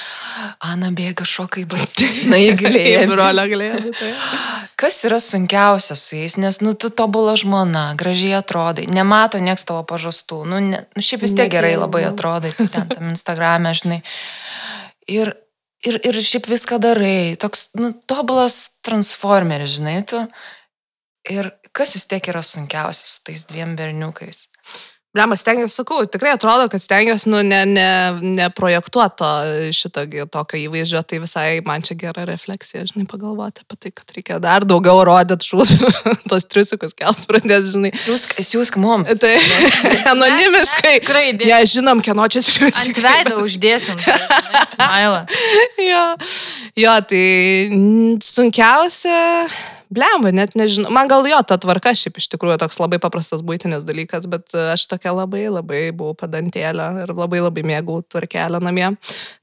Ana 0.60 0.90
bėga 0.92 1.24
šokai 1.24 1.62
baseiną 1.64 2.36
Taip, 2.36 2.50
įgilėjai. 2.52 3.06
brolio 3.08 3.46
galėjau. 3.48 3.94
Tai. 3.96 4.10
Kas 4.82 4.98
yra 5.08 5.16
sunkiausia 5.24 5.96
su 5.96 6.18
jais? 6.18 6.36
Nes, 6.42 6.58
nu, 6.60 6.74
tu 6.76 6.90
tobula 6.92 7.32
žmona, 7.40 7.86
gražiai 7.96 8.36
atrodai, 8.42 8.84
nemato 8.92 9.40
nieks 9.40 9.64
tavo 9.64 9.80
pažastų. 9.88 10.42
Nu, 10.52 10.60
ne, 10.66 10.82
nu 10.92 11.06
šiaip 11.06 11.24
vis 11.24 11.32
tiek 11.38 11.48
gerai 11.54 11.72
Nekėlė, 11.72 11.84
labai 11.86 12.04
nu. 12.04 12.10
atrodai, 12.12 12.52
tu 12.58 12.68
ten 12.68 12.92
tam 12.92 13.08
Instagram'e, 13.14 13.72
žinai. 13.80 14.02
Ir, 15.08 15.32
ir, 15.88 15.96
ir 15.96 16.20
šiaip 16.20 16.50
viską 16.52 16.76
darai. 16.82 17.38
Toks, 17.40 17.70
nu, 17.80 17.94
tobulas 18.04 18.60
transformeris, 18.84 19.78
žinai, 19.78 20.02
tu. 20.12 20.20
Ir 21.32 21.54
kas 21.76 21.96
vis 21.96 22.08
tiek 22.08 22.28
yra 22.32 22.42
sunkiausia 22.46 23.08
su 23.08 23.20
tais 23.26 23.46
dviem 23.48 23.76
berniukais? 23.76 24.46
Blema, 25.12 25.36
stengiuosi, 25.36 25.74
sakau, 25.76 26.06
tikrai 26.08 26.30
atrodo, 26.32 26.70
kad 26.72 26.80
stengiuosi, 26.80 27.28
nu, 27.28 27.42
ne, 27.44 27.58
ne, 27.68 27.88
neprojektuoto 28.38 29.26
šito 29.76 30.06
tokio 30.32 30.56
įvaizdžio, 30.56 31.02
tai 31.04 31.18
visai 31.20 31.48
man 31.68 31.84
čia 31.84 31.98
gera 32.00 32.24
refleksija, 32.24 32.86
žinai, 32.88 33.04
pagalvoti 33.10 33.60
apie 33.60 33.76
tai, 33.76 33.92
kad 33.92 34.14
reikia 34.16 34.38
dar 34.40 34.64
daugiau 34.64 35.02
rodyti 35.04 35.50
šūdų, 35.50 35.90
tos 36.32 36.48
triusikus 36.48 36.96
kelt 36.96 37.26
pradės, 37.28 37.68
žinai. 37.74 37.90
Siūsk, 37.92 38.38
siūsk 38.40 38.80
mums. 38.80 39.12
Tai 39.20 39.34
anonimiškai. 40.14 40.94
tikrai 41.04 41.26
Nežinom, 41.42 42.00
kieno 42.00 42.30
čia 42.32 42.40
triusikai. 42.48 42.86
Ant 42.88 43.02
veido 43.04 43.44
uždėsim. 43.44 44.00
Maila. 44.80 45.26
jo. 45.92 46.06
jo, 46.86 46.96
tai 47.12 47.26
sunkiausia, 48.32 49.20
blemba, 49.94 50.32
net 50.34 50.56
nežinau. 50.58 50.92
Man 50.94 51.10
gal 51.10 51.26
jo, 51.28 51.38
ta 51.46 51.58
tvarka 51.60 51.92
šiaip 51.98 52.18
iš 52.20 52.30
tikrųjų 52.34 52.58
toks 52.62 52.80
labai 52.82 53.00
paprastas 53.02 53.44
būtinis 53.46 53.86
dalykas, 53.88 54.28
bet 54.30 54.54
e, 54.56 54.72
aš 54.74 54.88
tokia 54.90 55.14
labai 55.16 55.46
labai 55.52 55.84
buvau 55.96 56.16
padantėlė 56.18 56.88
ir 57.04 57.14
labai 57.16 57.42
labai 57.44 57.66
mėgau 57.74 58.00
tvarkelę 58.08 58.62
namie. 58.64 58.90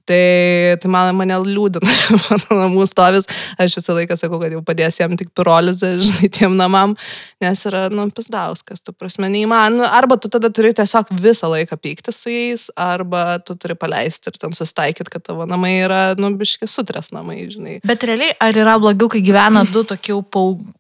Tai, 0.10 0.78
tai 0.82 0.89
man, 0.89 1.12
mane 1.14 1.36
liūdina 1.45 1.91
mano 2.24 2.56
namų 2.64 2.86
stovis. 2.89 3.28
Aš 3.62 3.76
visą 3.78 3.93
laiką 3.93 4.16
sakau, 4.18 4.39
kad 4.41 4.56
jau 4.56 4.64
padės 4.66 4.97
jam 4.97 5.14
tik 5.20 5.30
pirolizę, 5.38 5.91
žinai, 6.06 6.32
tiem 6.34 6.56
namam, 6.58 6.95
nes 7.43 7.62
yra, 7.70 7.84
nu, 7.93 8.08
pisdauskas, 8.16 8.82
tu 8.82 8.95
prasme, 8.97 9.30
neįmanoma. 9.30 9.91
Arba 10.00 10.18
tu 10.18 10.32
tada 10.34 10.50
turi 10.50 10.72
tiesiog 10.74 11.12
visą 11.22 11.52
laiką 11.54 11.78
pykti 11.78 12.14
su 12.16 12.34
jais, 12.34 12.66
arba 12.74 13.38
tu 13.45 13.54
turi 13.54 13.78
paleisti 13.78 14.34
ir 14.34 14.41
ten 14.41 14.56
susitaikyti, 14.58 15.14
kad 15.14 15.28
tavo 15.30 15.45
namai 15.50 15.76
yra, 15.84 16.02
nu, 16.18 16.34
biški 16.41 16.66
sutres 16.66 17.14
namai, 17.14 17.43
žinai. 17.54 17.78
Bet 17.86 18.08
realiai, 18.10 18.34
ar 18.41 18.58
yra 18.58 18.80
blogiau, 18.82 19.12
kai 19.14 19.22
gyvena 19.22 19.62
du 19.70 19.86
jau 19.86 20.24
pau- 20.26 20.39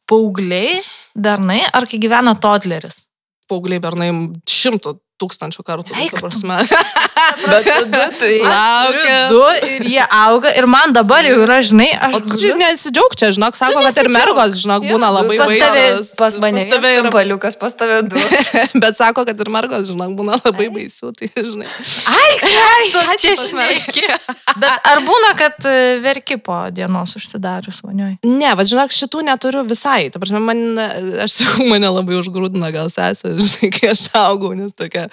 paaugliai, 0.09 0.79
bernai, 1.15 1.61
ar 1.73 1.87
kai 1.89 1.99
gyvena 2.01 2.35
todleris? 2.41 3.03
Paugliai 3.49 3.81
bernai 3.81 4.09
šimtų 4.49 4.97
tūkstančių 5.19 5.65
kartų. 5.67 5.95
Eik 5.99 6.13
ta 6.13 6.19
tu. 6.19 6.25
prasme. 6.25 6.59
Bet 7.49 7.67
tada 7.67 8.05
tai... 8.15 8.31
Laukia. 8.43 9.17
Du 9.29 9.41
ir 9.67 9.85
jie 9.91 10.01
auga 10.03 10.51
ir 10.57 10.67
man 10.69 10.93
dabar 10.95 11.25
jau 11.27 11.37
yra, 11.43 11.59
žinai, 11.65 11.89
aš... 11.93 12.17
O 12.19 12.37
čia 12.39 12.53
nesidžiaug 12.59 13.15
čia, 13.19 13.31
žinok, 13.35 13.57
sako, 13.59 13.83
kad 13.85 13.99
ir 14.01 14.09
mergos, 14.13 14.57
žinok, 14.59 14.87
Jo, 14.87 14.95
būna 14.95 15.11
labai 15.13 15.37
baisios. 15.41 16.13
Pas 16.19 16.37
mane 16.41 16.63
Pas 16.63 16.71
tave 16.73 16.93
yra 16.97 17.11
baliukas, 17.13 17.57
pas 17.59 17.75
tave 17.77 18.01
du. 18.07 18.19
Bet 18.83 18.99
sako, 18.99 19.25
kad 19.27 19.43
ir 19.43 19.51
mergos, 19.53 19.87
žinok, 19.89 20.15
būna 20.19 20.39
labai 20.39 20.69
baisių, 20.73 21.11
tai 21.19 21.29
žinai. 21.35 21.67
Ai, 22.15 22.31
ką 22.43 22.69
tu 22.93 23.05
čia 23.23 23.35
šneki? 23.39 24.05
Bet 24.59 24.89
ar 24.91 25.03
būna, 25.05 25.33
kad 25.39 25.69
e, 25.69 25.99
verki 26.03 26.39
po 26.41 26.61
dienos 26.73 27.15
užsidarius 27.19 27.81
vonioj? 27.85 28.17
Ne, 28.27 28.53
va, 28.57 28.65
žinok, 28.67 28.95
šitų 28.95 29.25
neturiu 29.27 29.65
visai. 29.67 30.09
Ta 30.13 30.21
prasme, 30.21 30.41
man, 30.43 30.63
aš 31.25 31.41
sakau, 31.41 31.67
mane 31.69 31.91
labai 31.91 32.17
užgrūdina 32.19 32.71
gal 32.75 32.91
sesė, 32.93 33.35
žinai, 33.37 33.71
kai 33.75 33.91
aš 33.93 34.07
augau, 34.17 34.55
nes 34.57 34.73
tokia 34.77 35.08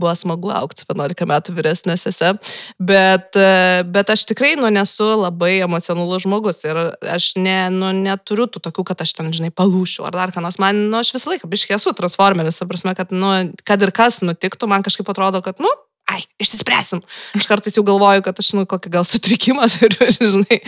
buvo 0.00 0.14
smagu 0.16 0.50
aukti 0.54 0.86
11 0.88 1.28
metų 1.28 1.54
vyresnė 1.56 1.96
sesė. 2.00 2.32
Bet, 2.80 3.36
e, 3.38 3.82
bet 3.94 4.12
aš 4.12 4.26
tikrai, 4.30 4.54
nu, 4.60 4.68
nesu 4.72 5.06
labai 5.20 5.54
emocionalus 5.64 6.26
žmogus 6.26 6.62
ir 6.66 6.80
aš 7.14 7.32
ne, 7.40 7.58
nu, 7.74 7.92
neturiu 7.96 8.48
tų 8.50 8.64
tokių, 8.68 8.86
kad 8.92 9.04
aš 9.04 9.14
ten, 9.18 9.32
žinai, 9.34 9.52
palūšiu 9.54 10.06
ar 10.08 10.16
dar 10.16 10.34
ką 10.34 10.44
nors. 10.44 10.60
Man, 10.62 10.86
nu, 10.90 11.00
aš 11.00 11.14
visą 11.16 11.32
laiką, 11.32 11.50
biškiai 11.50 11.78
esu 11.78 11.94
transformeris, 11.96 12.60
ta 12.60 12.68
prasme, 12.70 12.96
kad, 12.98 13.14
nu, 13.14 13.32
kad 13.68 13.82
ir 13.82 13.94
kas 13.94 14.22
nutiktų, 14.24 14.70
man 14.70 14.86
kažkaip 14.86 15.08
atrodo, 15.12 15.42
kad, 15.44 15.62
nu, 15.62 15.70
ai, 16.10 16.22
išsispręsim. 16.42 17.00
Aš 17.38 17.46
kartais 17.48 17.76
jau 17.78 17.84
galvoju, 17.86 18.22
kad 18.26 18.38
aš, 18.42 18.52
nu, 18.58 18.64
kokį 18.68 18.90
gal 18.92 19.04
sutrikimą 19.06 19.68
turiu, 19.74 20.08
žinai. 20.12 20.58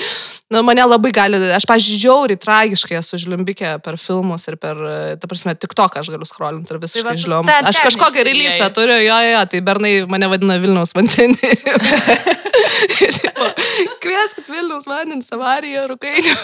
Nu, 0.52 0.62
mane 0.66 0.84
labai 0.86 1.10
gali, 1.14 1.40
aš, 1.56 1.66
pažiūrėjau, 1.68 2.00
žiauriai 2.04 2.40
tragiškai 2.40 2.98
esu 3.00 3.18
žliumbikė 3.24 3.74
per 3.84 3.98
filmus 4.00 4.46
ir 4.50 4.56
per, 4.60 4.78
ta 5.20 5.28
prasme, 5.30 5.54
tik 5.58 5.74
to, 5.76 5.86
aš 6.00 6.10
galiu 6.14 6.28
skrolinti 6.28 6.74
ir 6.74 6.80
visiškai 6.82 7.16
žliumbti. 7.20 7.50
ten- 7.50 7.70
Aš 7.72 7.80
kažkokią 7.88 8.24
releasę 8.28 8.68
turiu, 8.76 8.98
jo, 9.02 9.18
jo, 9.32 9.42
tai 9.50 9.60
bernai 9.64 9.94
mane 10.10 10.28
vadina 10.30 10.58
Vilniaus 10.62 10.94
vandenį. 10.96 11.52
Kvieskit 14.04 14.48
Vilniaus 14.52 14.86
vandenį, 14.88 15.24
avariją, 15.34 15.86
rūkainių. 15.92 16.34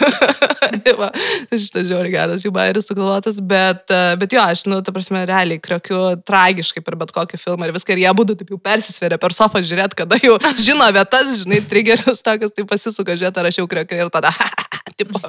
Tai 0.60 1.10
tai 1.50 1.58
Šitas 1.60 1.86
žiauriai 1.88 2.12
geras 2.12 2.44
jų 2.44 2.50
bairis 2.54 2.86
sugalvotas, 2.90 3.38
bet, 3.44 3.90
bet 4.20 4.34
jo, 4.34 4.42
aš, 4.42 4.64
nu, 4.70 4.78
ta 4.84 4.92
prasme, 4.94 5.22
realiai 5.28 5.60
kriokiu 5.62 5.98
tragiškai 6.26 6.82
per 6.86 6.96
bet 7.00 7.12
kokį 7.14 7.40
filmą 7.40 7.68
ir 7.68 7.74
viską, 7.74 7.94
ir 7.96 8.02
jie 8.04 8.12
būtų 8.20 8.36
taip 8.40 8.52
jau 8.54 8.58
atsisveria 8.80 9.20
per 9.20 9.34
sofą 9.36 9.62
žiūrėti, 9.64 9.98
kada 10.02 10.18
jau 10.24 10.38
žino 10.66 10.88
vietas, 10.96 11.34
žinai, 11.44 11.62
trigerius 11.70 12.24
tokius, 12.26 12.54
tai 12.56 12.66
pasisuka 12.68 13.16
žiūrėti, 13.16 13.42
ar 13.42 13.50
aš 13.50 13.60
jau 13.62 13.68
kriokiu 13.70 14.00
ir 14.00 14.12
tada. 14.12 14.32
tipo. 15.00 15.20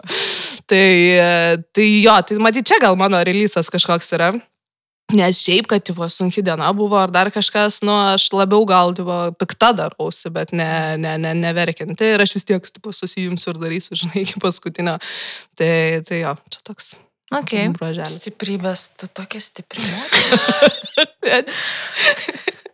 Tai, 0.66 0.88
tai 1.76 1.90
jo, 2.02 2.16
tai 2.28 2.40
matyt, 2.44 2.68
čia 2.72 2.80
gal 2.84 2.98
mano 3.00 3.20
releasas 3.28 3.72
kažkoks 3.72 4.16
yra. 4.18 4.32
Nes 5.12 5.42
šiaip, 5.44 5.68
kad, 5.68 5.84
tipo, 5.84 6.06
sunki 6.08 6.44
diena 6.46 6.70
buvo 6.76 6.96
ar 6.96 7.12
dar 7.12 7.28
kažkas, 7.34 7.82
nu, 7.84 7.92
aš 8.14 8.30
labiau 8.36 8.64
gal, 8.68 8.94
tipo, 8.96 9.16
pikta 9.40 9.74
darausi, 9.76 10.32
bet 10.32 10.54
ne, 10.56 10.96
ne, 11.02 11.18
ne, 11.20 11.34
neverkinti. 11.36 12.14
Ir 12.14 12.24
aš 12.24 12.38
vis 12.38 12.48
tiek, 12.48 12.72
tipo, 12.72 12.94
susijimsiu 12.96 13.52
ir 13.52 13.62
darysiu, 13.66 13.98
žinai, 14.02 14.24
iki 14.24 14.40
paskutinio. 14.44 14.98
Tai, 15.60 15.72
tai 16.08 16.24
jo, 16.24 16.36
čia 16.54 16.64
toks. 16.72 16.94
Okay. 17.32 17.70
Broželis. 17.72 18.18
Stiprybės, 18.20 18.90
tu 19.00 19.08
tokia 19.08 19.40
stipri. 19.40 19.84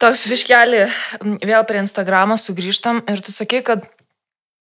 Toks 0.02 0.28
biškelį, 0.30 0.82
m, 1.24 1.38
vėl 1.42 1.64
prie 1.66 1.82
Instagramo 1.82 2.38
sugrįžtam 2.38 3.02
ir 3.10 3.22
tu 3.26 3.34
sakai, 3.34 3.64
kad 3.66 3.86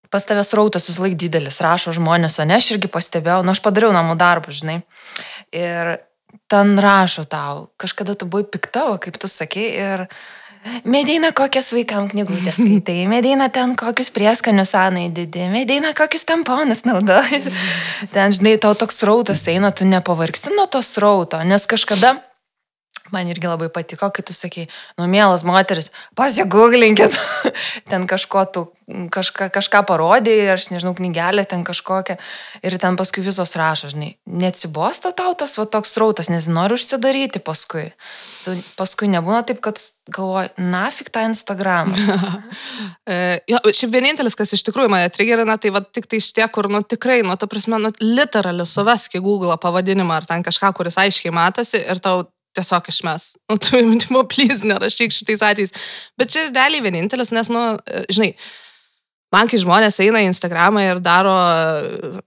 pas 0.09 0.25
tavęs 0.25 0.53
rautas 0.57 0.87
vis 0.89 0.99
laik 1.03 1.17
didelis, 1.19 1.59
rašo 1.61 1.93
žmonės, 1.95 2.39
o 2.41 2.47
ne, 2.47 2.57
aš 2.57 2.71
irgi 2.75 2.89
pastebėjau, 2.91 3.43
nu 3.45 3.53
aš 3.53 3.61
padariau 3.65 3.91
namų 3.95 4.15
darbą, 4.19 4.55
žinai. 4.55 4.79
Ir 5.55 5.97
ten 6.51 6.77
rašo 6.81 7.27
tau, 7.27 7.67
kažkada 7.79 8.15
tu 8.15 8.25
buvai 8.25 8.47
piktavo, 8.47 8.97
kaip 9.03 9.19
tu 9.19 9.29
sakei, 9.31 9.69
ir 9.75 10.07
Medina 10.83 11.29
kokias 11.35 11.69
vaikam 11.71 12.09
knygutės 12.11 12.57
skaitai, 12.59 13.05
Medina 13.13 13.47
ten 13.53 13.75
kokius 13.79 14.09
prieskanius 14.15 14.73
anai 14.75 15.07
didi, 15.13 15.45
Medina 15.51 15.93
kokius 15.95 16.25
tamponus 16.27 16.83
naudoji. 16.87 17.43
Ten, 18.15 18.33
žinai, 18.35 18.57
tau 18.61 18.75
toks 18.75 19.03
rautas 19.07 19.45
eina, 19.51 19.71
tu 19.71 19.87
nepavargsti 19.87 20.55
nuo 20.55 20.67
to 20.71 20.81
rauto, 21.03 21.39
nes 21.47 21.67
kažkada 21.69 22.15
Man 23.13 23.29
irgi 23.31 23.47
labai 23.47 23.69
patiko, 23.73 24.09
kai 24.11 24.23
tu 24.25 24.35
sakai, 24.35 24.65
nu, 24.99 25.07
mielas 25.11 25.45
moteris, 25.47 25.91
pasigūglinkit, 26.17 27.15
ten 27.91 28.07
kažko 28.09 28.43
tu, 28.51 28.63
kažką, 29.13 29.49
kažką 29.55 29.83
parodė, 29.87 30.35
aš 30.53 30.69
nežinau, 30.73 30.93
knygelę 30.97 31.45
ten 31.47 31.63
kažkokią, 31.67 32.17
ir 32.67 32.77
ten 32.81 32.99
paskui 32.99 33.23
visos 33.23 33.55
rašo, 33.59 33.91
žinai, 33.93 34.13
neatsibosto 34.27 35.13
tau 35.15 35.35
tas 35.39 35.55
va 35.59 35.67
toks 35.77 35.95
rautas, 36.01 36.31
nes 36.33 36.49
nori 36.51 36.75
užsidaryti 36.75 37.39
paskui. 37.43 37.89
Tu 38.43 38.55
paskui 38.79 39.09
nebūna 39.11 39.43
taip, 39.47 39.61
kad 39.63 39.79
galvoji, 40.13 40.53
nafik 40.57 41.11
tą 41.13 41.27
Instagramą. 41.31 41.95
E, 43.07 43.39
jo, 43.47 43.55
šiaip 43.71 43.93
vienintelis, 43.93 44.35
kas 44.35 44.51
iš 44.51 44.65
tikrųjų 44.67 44.89
mane 44.91 45.07
trigerina, 45.15 45.53
tai 45.55 45.69
va 45.71 45.79
tik 45.79 46.09
tai 46.11 46.17
šitie, 46.19 46.43
kur, 46.51 46.67
nu 46.67 46.81
tikrai, 46.83 47.21
nu, 47.23 47.37
ta 47.39 47.47
prasme, 47.47 47.79
nu, 47.79 47.87
literaliai 48.03 48.67
suveski 48.67 49.21
Google 49.23 49.55
pavadinimą 49.63 50.17
ar 50.17 50.27
ten 50.27 50.43
kažką, 50.43 50.73
kuris 50.75 50.99
aiškiai 50.99 51.31
matosi 51.31 51.79
ir 51.79 52.01
tau 52.03 52.25
tiesiog 52.57 52.91
išmes. 52.91 53.33
Nu, 53.49 53.57
tu, 53.61 53.79
tipo, 54.03 54.23
please, 54.29 54.65
nerašyk 54.67 55.15
šitais 55.15 55.43
atvejais. 55.45 55.75
Bet 56.19 56.33
čia 56.33 56.47
realiai 56.49 56.83
vienintelis, 56.85 57.33
nes, 57.35 57.51
nu, 57.53 57.63
žinai, 58.11 58.33
man 59.33 59.49
kai 59.51 59.59
žmonės 59.61 59.99
eina 60.03 60.21
į 60.23 60.29
Instagramą 60.31 60.83
ir 60.85 61.01
daro 61.03 61.33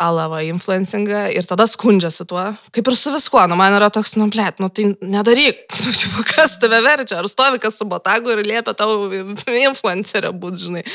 alavą 0.00 0.42
influencingą 0.48 1.26
ir 1.36 1.48
tada 1.48 1.66
skundžiasi 1.70 2.26
tuo, 2.28 2.44
kaip 2.74 2.90
ir 2.90 2.98
su 2.98 3.12
viskuo, 3.14 3.42
nu, 3.50 3.58
man 3.60 3.76
yra 3.78 3.90
toks, 3.92 4.16
nu, 4.20 4.28
blėt, 4.32 4.60
nu, 4.62 4.68
tai 4.72 4.90
nedaryk, 5.00 5.64
nu, 5.84 5.96
tipo, 6.02 6.26
kas 6.34 6.58
tave 6.62 6.82
verčia, 6.86 7.20
ar 7.20 7.30
stovi 7.30 7.62
kas 7.62 7.80
su 7.80 7.88
botagu 7.88 8.34
ir 8.34 8.44
liepia 8.46 8.76
tau 8.76 9.08
influencerė 9.10 10.34
būti, 10.36 10.66
žinai. 10.68 10.86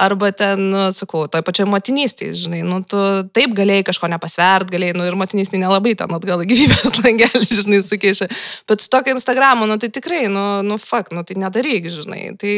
Arba 0.00 0.30
ten, 0.32 0.60
nu, 0.72 0.86
sakau, 0.96 1.26
toj 1.28 1.42
pačioj 1.44 1.66
motinystėje, 1.68 2.32
žinai, 2.46 2.62
nu, 2.64 2.80
tu 2.88 2.98
taip 3.36 3.52
galėjai 3.56 3.84
kažko 3.90 4.08
nepasvert, 4.08 4.70
galėjai, 4.72 4.96
nu, 4.96 5.04
ir 5.04 5.16
motinystėje 5.20 5.60
nelabai 5.60 5.92
ten 5.98 6.14
atgal 6.16 6.44
gyvybės 6.48 6.96
langelį, 7.04 7.42
žinai, 7.60 7.82
sukeišė. 7.84 8.30
Bet 8.70 8.84
su 8.84 8.88
tokia 8.92 9.12
Instagramu, 9.12 9.68
nu, 9.68 9.76
tai 9.82 9.92
tikrai, 9.92 10.22
nu, 10.32 10.44
nu, 10.64 10.80
fuck, 10.80 11.12
nu, 11.12 11.24
tai 11.28 11.36
nedaryk, 11.42 11.90
žinai. 11.92 12.22
Tai 12.40 12.56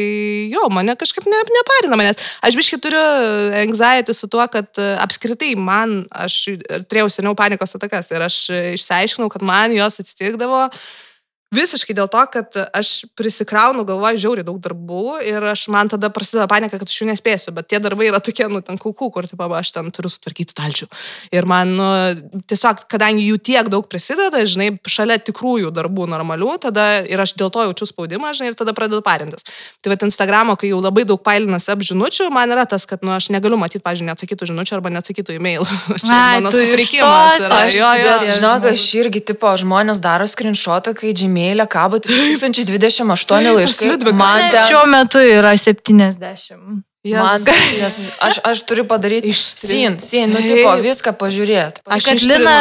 jo, 0.53 0.65
mane 0.71 0.95
kažkaip 0.99 1.27
ne, 1.27 1.43
neparina 1.59 1.99
manęs. 1.99 2.23
Aš 2.47 2.59
biškai 2.59 2.79
turiu 2.83 3.03
anxiety 3.61 4.15
su 4.15 4.31
tuo, 4.31 4.47
kad 4.51 4.71
e, 4.79 4.93
apskritai 5.03 5.53
man, 5.59 6.03
aš 6.23 6.41
turėjau 6.87 7.11
seniau 7.11 7.35
panikos 7.37 7.75
atakas 7.75 8.13
ir 8.15 8.23
aš 8.23 8.43
išsiaiškinau, 8.79 9.27
kad 9.33 9.43
man 9.43 9.75
jos 9.75 9.99
atsitikdavo 10.03 10.69
Visiškai 11.53 11.93
dėl 11.97 12.07
to, 12.11 12.21
kad 12.33 12.55
aš 12.73 12.91
prisikraunu 13.19 13.83
galvoju 13.85 14.17
žiauriai 14.23 14.45
daug 14.47 14.57
darbų 14.63 15.19
ir 15.27 15.43
aš 15.51 15.67
man 15.73 15.89
tada 15.91 16.09
prasideda 16.13 16.47
panika, 16.49 16.79
kad 16.81 16.89
aš 16.89 16.95
jų 17.03 17.07
nespėsiu, 17.11 17.53
bet 17.53 17.67
tie 17.69 17.79
darbai 17.83 18.07
yra 18.09 18.19
tokie, 18.23 18.47
nu, 18.49 18.61
ten 18.65 18.79
kukų, 18.81 19.09
kur, 19.13 19.27
tipo, 19.29 19.45
aš 19.53 19.71
ten 19.75 19.91
turiu 19.93 20.09
sutvarkyti 20.09 20.55
stalčių. 20.55 20.87
Ir 21.35 21.45
man, 21.49 21.75
nu, 21.77 21.89
tiesiog, 22.49 22.85
kadangi 22.91 23.27
jų 23.27 23.37
tiek 23.45 23.69
daug 23.69 23.85
prisideda, 23.91 24.41
žinai, 24.49 24.71
šalia 24.89 25.19
tikrųjų 25.29 25.69
darbų 25.75 26.07
normalių, 26.11 26.55
tada 26.67 26.87
ir 27.05 27.21
aš 27.21 27.35
dėl 27.39 27.51
to 27.53 27.67
jaučiu 27.69 27.87
spaudimą, 27.91 28.33
žinai, 28.37 28.51
ir 28.53 28.57
tada 28.59 28.73
pradedu 28.73 29.03
parintis. 29.05 29.45
Tai 29.83 29.93
vad 29.93 30.07
Instagramo, 30.09 30.55
kai 30.59 30.71
jau 30.73 30.81
labai 30.81 31.05
daug 31.05 31.21
pailinasi 31.23 31.69
ap 31.73 31.85
žinučių, 31.85 32.31
man 32.33 32.49
yra 32.55 32.65
tas, 32.69 32.87
kad, 32.89 33.05
nu, 33.05 33.13
aš 33.13 33.29
negaliu 33.35 33.59
matyti, 33.61 33.83
pažiūrėjau, 33.85 34.09
neatsakytų 34.13 34.49
žinučių 34.51 34.77
arba 34.79 34.91
neatsakytų 34.97 35.37
e-mail. 35.37 35.67
Čia 36.03 36.13
Ai, 36.17 36.41
mano 36.41 36.51
sutrikimas 36.55 37.39
yra. 37.45 37.61
aš- 37.67 37.77
Jo, 37.77 37.93
jo. 37.99 38.09
Bet, 38.23 38.33
žinok, 38.39 38.67
aš 38.73 38.83
irgi, 39.01 39.21
tipo, 39.33 39.53
žmonės 39.59 40.01
daro 40.03 40.25
screenshotą, 40.29 40.93
kai 40.97 41.13
Gmail'e 41.43 41.67
kabo 41.67 41.97
2028 41.97 43.53
laiškai. 43.55 44.13
Man 44.13 44.49
ten, 44.51 44.67
Šiuo 44.67 44.85
metu 44.85 45.19
yra 45.19 45.51
70. 45.57 46.83
man, 47.03 47.41
nes 47.81 48.11
aš, 48.19 48.39
aš 48.43 48.61
turiu 48.63 48.85
padaryti 48.87 49.27
Ištri- 49.27 49.67
sin, 49.67 49.99
sin, 49.99 50.29
nu, 50.31 50.39
tipo, 50.39 50.71
viską 50.79 51.11
pažiūrėti. 51.19 51.83
Aš 51.85 52.05
kad 52.05 52.21
Lina, 52.21 52.55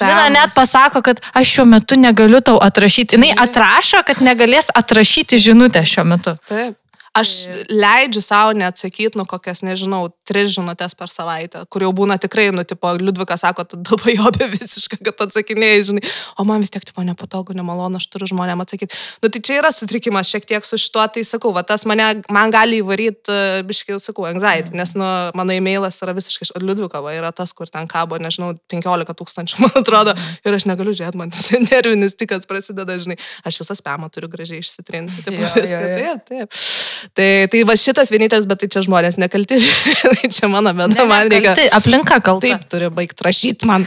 Lina 0.00 0.28
net 0.28 0.54
pasako, 0.54 1.02
kad 1.02 1.20
aš 1.34 1.46
šiuo 1.56 1.64
metu 1.66 1.98
negaliu 1.98 2.40
tau 2.40 2.58
atrašyti. 2.62 3.18
Jis 3.18 3.34
atrašo, 3.36 4.02
kad 4.06 4.22
negalės 4.22 4.70
atrašyti 4.74 5.38
žinutę 5.42 5.82
šiuo 5.82 6.04
metu. 6.06 6.36
Taip. 6.46 6.76
Aš 7.12 7.50
leidžiu 7.66 8.22
savo 8.22 8.52
neatsakyti, 8.54 9.18
nu 9.18 9.24
kokias, 9.26 9.64
nežinau, 9.66 10.12
tris 10.30 10.52
žinutės 10.54 10.94
per 10.98 11.10
savaitę, 11.12 11.64
kur 11.72 11.82
jau 11.84 11.90
būna 11.96 12.16
tikrai, 12.22 12.48
nu, 12.54 12.62
tipo, 12.68 12.92
Liudvikas 13.00 13.42
sako, 13.42 13.64
tu 13.66 13.80
dabar 13.82 14.12
jo 14.14 14.30
be 14.38 14.46
visiškai, 14.54 15.00
kad 15.08 15.24
atsakinėjai, 15.26 15.82
žinai, 15.90 16.04
o 16.38 16.46
man 16.48 16.62
vis 16.62 16.70
tiek, 16.70 16.84
tipo, 16.86 17.02
nepatogu, 17.06 17.56
nemalonu, 17.58 17.98
aš 17.98 18.06
turiu 18.12 18.30
žmonėm 18.30 18.62
atsakyti. 18.62 18.94
Nu, 19.24 19.30
tai 19.32 19.42
čia 19.42 19.58
yra 19.60 19.72
sutrikimas 19.74 20.30
šiek 20.30 20.46
tiek 20.48 20.66
su 20.66 20.78
šituo, 20.80 21.02
tai 21.14 21.24
sakau, 21.26 21.50
va, 21.56 21.64
tas 21.66 21.86
mane, 21.90 22.06
man 22.32 22.54
gali 22.54 22.78
įvaryti, 22.84 23.26
uh, 23.34 23.60
biškai, 23.66 23.98
sakau, 24.02 24.28
anxiety, 24.30 24.74
nes, 24.78 24.94
nu, 24.98 25.08
mano 25.38 25.56
e-mailas 25.56 25.98
yra 26.04 26.14
visiškai, 26.16 26.48
iš- 26.48 26.54
Liudviko, 26.60 27.00
va, 27.02 27.14
yra 27.16 27.32
tas, 27.34 27.52
kur 27.56 27.70
ten 27.72 27.88
kabo, 27.90 28.18
nežinau, 28.22 28.52
15 28.70 29.16
tūkstančių, 29.18 29.60
man 29.64 29.78
atrodo, 29.82 30.14
ir 30.46 30.56
aš 30.58 30.68
negaliu 30.70 30.94
žiūrėti, 30.94 31.18
man 31.18 31.32
tas 31.34 31.50
nervinis 31.70 32.14
tikas 32.20 32.46
prasideda, 32.50 32.98
žinai, 33.00 33.18
aš 33.48 33.60
visą 33.64 33.76
spamą 33.78 34.10
turiu 34.14 34.30
gražiai 34.30 34.62
išsitrinti. 34.62 35.22
Taip, 35.26 35.40
jo, 35.40 35.48
viską, 35.56 35.80
jo. 35.80 35.98
taip, 35.98 36.24
taip. 36.30 36.60
Tai, 37.16 37.28
tai 37.52 37.60
va 37.68 37.74
šitas 37.80 38.10
vienintelis, 38.12 38.46
bet 38.50 38.60
tai 38.60 38.68
čia 38.72 38.82
žmonės 38.84 39.16
nekalti. 39.20 39.56
čia 40.34 40.50
mano 40.52 40.72
bėda, 40.76 41.06
man 41.08 41.30
reikia. 41.30 41.54
Tai 41.58 41.68
aplinka 41.80 42.20
kalta. 42.24 42.46
Taip, 42.46 42.66
turi 42.72 42.90
baigti 42.94 43.26
rašyti 43.26 43.68
man. 43.70 43.86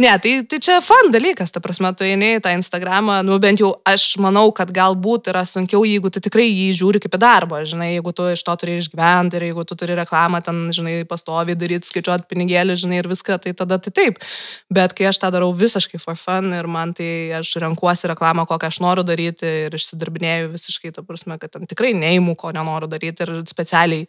Ne, 0.00 0.18
tai, 0.18 0.30
tai 0.48 0.58
čia 0.58 0.78
fan 0.80 1.10
dalykas, 1.12 1.52
ta 1.52 1.60
prasme, 1.60 1.90
tu 1.94 2.04
eini 2.06 2.38
į 2.38 2.40
tą 2.42 2.50
Instagramą, 2.56 3.18
nu 3.26 3.36
bent 3.42 3.60
jau 3.60 3.74
aš 3.86 4.16
manau, 4.24 4.46
kad 4.56 4.70
galbūt 4.72 5.28
yra 5.30 5.42
sunkiau, 5.46 5.82
jeigu 5.86 6.08
tu 6.10 6.22
tikrai 6.24 6.46
jį 6.48 6.70
žiūri 6.80 7.00
kaip 7.02 7.18
į 7.18 7.20
darbą, 7.20 7.60
žinai, 7.68 7.90
jeigu 7.92 8.14
tu 8.16 8.24
iš 8.32 8.42
to 8.46 8.54
turi 8.62 8.78
išgyventi 8.80 9.36
ir 9.36 9.46
jeigu 9.50 9.66
tu 9.68 9.76
turi 9.78 9.96
reklamą 9.98 10.40
ten, 10.42 10.62
žinai, 10.74 10.94
pastovi 11.08 11.54
daryti, 11.60 11.90
skaičiuoti 11.90 12.24
pinigėlį, 12.32 12.78
žinai, 12.82 13.02
ir 13.02 13.10
viską, 13.12 13.36
tai 13.44 13.52
tada 13.58 13.76
tai 13.84 13.92
taip. 13.94 14.22
Bet 14.72 14.96
kai 14.96 15.10
aš 15.12 15.20
tą 15.20 15.30
darau 15.34 15.52
visiškai 15.52 16.00
for 16.00 16.16
fun 16.16 16.54
ir 16.56 16.70
man 16.72 16.96
tai 16.96 17.10
aš 17.38 17.52
renkuosi 17.62 18.08
reklamą, 18.10 18.48
kokią 18.48 18.72
aš 18.72 18.80
noriu 18.82 19.04
daryti 19.06 19.52
ir 19.66 19.76
išsidirbinėjau 19.76 20.54
visiškai, 20.56 20.94
ta 20.96 21.04
prasme, 21.04 21.36
kad 21.36 21.52
ten 21.52 21.68
tikrai 21.68 21.92
neįimu, 22.00 22.32
ko 22.40 22.54
nenoriu 22.56 22.88
daryti 22.90 23.28
ir 23.28 23.36
specialiai 23.46 24.08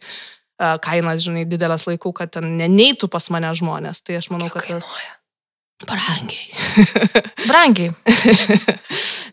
kainas, 0.84 1.22
žinai, 1.26 1.44
didelės 1.48 1.86
laikų, 1.88 2.14
kad 2.20 2.34
ten 2.36 2.56
neneitų 2.60 3.10
pas 3.12 3.30
mane 3.34 3.52
žmonės. 3.58 4.02
Tai 4.04 4.20
aš 4.20 4.30
manau, 4.34 4.50
kad 4.52 4.66
tas... 4.68 4.90
Brangiai. 5.82 6.54
Brangiai. 7.50 7.90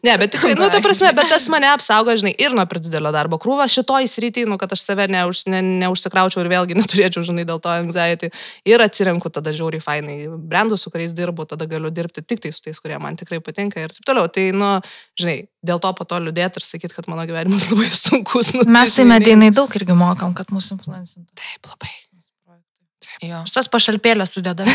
ne, 0.02 0.18
bet 0.18 0.32
tikrai, 0.34 0.56
nu, 0.58 0.68
ta 0.74 0.80
prasme, 0.82 1.12
bet 1.14 1.30
tas 1.30 1.46
mane 1.54 1.70
apsaugo, 1.70 2.16
žinai, 2.18 2.34
ir 2.42 2.56
nuo 2.58 2.66
per 2.66 2.80
didelio 2.82 3.12
darbo 3.14 3.38
krūvio 3.42 3.68
šitoj 3.70 4.10
srity, 4.10 4.48
nu, 4.50 4.58
kad 4.62 4.74
aš 4.74 4.82
save 4.88 5.06
neuž, 5.14 5.44
ne, 5.54 5.62
neužsikraučiau 5.84 6.42
ir 6.42 6.50
vėlgi 6.52 6.78
neturėčiau, 6.82 7.24
žinai, 7.30 7.46
dėl 7.48 7.62
to 7.62 7.70
anxiety. 7.70 8.32
Ir 8.66 8.82
atsirenku 8.82 9.30
tada 9.30 9.54
žiauriai 9.54 9.86
fainai 9.86 10.18
brandus, 10.34 10.82
su 10.82 10.94
kuriais 10.94 11.14
dirbu, 11.18 11.46
tada 11.54 11.70
galiu 11.70 11.94
dirbti 11.94 12.26
tik 12.26 12.42
tai 12.44 12.54
su 12.56 12.66
tais, 12.66 12.82
kurie 12.82 12.98
man 13.02 13.20
tikrai 13.22 13.40
patinka 13.46 13.86
ir 13.86 13.94
taip 13.94 14.10
toliau. 14.10 14.26
Tai, 14.34 14.50
nu, 14.58 14.76
žinai, 15.22 15.44
dėl 15.62 15.82
to 15.84 15.94
po 15.94 16.10
to 16.10 16.24
liūdėti 16.26 16.58
ir 16.58 16.72
sakyti, 16.74 16.98
kad 16.98 17.10
mano 17.12 17.28
gyvenimas 17.30 17.70
labai 17.72 17.92
sunkus. 17.94 18.56
Nu, 18.58 18.66
Mes 18.66 18.98
tai 18.98 19.06
medinai 19.14 19.54
daug 19.54 19.78
irgi 19.78 19.98
mokam, 19.98 20.34
kad 20.38 20.50
mūsų 20.50 20.80
influencintų. 20.80 21.30
Taip, 21.38 21.70
labai. 21.70 21.94
Jo, 23.22 23.44
Šitas 23.46 23.70
pašalpėlės 23.70 24.34
sudedame. 24.34 24.74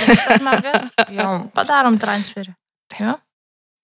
jo. 1.18 1.30
Padarom 1.54 1.98
transferį. 1.98 2.54
Jo. 3.00 3.16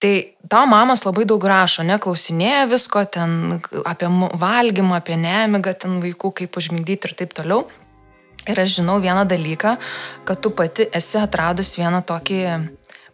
Tai 0.02 0.12
tau 0.50 0.66
mamos 0.66 1.04
labai 1.06 1.24
daug 1.30 1.44
rašo, 1.46 1.84
neklausinėja 1.86 2.66
visko 2.70 3.04
ten 3.06 3.60
apie 3.86 4.08
valgymą, 4.38 4.96
apie 4.98 5.14
nemigą, 5.18 5.74
ten 5.78 6.00
vaikų, 6.02 6.32
kaip 6.40 6.58
užmigdyti 6.58 7.10
ir 7.10 7.14
taip 7.20 7.34
toliau. 7.38 7.68
Ir 8.50 8.58
aš 8.58 8.80
žinau 8.80 8.96
vieną 9.02 9.22
dalyką, 9.30 9.76
kad 10.26 10.40
tu 10.42 10.50
pati 10.50 10.88
esi 10.90 11.20
atradus 11.20 11.76
vieną 11.78 12.00
tokį 12.02 12.40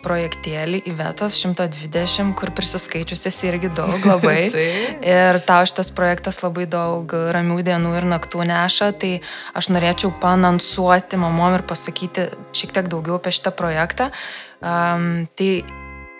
projektėlį 0.08 0.80
į 0.88 0.94
Vietos 0.98 1.36
120, 1.44 2.32
kur 2.38 2.52
prisiskaičiusies 2.56 3.40
irgi 3.50 3.70
daug 3.76 4.08
labai. 4.08 4.48
Ir 5.18 5.40
tau 5.46 5.68
šitas 5.68 5.92
projektas 5.94 6.40
labai 6.42 6.64
daug 6.70 7.12
ramių 7.12 7.60
dienų 7.66 7.94
ir 8.00 8.06
naktų 8.08 8.46
neša, 8.48 8.92
tai 9.00 9.12
aš 9.58 9.70
norėčiau 9.74 10.12
panansuoti 10.22 11.20
mamom 11.20 11.58
ir 11.58 11.66
pasakyti 11.68 12.28
šiek 12.56 12.72
tiek 12.76 12.88
daugiau 12.90 13.18
apie 13.18 13.34
šitą 13.34 13.52
projektą. 13.56 14.08
Um, 14.58 15.28
tai 15.38 15.62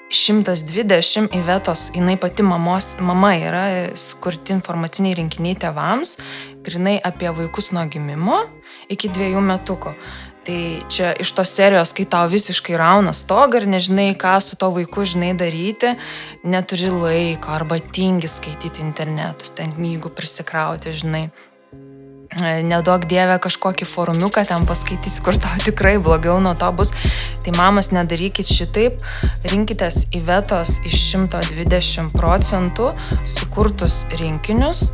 120 0.08 1.34
įvetos, 1.36 1.90
jinai 1.92 2.16
pati 2.20 2.44
mamos, 2.46 2.94
mama 3.04 3.34
yra 3.36 3.64
skurti 3.92 4.54
informaciniai 4.56 5.18
rinkiniai 5.18 5.58
tėvams, 5.60 6.14
grinai 6.64 6.96
apie 7.04 7.28
vaikus 7.36 7.74
nuo 7.76 7.84
gimimo 7.92 8.38
iki 8.88 9.10
dviejų 9.12 9.42
metukų. 9.44 9.92
Tai 10.48 10.80
čia 10.88 11.10
iš 11.20 11.34
tos 11.36 11.50
serijos, 11.52 11.90
kai 11.92 12.06
tau 12.08 12.24
visiškai 12.32 12.78
rauna 12.80 13.12
stogą 13.12 13.60
ir 13.60 13.66
nežinai, 13.68 14.14
ką 14.16 14.38
su 14.40 14.56
to 14.56 14.70
vaiku 14.72 15.04
žinai 15.04 15.34
daryti, 15.36 15.90
neturi 16.40 16.88
laiko 16.88 17.52
arba 17.52 17.76
tingi 17.76 18.30
skaityti 18.32 18.80
internetus, 18.80 19.52
ten 19.52 19.74
knygų 19.76 20.08
prisikrauti, 20.16 20.94
žinai 20.96 21.26
nedaug 22.62 23.04
dievę 23.08 23.38
kažkokį 23.42 23.86
forumiuką 23.88 24.44
ten 24.48 24.66
paskaitysi, 24.68 25.22
kur 25.24 25.36
tau 25.40 25.56
tikrai 25.66 25.96
blogiau 26.02 26.38
nuo 26.44 26.54
to 26.58 26.70
bus. 26.72 26.92
Tai 27.44 27.54
mamos, 27.56 27.90
nedarykit 27.94 28.48
šitaip, 28.48 29.00
rinkitės 29.48 30.06
į 30.12 30.22
vietos 30.28 30.78
iš 30.88 30.98
120 31.16 32.12
procentų 32.16 32.92
sukurtus 33.24 34.04
rinkinius 34.20 34.90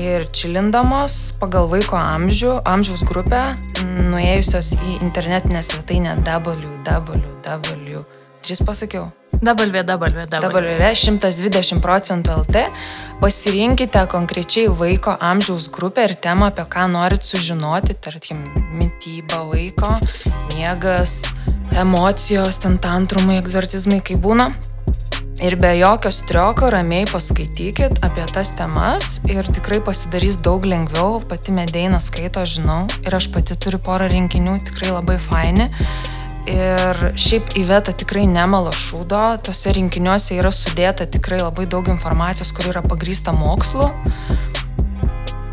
ir 0.00 0.28
čilindamos 0.34 1.34
pagal 1.40 1.68
vaiko 1.72 1.98
amžių, 2.00 2.60
amžiaus 2.68 3.04
grupę, 3.08 3.42
nuėjusios 4.12 4.74
į 4.76 5.00
internetinę 5.02 5.64
svetainę 5.64 6.18
www. 6.24 8.04
Tris 8.44 8.60
pasakiau 8.60 9.08
www.120 9.44 11.80
procentų 11.84 12.30
LT 12.42 12.56
pasirinkite 13.20 14.06
konkrečiai 14.10 14.68
vaiko 14.72 15.16
amžiaus 15.20 15.68
grupę 15.72 16.04
ir 16.08 16.14
temą, 16.16 16.46
apie 16.50 16.64
ką 16.74 16.84
norit 16.92 17.22
sužinoti, 17.24 17.94
tarkim, 17.94 18.38
mytyba 18.74 19.38
vaiko, 19.50 19.90
miegas, 20.52 21.12
emocijos, 21.76 22.58
ten 22.64 22.78
tantrumai, 22.78 23.38
egzorcizmai, 23.42 24.00
kaip 24.04 24.18
būna. 24.24 24.46
Ir 25.42 25.56
be 25.58 25.72
jokio 25.76 26.12
strioko 26.14 26.68
ramiai 26.70 27.08
paskaitykit 27.10 28.04
apie 28.06 28.22
tas 28.32 28.52
temas 28.54 29.18
ir 29.26 29.44
tikrai 29.44 29.80
pasidarys 29.82 30.38
daug 30.38 30.64
lengviau, 30.64 31.18
pati 31.28 31.52
medeina 31.52 31.98
skaito, 32.00 32.44
žinau, 32.46 32.84
ir 33.02 33.16
aš 33.18 33.28
pati 33.34 33.56
turiu 33.58 33.80
porą 33.82 34.06
rinkinių, 34.12 34.54
tikrai 34.70 34.94
labai 34.94 35.18
faini. 35.18 35.66
Ir 36.44 36.98
šiaip 37.16 37.54
įveta 37.56 37.94
tikrai 37.96 38.26
nemalo 38.28 38.72
šūdo, 38.74 39.20
tose 39.46 39.72
rinkiniuose 39.72 40.36
yra 40.36 40.50
sudėta 40.52 41.06
tikrai 41.08 41.38
labai 41.40 41.64
daug 41.70 41.88
informacijos, 41.88 42.50
kur 42.52 42.68
yra 42.68 42.82
pagrįsta 42.84 43.32
mokslu. 43.32 43.88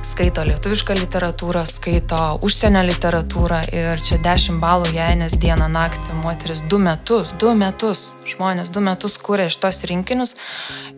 Skaito 0.03 0.43
lietuvišką 0.43 0.97
literatūrą, 0.97 1.61
skaito 1.69 2.19
užsienio 2.43 2.81
literatūrą 2.89 3.61
ir 3.71 4.01
čia 4.03 4.17
10 4.19 4.59
balų 4.59 4.91
jai, 4.91 5.13
nes 5.15 5.37
dieną 5.39 5.69
naktį 5.71 6.17
moteris 6.19 6.59
2 6.67 6.79
metus, 6.83 7.31
2 7.39 7.53
metus, 7.55 8.01
žmonės 8.33 8.73
2 8.75 8.83
metus 8.89 9.15
kūrė 9.23 9.47
šitos 9.53 9.85
rinkinius 9.87 10.35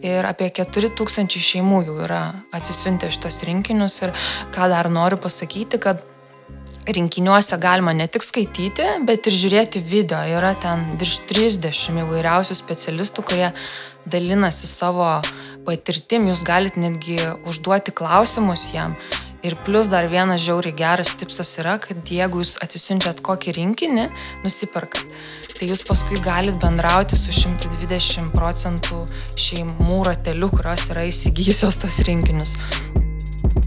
ir 0.02 0.26
apie 0.26 0.50
4000 0.50 1.38
šeimų 1.52 1.84
jau 1.86 2.00
yra 2.08 2.24
atsisiuntę 2.56 3.12
šitos 3.14 3.44
rinkinius. 3.46 4.00
Ir 4.08 4.18
ką 4.56 4.72
dar 4.74 4.90
noriu 4.90 5.22
pasakyti, 5.22 5.78
kad 5.78 6.02
rinkiniuose 6.88 7.58
galima 7.58 7.94
ne 7.94 8.08
tik 8.12 8.24
skaityti, 8.26 8.86
bet 9.08 9.28
ir 9.30 9.36
žiūrėti 9.38 9.82
video. 9.84 10.20
Yra 10.38 10.54
ten 10.60 10.84
virš 11.00 11.22
30 11.32 12.00
įvairiausių 12.04 12.58
specialistų, 12.60 13.26
kurie 13.28 13.50
dalinasi 14.10 14.68
savo 14.68 15.08
patirtim, 15.68 16.28
jūs 16.28 16.44
galite 16.48 16.82
netgi 16.84 17.20
užduoti 17.48 17.96
klausimus 17.96 18.72
jam. 18.76 18.98
Ir 19.44 19.58
plus 19.66 19.90
dar 19.92 20.08
vienas 20.08 20.40
žiauriai 20.44 20.76
geras 20.76 21.12
tipsas 21.20 21.50
yra, 21.60 21.76
kad 21.76 22.00
jeigu 22.08 22.40
jūs 22.40 22.56
atsisiunčiat 22.64 23.20
kokį 23.28 23.58
rinkinį, 23.58 24.06
nusiperkat, 24.46 25.04
tai 25.58 25.68
jūs 25.68 25.84
paskui 25.84 26.22
galite 26.24 26.62
bendrauti 26.64 27.20
su 27.20 27.36
120 27.36 28.32
procentų 28.32 29.04
šeimų 29.36 30.00
rateliu, 30.08 30.48
kurios 30.52 30.88
yra 30.96 31.04
įsigijusios 31.12 31.82
tos 31.84 32.00
rinkinius. 32.08 32.56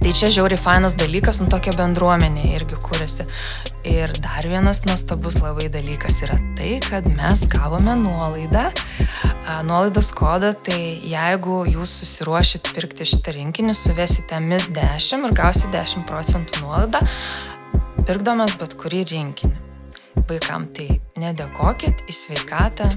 Tai 0.03 0.13
čia 0.15 0.29
žiauriai 0.31 0.61
fainas 0.61 0.95
dalykas, 0.99 1.41
nu 1.43 1.49
tokia 1.51 1.73
bendruomenė 1.77 2.45
irgi 2.55 2.79
kūrėsi. 2.79 3.27
Ir 3.87 4.13
dar 4.23 4.47
vienas 4.47 4.83
nuostabus 4.87 5.39
labai 5.43 5.69
dalykas 5.73 6.21
yra 6.27 6.37
tai, 6.59 6.77
kad 6.85 7.07
mes 7.17 7.45
gavome 7.51 7.95
nuolaidą, 8.01 8.69
nuolaidos 9.67 10.11
kodą, 10.17 10.53
tai 10.69 10.81
jeigu 11.07 11.63
jūs 11.71 11.97
susiruošit 12.03 12.73
pirkti 12.77 13.07
šitą 13.09 13.37
rinkinį, 13.39 13.77
suvesite 13.79 14.41
mis 14.43 14.69
10 14.75 15.29
ir 15.29 15.37
gausite 15.39 15.73
10 15.75 16.07
procentų 16.11 16.65
nuolaidą, 16.65 17.03
pirkdamas 18.07 18.59
bet 18.61 18.77
kurį 18.81 19.07
rinkinį. 19.13 19.65
Vaikam 20.27 20.67
tai 20.75 21.01
nedėkokit, 21.23 22.07
į 22.11 22.15
sveikatą, 22.15 22.91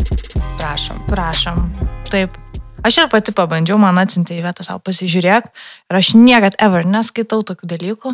prašom. 0.57 1.03
Prašom. 1.09 1.65
Taip, 2.09 2.33
Aš 2.85 3.01
ir 3.01 3.09
pati 3.11 3.33
pabandžiau, 3.35 3.79
man 3.81 3.99
atsintė 4.01 4.37
į 4.39 4.43
vietą 4.45 4.65
savo 4.65 4.81
pasižiūrėk 4.85 5.49
ir 5.49 5.99
aš 5.99 6.13
niekad 6.17 6.55
ever 6.61 6.87
neskaitau 6.87 7.41
tokių 7.47 7.67
dalykų. 7.73 8.13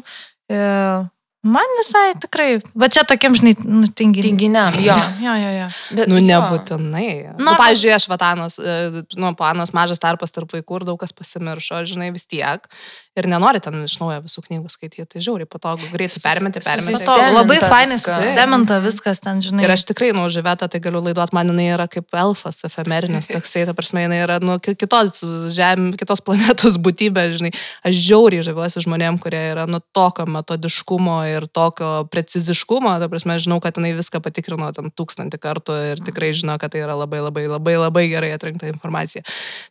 E, 0.49 0.59
man 1.45 1.75
visai 1.79 2.07
tikrai, 2.21 2.47
va 2.73 2.89
čia 2.89 3.05
tokiem, 3.07 3.37
žinai, 3.37 3.53
nu, 3.61 3.85
tinginiam. 3.87 4.25
Tinginiam, 4.25 4.79
jo. 4.81 4.97
Jo, 5.21 5.37
jo, 5.41 5.53
jo. 5.59 5.69
Bet, 5.99 6.11
nu, 6.11 6.21
nebūtinai. 6.25 7.07
Nu, 7.35 7.51
nu, 7.51 7.55
pavyzdžiui, 7.61 7.93
aš 7.95 8.09
vatanos, 8.11 8.59
nu, 9.17 9.33
planas 9.37 9.75
mažas 9.77 10.01
tarpas 10.01 10.33
tarp 10.33 10.57
vaikų 10.57 10.81
ir 10.81 10.87
daug 10.89 11.01
kas 11.01 11.13
pasimiršo, 11.15 11.83
žinai, 11.91 12.09
vis 12.15 12.25
tiek 12.29 12.65
ir 13.15 13.27
nenori 13.31 13.61
ten 13.63 13.85
iš 13.85 13.95
naujo 14.01 14.19
visų 14.25 14.41
knygų 14.43 14.71
skaityti. 14.71 15.05
Tai 15.13 15.21
žiauriai 15.23 15.47
patogu, 15.47 15.87
greitai 15.93 16.19
permeti, 16.19 16.61
permeti. 16.65 16.97
To, 17.05 17.15
labai 17.31 17.57
fainai 17.63 17.95
susisteminta 17.95 18.79
viskas 18.83 19.21
ten, 19.23 19.39
žinai. 19.43 19.63
Ir 19.63 19.71
aš 19.71 19.85
tikrai, 19.87 20.09
nu, 20.15 20.25
žyvetą, 20.31 20.67
tai 20.71 20.81
galiu 20.83 20.99
laiduoti, 21.05 21.35
man 21.37 21.53
jinai 21.53 21.69
yra 21.77 21.85
kaip 21.91 22.11
elfas, 22.19 22.59
efemerinis 22.67 23.29
toksai, 23.31 23.63
ta 23.69 23.75
prasme, 23.77 24.03
jinai 24.03 24.19
yra, 24.25 24.39
nu, 24.43 24.57
kitos 24.59 25.23
žemė, 25.55 25.93
kitos 26.01 26.23
planetos 26.25 26.75
būtybė, 26.83 27.25
žinai. 27.37 27.53
Aš 27.87 28.01
žiauriai 28.09 28.43
žaviuosi 28.49 28.83
žmonėm, 28.83 29.21
kurie 29.23 29.39
yra, 29.53 29.63
nu, 29.69 29.79
tokio 29.95 30.27
metodiškumo 30.35 31.21
ir 31.31 31.47
tokio 31.47 31.93
preciziškumo, 32.11 32.97
ta 32.99 33.09
prasme, 33.11 33.39
žinau, 33.39 33.61
kad 33.63 33.79
jinai 33.79 33.93
viską 33.95 34.19
patikrino 34.25 34.73
ten 34.75 34.91
tūkstantį 34.91 35.39
kartų 35.39 35.79
ir 35.93 36.03
tikrai 36.03 36.33
žino, 36.35 36.59
kad 36.59 36.75
tai 36.75 36.83
yra 36.83 36.99
labai, 36.99 37.23
labai, 37.23 37.47
labai, 37.47 37.79
labai 37.79 38.05
gerai 38.11 38.35
atrinkta 38.35 38.67
informacija. 38.67 39.23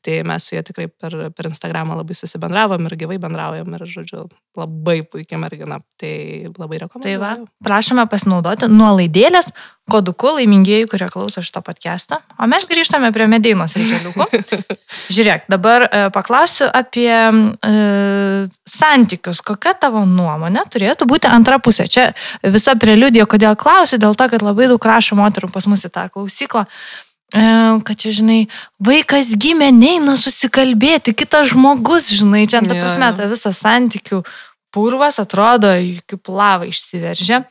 Tai 0.05 0.19
mes 0.33 0.49
su 0.49 0.57
ja 0.57 0.65
tikrai 0.65 0.89
per, 0.89 1.19
per 1.37 1.53
Instagramą 1.53 2.01
labai 2.01 2.17
susibendravom 2.17 2.89
ir 2.89 2.97
gyvai 3.05 3.21
bendravom 3.21 3.34
bendraujam 3.35 3.75
ir, 3.75 3.85
žodžiu, 3.91 4.25
labai 4.57 5.03
puikia 5.03 5.39
mergina. 5.39 5.81
Tai 5.99 6.15
labai 6.59 6.79
rekomenduoju. 6.85 7.03
Tai 7.03 7.15
va, 7.21 7.33
prašome 7.65 8.05
pasinaudoti 8.11 8.69
nuolaidėlės 8.71 9.51
koduku 9.91 10.33
laimingieji, 10.39 10.87
kurie 10.89 11.09
klauso 11.13 11.43
šito 11.45 11.61
podcast'ą. 11.65 12.21
O 12.41 12.49
mes 12.49 12.65
grįžtame 12.71 13.11
prie 13.13 13.27
medeinos 13.29 13.75
reikaliukų. 13.77 14.27
Žiūrėk, 15.15 15.49
dabar 15.53 15.87
e, 15.89 16.05
paklausiu 16.15 16.71
apie 16.73 17.11
e, 17.11 17.73
santykius. 18.65 19.43
Kokia 19.45 19.75
tavo 19.81 20.05
nuomonė 20.09 20.65
turėtų 20.73 21.09
būti 21.11 21.29
antra 21.29 21.59
pusė? 21.61 21.89
Čia 21.91 22.13
visa 22.55 22.77
preliudija, 22.81 23.27
kodėl 23.29 23.59
klausiu, 23.61 24.01
dėl 24.01 24.17
to, 24.17 24.31
kad 24.33 24.47
labai 24.47 24.71
daug 24.73 24.89
rašo 24.89 25.19
moterų 25.19 25.53
pas 25.53 25.69
mus 25.69 25.85
į 25.85 25.93
tą 25.93 26.09
klausyklą 26.15 26.65
kad 27.35 27.99
čia, 27.99 28.13
žinai, 28.15 28.39
vaikas 28.79 29.33
gimė, 29.41 29.73
neina 29.75 30.15
susikalbėti, 30.19 31.17
kitas 31.19 31.51
žmogus, 31.51 32.13
žinai, 32.15 32.45
čia, 32.47 32.63
ta 32.63 32.77
prasme, 32.77 33.11
ta 33.19 33.27
visa 33.31 33.51
santykių 33.55 34.23
purvas 34.75 35.21
atrodo, 35.23 35.73
kaip 36.11 36.31
lava 36.31 36.69
išsiveržia. 36.71 37.45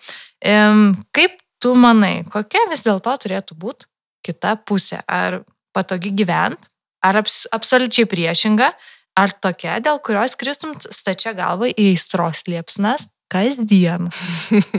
Kaip 0.43 1.38
tu 1.63 1.75
manai, 1.79 2.23
kokia 2.31 2.65
vis 2.71 2.84
dėlto 2.88 3.15
turėtų 3.25 3.59
būti 3.59 3.88
kita 4.23 4.57
pusė? 4.67 5.01
Ar 5.07 5.41
patogi 5.75 6.13
gyvent, 6.15 6.69
ar 7.03 7.19
abs 7.23 7.43
absoliučiai 7.51 8.07
priešinga, 8.09 8.71
ar 9.19 9.34
tokia, 9.43 9.77
dėl 9.84 9.99
kurios 10.03 10.38
kristum 10.39 10.75
stačia 10.84 11.36
galva 11.38 11.69
į 11.69 11.93
aistros 11.93 12.43
liepsnas, 12.49 13.09
Kasdien. 13.34 14.11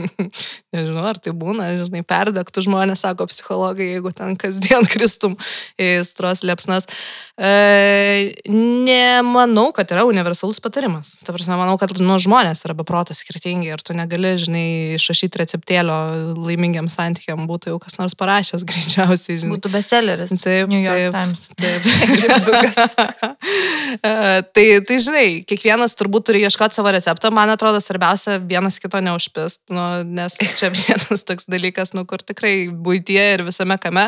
Nežinau, 0.75 1.03
ar 1.03 1.17
tai 1.19 1.33
būna, 1.35 1.67
žinai, 1.81 2.03
perdegtų 2.07 2.63
žmonės, 2.63 3.01
sako 3.03 3.27
psichologai, 3.27 3.89
jeigu 3.97 4.11
ten 4.15 4.37
kasdien 4.39 4.87
kristum 4.93 5.35
į 5.81 5.89
stros 6.07 6.43
liepsnas. 6.47 6.87
E, 7.35 8.31
nemanau, 8.47 9.67
kad 9.75 9.91
yra 9.91 10.05
universalus 10.07 10.61
patarimas. 10.63 11.17
Ta 11.27 11.35
prasme, 11.35 11.57
manau, 11.59 11.75
kad 11.81 11.91
nu, 11.99 12.15
žmonės 12.21 12.63
yra 12.67 12.75
beprotas 12.79 13.19
skirtingi 13.25 13.73
ir 13.73 13.83
tu 13.83 13.95
negali, 13.97 14.35
žinai, 14.39 14.67
išrašyti 14.95 15.41
receptėlio 15.43 15.97
laimingiam 16.39 16.87
santykiam, 16.91 17.43
būtų 17.49 17.73
jau 17.73 17.81
kas 17.83 17.99
nors 17.99 18.15
parašęs 18.19 18.63
greičiausiai. 18.71 19.41
Žinai. 19.43 19.57
Būtų 19.57 19.73
bestselleris. 19.75 20.31
Taip, 20.39 20.71
New 20.71 20.79
York 20.79 20.95
taip, 20.95 21.13
Times. 21.19 21.41
Taip. 21.59 21.81
tai, 24.55 24.65
tai, 24.87 25.01
žinai, 25.09 25.27
kiekvienas 25.47 25.99
turbūt 25.99 26.31
turi 26.31 26.43
ieškoti 26.47 26.79
savo 26.79 26.95
receptą. 26.95 27.31
Man 27.35 27.51
atrodo, 27.51 27.83
svarbiausia 27.83 28.39
vienas 28.47 28.77
kito 28.81 28.99
neužpist, 29.03 29.63
nu, 29.73 29.83
nes 30.17 30.37
čia 30.59 30.69
vienas 30.75 31.25
toks 31.27 31.49
dalykas, 31.51 31.93
nu, 31.97 32.05
kur 32.09 32.23
tikrai 32.23 32.67
būtie 32.69 33.21
ir 33.35 33.45
visame 33.47 33.77
kame. 33.81 34.07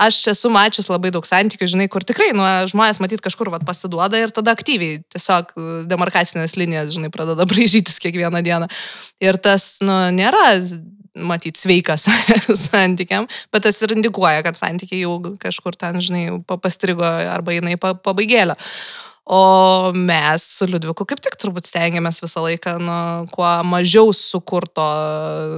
Aš 0.00 0.20
esu 0.34 0.50
mačius 0.52 0.90
labai 0.92 1.12
daug 1.14 1.26
santykių, 1.28 1.68
žinai, 1.76 1.88
kur 1.92 2.06
tikrai, 2.06 2.32
nu, 2.36 2.46
žmonės 2.70 3.00
matyt 3.04 3.24
kažkur 3.24 3.52
vat, 3.54 3.66
pasiduoda 3.68 4.20
ir 4.20 4.34
tada 4.34 4.54
aktyviai 4.56 5.02
tiesiog 5.14 5.54
demarkacinės 5.90 6.58
linijas, 6.60 6.94
žinai, 6.96 7.12
pradeda 7.14 7.46
braižytis 7.50 8.00
kiekvieną 8.02 8.44
dieną. 8.44 8.70
Ir 9.24 9.40
tas, 9.42 9.76
nu, 9.84 9.96
nėra 10.14 10.44
matyti 11.14 11.60
sveikas 11.60 12.08
santykiam, 12.66 13.28
bet 13.54 13.64
tas 13.66 13.78
ir 13.86 13.94
indikuoja, 13.94 14.42
kad 14.46 14.58
santykiai 14.58 15.04
jau 15.04 15.36
kažkur 15.40 15.76
ten, 15.78 16.00
žinai, 16.02 16.26
pastrigo 16.58 17.06
arba 17.06 17.54
jinai 17.54 17.76
pabaigėlė. 17.78 18.58
O 19.24 19.92
mes 19.96 20.42
su 20.42 20.66
Liudviku 20.68 21.06
kaip 21.08 21.20
tik 21.24 21.38
turbūt 21.40 21.70
stengiamės 21.70 22.20
visą 22.20 22.42
laiką, 22.44 22.74
nu, 22.76 22.96
kuo 23.32 23.48
mažiau 23.64 24.10
sukurto 24.12 24.84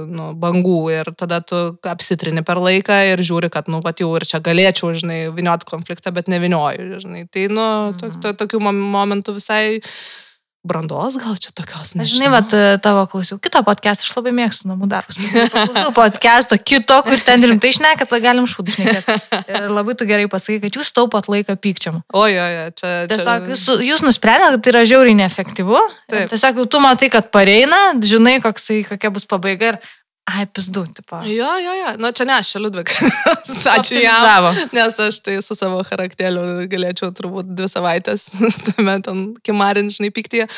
nu, 0.07 0.29
bangų 0.39 0.77
ir 0.95 1.09
tada 1.19 1.41
tu 1.43 1.59
apsitrini 1.91 2.45
per 2.47 2.61
laiką 2.63 3.01
ir 3.09 3.23
žiūri, 3.27 3.49
kad, 3.51 3.67
nu, 3.67 3.81
pat 3.83 3.99
jau 3.99 4.13
ir 4.15 4.23
čia 4.29 4.39
galėčiau, 4.43 4.93
žinai, 4.95 5.19
vinioti 5.35 5.67
konfliktą, 5.67 6.15
bet 6.15 6.31
nevinioju, 6.31 7.01
žinai. 7.03 7.25
Tai, 7.27 7.43
nu, 7.51 7.67
to, 7.99 8.13
to, 8.23 8.31
tokių 8.45 8.63
momentų 8.71 9.35
visai 9.35 9.81
brandos 10.67 11.17
gal 11.21 11.37
čia 11.39 11.53
tokios, 11.55 11.93
nežinau. 11.97 12.17
Žinai, 12.17 12.31
vat, 12.33 12.55
tavo 12.83 13.05
klausiau 13.11 13.39
kitą 13.41 13.63
podcastą, 13.65 14.05
aš 14.07 14.13
labai 14.17 14.33
mėgstu 14.35 14.69
namų 14.69 14.89
darbus. 14.91 15.17
Klausiau 15.17 15.93
podcast'o 15.95 16.59
kito, 16.59 16.99
kur 17.07 17.23
ten 17.25 17.45
rimtai 17.47 17.71
šneka, 17.77 18.05
tada 18.05 18.19
galim 18.23 18.47
šūdų 18.51 18.75
šnekėti. 18.75 19.17
Ir 19.55 19.69
labai 19.71 19.95
tu 19.97 20.07
gerai 20.09 20.27
pasakai, 20.31 20.59
kad 20.67 20.79
jūs 20.79 20.91
taupot 20.95 21.29
laiką 21.31 21.55
pykčiam. 21.63 22.01
Oi, 22.17 22.33
čia. 22.77 22.93
Tiesiog 23.11 23.51
jūs, 23.53 23.67
jūs 23.87 24.03
nusprendėte, 24.05 24.57
kad 24.57 24.65
tai 24.65 24.73
yra 24.75 24.83
žiauriai 24.89 25.17
neefektyvu. 25.23 25.83
Taip. 26.11 26.33
Tiesiog 26.33 26.63
jau 26.63 26.67
tu 26.75 26.83
matai, 26.83 27.11
kad 27.13 27.31
pareina, 27.33 27.93
žinai, 28.03 28.37
koksai, 28.43 28.83
kokia 28.87 29.13
bus 29.15 29.27
pabaiga 29.29 29.73
ir 29.73 29.79
Ai, 30.27 30.43
pizdu, 30.51 30.83
tipo. 30.91 31.15
Jo, 31.23 31.47
jo, 31.63 31.73
jo. 31.73 31.91
Nu, 31.97 32.09
čia 32.11 32.25
ne 32.27 32.33
aš, 32.35 32.49
čia 32.51 32.59
Liudvik. 32.59 32.89
Ačiū 33.77 34.01
jam. 34.01 34.47
Nes 34.75 34.97
aš 34.99 35.21
tai 35.23 35.37
su 35.43 35.55
savo 35.55 35.79
charakteriu 35.87 36.65
galėčiau 36.67 37.13
turbūt 37.15 37.53
dvi 37.55 37.69
savaitės 37.71 38.25
tame 38.67 38.97
ten 39.05 39.21
kimarin, 39.47 39.87
žinai, 39.93 40.11
piktyje. 40.11 40.49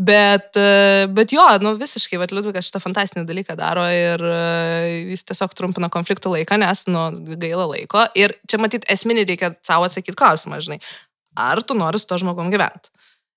Bet, 0.00 0.56
e, 0.56 1.04
bet 1.12 1.36
jo, 1.36 1.44
nu 1.60 1.74
visiškai, 1.76 2.16
bet 2.22 2.32
Liudvikas 2.32 2.70
šitą 2.70 2.80
fantastinį 2.86 3.26
dalyką 3.28 3.58
daro 3.60 3.84
ir 3.92 4.24
e, 4.24 4.40
jis 5.12 5.28
tiesiog 5.28 5.52
trumpina 5.60 5.92
konfliktų 5.92 6.32
laiką, 6.38 6.56
nes, 6.64 6.86
nu, 6.88 7.04
gaila 7.36 7.68
laiko. 7.74 8.06
Ir 8.16 8.32
čia 8.48 8.62
matyt 8.64 8.88
esminį 8.88 9.28
reikia 9.28 9.52
savo 9.60 9.84
atsakyti 9.90 10.16
klausimą, 10.16 10.62
žinai. 10.64 10.80
Ar 11.36 11.60
tu 11.60 11.76
nori 11.76 12.00
su 12.00 12.08
to 12.08 12.16
žmogum 12.24 12.48
gyventi? 12.54 12.88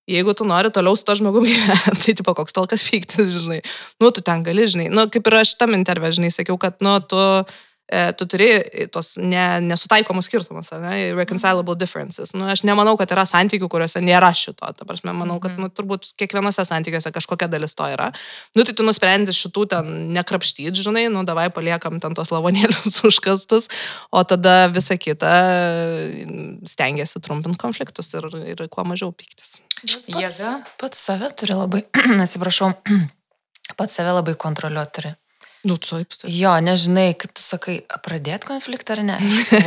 Jeigu 0.09 0.33
tu 0.37 0.47
nori 0.47 0.71
toliau 0.73 0.97
su 0.97 1.05
to 1.05 1.15
žmogumi 1.19 1.51
gyventi, 1.55 2.05
tai 2.05 2.15
tipo 2.17 2.33
koks 2.37 2.55
tolkas 2.57 2.85
pyktis, 2.89 3.35
žinai. 3.43 3.61
Nu, 4.01 4.11
tu 4.11 4.23
ten 4.25 4.43
gali, 4.45 4.67
žinai. 4.67 4.89
Nu, 4.93 5.07
kaip 5.11 5.27
ir 5.27 5.41
aš 5.41 5.55
tam 5.59 5.75
interve, 5.77 6.11
žinai, 6.15 6.31
sakiau, 6.33 6.57
kad, 6.61 6.79
nu, 6.81 6.97
tu 7.05 7.19
tu 8.17 8.25
turi 8.31 8.47
tos 8.93 9.15
ne, 9.19 9.43
nesutaikomus 9.65 10.29
skirtumus, 10.29 10.71
ne, 10.79 10.93
irreconcilable 11.09 11.75
differences. 11.75 12.31
Nu, 12.37 12.45
aš 12.51 12.63
nemanau, 12.67 12.93
kad 12.99 13.11
yra 13.11 13.25
santykių, 13.27 13.67
kuriuose 13.71 13.99
nėra 14.03 14.29
šito. 14.37 14.69
Ta 14.77 14.87
prasme, 14.87 15.11
manau, 15.15 15.39
kad 15.43 15.57
mhm. 15.57 15.67
nu, 15.67 15.71
turbūt 15.75 16.13
kiekvienose 16.19 16.63
santykiuose 16.67 17.11
kažkokia 17.15 17.49
dalis 17.51 17.75
to 17.75 17.87
yra. 17.91 18.11
Nu, 18.55 18.63
tai 18.67 18.75
tu 18.77 18.85
nusprendi 18.87 19.35
šitų 19.35 19.65
ten 19.75 19.91
nekrapštyti, 20.15 20.71
žinai, 20.79 21.07
nu, 21.11 21.25
davai 21.27 21.49
paliekam 21.53 21.99
ten 22.03 22.15
tos 22.17 22.31
lavonėlius 22.31 23.01
užkastus, 23.09 23.67
o 24.11 24.23
tada 24.27 24.69
visa 24.71 24.95
kita 24.95 25.33
stengiasi 26.71 27.19
trumpinti 27.23 27.59
konfliktus 27.61 28.13
ir, 28.15 28.27
ir 28.53 28.67
kuo 28.71 28.87
mažiau 28.87 29.11
pyktis. 29.15 29.57
Pats, 29.81 30.43
pats 30.79 31.07
save 31.09 31.31
turi 31.35 31.57
labai, 31.57 31.83
atsiprašau, 32.25 32.71
pats 33.79 33.99
save 33.99 34.15
labai 34.15 34.37
kontroliuoti 34.39 34.97
turi. 34.99 35.13
Nu, 35.67 35.75
taip, 35.77 36.09
taip. 36.09 36.29
Jo, 36.33 36.55
nežinai, 36.63 37.11
kaip 37.21 37.35
tu 37.37 37.43
sakai, 37.43 37.75
pradėti 38.05 38.49
konfliktą 38.49 38.95
ar 38.95 39.03
ne, 39.05 39.17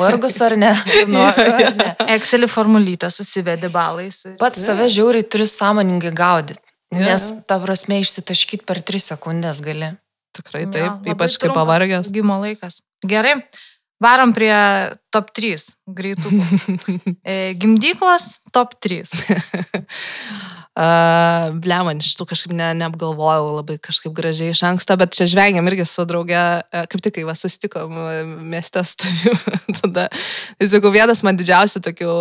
vargus 0.00 0.40
ar 0.42 0.56
ne. 0.58 0.72
Nu, 1.14 1.22
ne. 1.22 1.90
Excelį 2.16 2.48
formulytę 2.50 3.10
susivedi 3.14 3.70
balais. 3.70 4.24
Pats 4.40 4.58
ja. 4.58 4.72
save 4.72 4.88
žiauriai 4.90 5.26
turi 5.30 5.46
sąmoningai 5.50 6.10
gaudyti, 6.16 6.58
ja. 6.90 7.12
nes 7.12 7.28
ta 7.46 7.60
prasme 7.62 8.00
išsitaškyti 8.02 8.66
per 8.66 8.82
3 8.82 9.04
sekundės 9.12 9.62
gali. 9.62 9.92
Tikrai 10.34 10.64
taip, 10.66 11.06
ja, 11.06 11.14
ypač 11.14 11.38
kai 11.38 11.52
pavargęs. 11.54 12.10
Gimo 12.14 12.40
laikas. 12.42 12.80
Gerai, 13.06 13.36
varom 14.02 14.34
prie 14.36 14.54
top 15.14 15.30
3 15.36 15.70
greitų. 15.86 16.32
E, 17.24 17.54
gimdyklos 17.56 18.40
top 18.52 18.74
3. 18.84 19.00
Uh, 20.74 21.52
ble, 21.62 21.76
man 21.86 22.00
iš 22.02 22.16
tų 22.18 22.24
kažkaip 22.26 22.50
ne, 22.58 22.72
neapgalvojau 22.80 23.60
labai 23.60 23.76
kažkaip 23.78 24.10
gražiai 24.16 24.50
iš 24.50 24.64
anksto, 24.66 24.96
bet 24.98 25.12
čia 25.14 25.28
žvengiam 25.30 25.68
irgi 25.70 25.84
su 25.86 26.02
drauge, 26.02 26.40
kaip 26.90 27.04
tik 27.04 27.14
kai 27.14 27.22
vas 27.28 27.44
susitikom 27.44 27.94
mieste 28.50 28.82
studiju, 28.82 29.36
tada, 29.78 30.08
tai 30.58 30.68
sakau, 30.72 30.90
vienas 30.90 31.22
man 31.22 31.38
didžiausių 31.38 31.84
tokių 31.86 32.16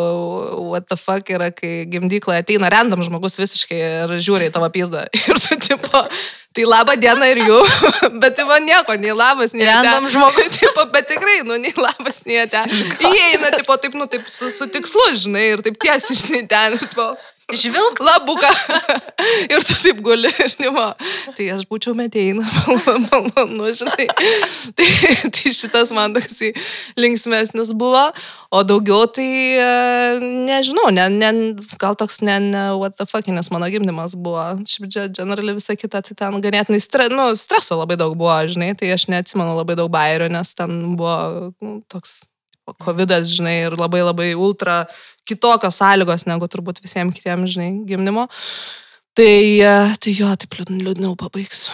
what 0.70 0.86
the 0.86 1.00
fuck 1.02 1.34
yra, 1.34 1.50
kai 1.50 1.88
gimdykloje 1.90 2.46
ateina 2.46 2.70
random 2.70 3.02
žmogus 3.10 3.42
visiškai 3.42 3.82
ir 3.88 4.14
žiūri 4.22 4.52
į 4.52 4.54
tavo 4.54 4.70
pizdą 4.76 5.08
ir 5.26 5.42
tu 5.42 5.58
tipo, 5.94 6.08
tai 6.54 6.66
laba 6.66 6.96
diena 6.96 7.28
ir 7.30 7.42
jų, 7.44 7.60
bet 8.22 8.36
tai 8.38 8.46
man 8.50 8.66
nieko, 8.66 8.96
nei 9.00 9.14
labas, 9.14 9.54
nei 9.54 9.66
random 9.68 10.10
žmogus, 10.14 10.50
tipo, 10.60 10.86
bet 10.94 11.08
tikrai, 11.10 11.42
nu, 11.46 11.58
nei 11.62 11.74
labas, 11.78 12.24
nei 12.30 12.46
ten. 12.50 12.70
Įeina, 13.00 13.54
tipo, 13.58 13.78
taip, 13.78 13.98
nu, 13.98 14.08
taip 14.10 14.28
su, 14.30 14.52
su 14.54 14.70
tikslu, 14.70 15.08
žinai, 15.26 15.48
ir 15.54 15.64
taip 15.66 15.80
tiesiai, 15.82 16.20
žinai, 16.20 16.44
ten, 16.50 16.78
ir 16.78 16.86
tipo, 16.86 17.14
Žvilg 17.52 18.00
labuką. 18.00 18.50
ir 19.54 19.64
tu 19.68 19.76
taip 19.76 20.00
guli 20.04 20.30
ir 20.32 20.54
nimo. 20.64 20.86
Tai 21.36 21.48
aš 21.56 21.66
būčiau 21.68 21.92
meteina, 21.98 22.46
malonu, 23.10 23.68
žinai. 23.76 24.08
tai, 24.80 24.88
tai 25.28 25.52
šitas 25.52 25.92
man 25.96 26.16
toksai 26.16 26.54
linksmesnis 26.96 27.74
buvo. 27.76 28.06
O 28.54 28.64
daugiau 28.64 29.10
tai 29.12 29.28
e, 29.60 29.68
nežinau, 30.48 30.88
ne, 30.96 31.10
ne, 31.12 31.32
gal 31.82 32.00
toks 32.00 32.22
ne, 32.24 32.40
ne 32.48 32.66
what 32.80 32.96
the 32.96 33.08
fuck, 33.10 33.28
nes 33.28 33.52
mano 33.52 33.68
gimdymas 33.74 34.16
buvo. 34.16 34.48
Šiaip 34.64 35.12
generaliai 35.20 35.60
visa 35.60 35.76
kita, 35.76 36.04
tai 36.06 36.16
ten 36.16 36.40
ganėtinai 36.44 36.80
stre, 36.84 37.12
nu, 37.12 37.34
streso 37.40 37.78
labai 37.82 38.00
daug 38.00 38.16
buvo, 38.20 38.40
žinai. 38.48 38.72
Tai 38.80 38.96
aš 38.96 39.10
neatsimenu 39.12 39.58
labai 39.60 39.76
daug 39.80 39.92
bairių, 39.94 40.32
nes 40.32 40.56
ten 40.56 40.96
buvo 40.96 41.52
nu, 41.60 41.82
toks 41.92 42.24
COVID, 42.64 43.12
žinai, 43.28 43.58
ir 43.68 43.74
labai 43.76 44.00
labai 44.06 44.30
ultra 44.40 44.86
kitokios 45.30 45.80
sąlygos 45.80 46.28
negu 46.30 46.50
turbūt 46.52 46.82
visiems 46.84 47.16
kitiems, 47.18 47.54
žinai, 47.56 47.70
gimdymo. 47.90 48.28
Tai, 49.14 49.62
e, 49.62 49.94
tai 50.02 50.12
jo, 50.18 50.26
taip 50.42 50.56
liūdniau 50.58 51.14
pabaigsiu. 51.14 51.70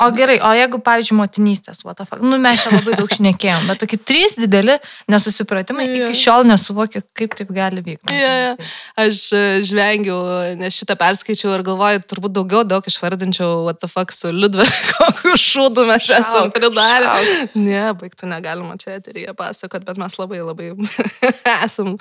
O 0.00 0.06
gerai, 0.14 0.38
o 0.40 0.50
jeigu, 0.56 0.78
pavyzdžiui, 0.84 1.16
motinystės, 1.18 1.82
what 1.84 1.98
the 1.98 2.06
fuck, 2.06 2.22
nu 2.24 2.38
mes 2.40 2.60
čia 2.62 2.70
labai 2.72 2.94
daug 2.96 3.10
šnekėjom, 3.12 3.66
bet 3.68 3.80
tokie 3.82 3.98
trys 3.98 4.36
dideli 4.38 4.76
nesusipratimai, 5.10 5.84
yeah. 5.88 6.08
iki 6.08 6.20
šiol 6.22 6.46
nesuvokiu, 6.48 7.02
kaip 7.18 7.34
taip 7.36 7.50
gali 7.52 7.82
vykti. 7.84 8.14
Yeah, 8.14 8.36
yeah. 8.44 8.76
Aš 9.04 9.20
e, 9.36 9.42
žvengiau, 9.68 10.20
nes 10.60 10.78
šitą 10.78 10.96
perskaičiau 11.00 11.52
ir 11.56 11.64
galvoju, 11.66 12.04
turbūt 12.08 12.36
daugiau 12.36 12.62
daug 12.68 12.86
išvardinčiau, 12.88 13.64
what 13.66 13.82
the 13.82 13.90
fuck 13.90 14.14
su 14.14 14.30
Liudve, 14.32 14.64
kokiu 14.92 15.34
šūdu 15.42 15.84
mes 15.90 16.06
šauk, 16.06 16.24
esam 16.24 16.52
pridarę. 16.54 17.12
Šauk. 17.18 17.58
Ne, 17.58 17.84
baigtų 17.98 18.30
negalima 18.30 18.78
čia 18.80 18.96
eteryje 18.96 19.34
pasakot, 19.38 19.84
bet 19.88 20.00
mes 20.00 20.18
labai 20.20 20.40
labai 20.44 20.72
esam 21.66 21.96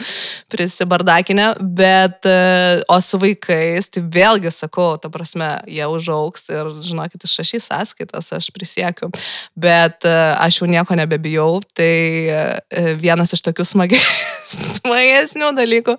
prisibardakinę, 0.53 1.49
bet 1.81 2.29
e, 2.29 2.37
o 2.87 3.01
su 3.03 3.19
vaikais, 3.25 3.89
tai 3.97 4.05
vėlgi 4.13 4.51
sakau, 4.53 4.95
ta 5.01 5.09
prasme, 5.13 5.49
jie 5.69 5.85
užauks 5.89 6.49
ir, 6.53 6.69
žinokit, 6.85 7.23
išrašys 7.25 7.69
sąskaitas, 7.71 8.29
aš 8.35 8.49
prisiekiu, 8.53 9.09
bet 9.57 10.05
e, 10.05 10.13
aš 10.37 10.61
jau 10.61 10.69
nieko 10.69 10.97
nebebijau, 10.97 11.61
tai 11.77 11.91
e, 12.29 12.41
vienas 13.01 13.33
iš 13.33 13.43
tokių 13.47 13.65
smagi, 13.67 13.99
smagesnių 14.77 15.51
dalykų, 15.57 15.97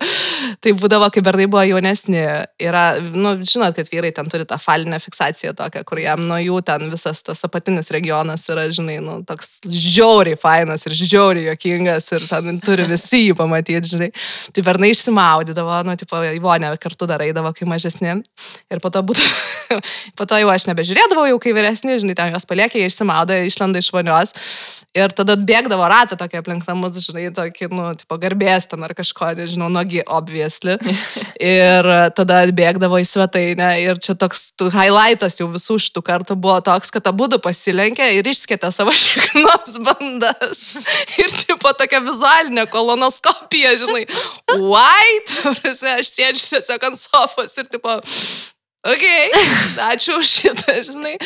tai 0.63 0.73
būdavo, 0.79 1.09
kai 1.13 1.23
bernai 1.25 1.49
buvo 1.51 1.63
jaunesni, 1.67 2.21
yra, 2.61 2.85
nu, 3.13 3.35
žinot, 3.43 3.75
kad 3.77 3.91
vyrai 3.91 4.13
ten 4.15 4.29
turi 4.31 4.47
tą 4.49 4.59
falinę 4.61 5.01
fiksaciją 5.03 5.53
tokią, 5.59 5.83
kur 5.87 6.01
jam 6.01 6.23
nuo 6.29 6.39
jų 6.39 6.61
ten 6.65 6.87
visas 6.93 7.23
tas 7.25 7.43
apatinis 7.47 7.91
regionas 7.95 8.47
yra, 8.51 8.67
žinai, 8.73 8.99
nu, 9.03 9.19
toks 9.27 9.59
žiauriai 9.67 10.39
fainas 10.39 10.87
ir 10.87 10.95
žiauriai 10.97 11.49
jokingas 11.51 12.09
ir 12.15 12.25
ten 12.29 12.61
turi 12.63 12.87
visi 12.89 13.25
jį 13.27 13.37
pamatyti, 13.39 13.93
žinai. 13.93 14.09
Tai 14.55 14.65
bernai 14.65 14.93
išsimaudydavo, 14.93 15.81
nu, 15.87 15.97
tipo, 15.99 16.21
Ivonė 16.39 16.71
kartu 16.81 17.07
dar 17.09 17.21
eidavo, 17.25 17.51
kai 17.55 17.67
mažesni 17.69 17.88
mažesni. 17.89 18.23
Ir 18.69 18.79
po 18.79 18.89
to, 18.89 19.01
būtų, 19.01 19.21
po 20.17 20.25
to 20.25 20.37
jau 20.37 20.49
aš 20.49 20.67
nebežiūrėdavau, 20.69 21.27
jau 21.29 21.39
kai 21.41 21.53
vyresni, 21.53 21.97
žinai, 21.99 22.15
ten 22.15 22.33
juos 22.33 22.45
paliekė, 22.45 22.79
jie 22.79 22.89
išsimaudo, 22.89 23.33
išlenda 23.45 23.79
iš 23.79 23.91
vonios. 23.93 24.33
Ir 24.97 25.11
tada 25.13 25.35
bėgdavo 25.37 25.85
ratą 25.85 26.17
tokia 26.17 26.41
aplink 26.41 26.65
namus, 26.67 26.97
žinai, 27.05 27.29
tokį, 27.33 27.69
nu, 27.71 27.91
tipo 27.97 28.17
garbės 28.17 28.67
ten 28.69 28.83
ar 28.83 28.93
kažko, 28.97 29.33
nežinau, 29.37 29.69
nogi 29.69 30.01
obviesli. 30.05 30.77
ir 31.39 31.89
tada 32.17 32.41
bėgdavo 32.55 32.99
į 32.99 33.05
svetainę. 33.07 33.69
Ir 33.83 34.01
čia 34.01 34.15
toks 34.19 34.49
highlightas 34.73 35.39
jau 35.39 35.49
visų 35.51 35.77
šitų 35.85 36.03
kartų 36.05 36.37
buvo 36.39 36.59
toks, 36.65 36.91
kad 36.93 37.05
abu 37.11 37.29
pasilenkė 37.39 38.09
ir 38.17 38.27
išskėtė 38.27 38.71
savo 38.73 38.93
šiknos 39.03 39.77
bandas. 39.85 40.63
ir 41.21 41.35
tipo 41.43 41.73
tokia 41.77 42.01
vizualinė 42.03 42.65
kolonoskopija, 42.71 43.75
žinai, 43.79 44.05
white, 44.57 45.53
aš 45.69 46.09
sėdžiu 46.09 46.57
tiesiog 46.57 46.89
ant 46.89 46.99
sofos 46.99 47.55
ir 47.61 47.69
tipo, 47.79 47.97
Ok, 48.79 49.03
ačiū 49.91 50.21
už 50.21 50.27
šitą, 50.39 50.71
žinai. 50.87 51.17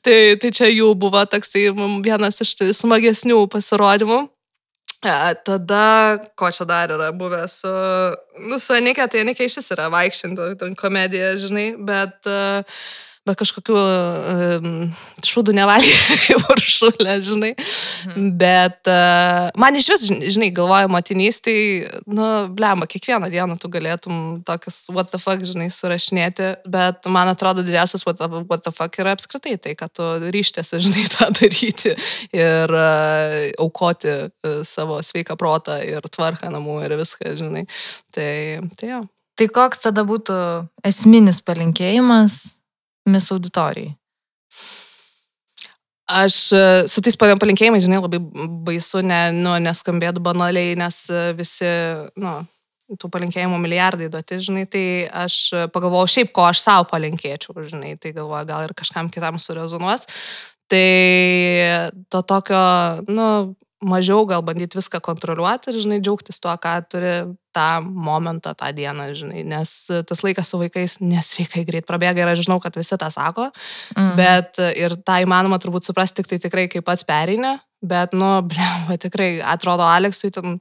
Tai, 0.00 0.20
tai 0.40 0.48
čia 0.48 0.70
jų 0.72 0.94
buvo 0.96 1.20
toksai 1.28 1.68
vienas 2.00 2.40
iš 2.40 2.54
tai 2.56 2.70
smagesnių 2.72 3.42
pasirodymų. 3.52 4.22
E, 5.04 5.34
tada, 5.44 6.16
ko 6.40 6.48
čia 6.48 6.64
dar 6.64 6.94
yra 6.94 7.10
buvę 7.12 7.42
su, 7.52 7.68
nu, 8.48 8.56
su 8.56 8.72
Anikė, 8.72 9.04
tai 9.12 9.26
Anikė 9.26 9.44
iš 9.44 9.58
vis 9.60 9.68
yra 9.76 9.90
vaikščianti, 9.92 10.48
ten 10.62 10.72
komedija, 10.78 11.34
žinai, 11.36 11.66
bet, 11.76 12.16
e, 12.24 12.64
bet 13.26 13.38
kažkokių 13.40 13.76
um, 13.76 14.66
šūdų 15.26 15.54
nevalgė 15.56 15.94
kaip 16.24 16.50
uršulė, 16.54 17.16
žinai. 17.24 17.52
Mhm. 17.56 18.28
Bet 18.38 18.90
uh, 18.90 19.48
man 19.58 19.78
iš 19.78 19.90
vis, 19.92 20.06
žinai, 20.36 20.52
galvoju, 20.54 20.90
motinystai, 20.94 21.56
nu, 22.06 22.28
blemba, 22.56 22.88
kiekvieną 22.90 23.30
dieną 23.32 23.58
tu 23.62 23.70
galėtum 23.72 24.20
tokius 24.46 24.78
what 24.94 25.10
the 25.12 25.20
fuck, 25.22 25.42
žinai, 25.46 25.68
surašinėti, 25.74 26.52
bet 26.70 27.08
man 27.10 27.32
atrodo 27.32 27.64
didžiausias 27.66 28.06
what 28.06 28.20
the, 28.20 28.30
what 28.46 28.64
the 28.66 28.74
fuck 28.74 28.94
yra 29.02 29.16
apskritai 29.16 29.56
tai, 29.62 29.74
kad 29.78 29.92
tu 29.96 30.06
ryštėsi, 30.22 30.80
žinai, 30.86 31.06
tą 31.16 31.30
daryti 31.40 31.96
ir 32.36 32.76
uh, 32.78 33.36
aukoti 33.62 34.14
uh, 34.14 34.62
savo 34.66 35.02
sveiką 35.02 35.38
protą 35.40 35.80
ir 35.84 36.06
tvarką 36.06 36.52
namų 36.54 36.80
ir 36.86 36.96
viską, 37.02 37.36
žinai. 37.42 37.66
Tai, 38.14 38.32
tai 38.78 38.94
jo. 38.94 39.04
Tai 39.36 39.50
koks 39.52 39.82
tada 39.84 40.00
būtų 40.08 40.34
esminis 40.88 41.42
palinkėjimas 41.44 42.55
mis 43.10 43.30
auditorijai? 43.34 43.94
Aš 46.06 46.34
e, 46.54 46.66
su 46.86 47.02
tais 47.02 47.16
palinkėjimais, 47.18 47.82
žinai, 47.82 47.98
labai 47.98 48.20
baisu 48.66 49.02
ne, 49.02 49.20
nu, 49.34 49.56
neskambėtų 49.62 50.22
banaliai, 50.22 50.76
nes 50.78 51.00
e, 51.10 51.22
visi, 51.34 51.70
nu, 52.22 52.36
tų 52.94 53.10
palinkėjimų 53.10 53.58
milijardai 53.58 54.06
duoti, 54.12 54.38
žinai, 54.46 54.66
tai 54.70 54.84
aš 55.24 55.40
pagalvojau 55.74 56.12
šiaip, 56.14 56.30
ko 56.34 56.46
aš 56.46 56.62
savo 56.62 56.86
palinkėčiau, 56.92 57.58
žinai, 57.66 57.96
tai 57.98 58.14
galvoju, 58.14 58.46
gal 58.46 58.68
ir 58.68 58.74
kažkam 58.78 59.10
kitam 59.10 59.40
surezonuos. 59.42 60.06
Tai 60.70 60.86
to 62.10 62.22
tokio, 62.26 62.62
nu, 63.10 63.26
mažiau 63.82 64.22
gal 64.30 64.46
bandyti 64.46 64.78
viską 64.78 65.02
kontroliuoti 65.02 65.72
ir, 65.72 65.80
žinai, 65.82 65.98
džiaugtis 66.02 66.38
tuo, 66.42 66.54
ką 66.54 66.76
turi 66.90 67.12
tą 67.56 67.68
momentą, 67.82 68.52
tą 68.58 68.70
dieną, 68.76 69.08
žinai, 69.16 69.44
nes 69.48 69.74
tas 70.08 70.22
laikas 70.26 70.52
su 70.52 70.60
vaikais 70.60 70.98
nesveikai 71.00 71.64
greit 71.68 71.88
prabėga 71.88 72.24
ir 72.24 72.32
aš 72.32 72.44
žinau, 72.46 72.58
kad 72.62 72.76
visi 72.76 72.98
tą 73.00 73.08
sako, 73.12 73.48
mm. 73.96 74.12
bet 74.18 74.60
ir 74.76 74.96
tą 75.06 75.20
įmanoma 75.24 75.58
turbūt 75.62 75.88
suprasti 75.88 76.20
tik 76.20 76.34
tai 76.34 76.40
tikrai 76.46 76.66
kaip 76.72 76.86
pats 76.86 77.06
pereinė, 77.08 77.56
bet, 77.84 78.16
nu, 78.16 78.36
blem, 78.50 78.92
tikrai 79.00 79.36
atrodo 79.44 79.86
Aleksui 79.88 80.32
ten 80.34 80.60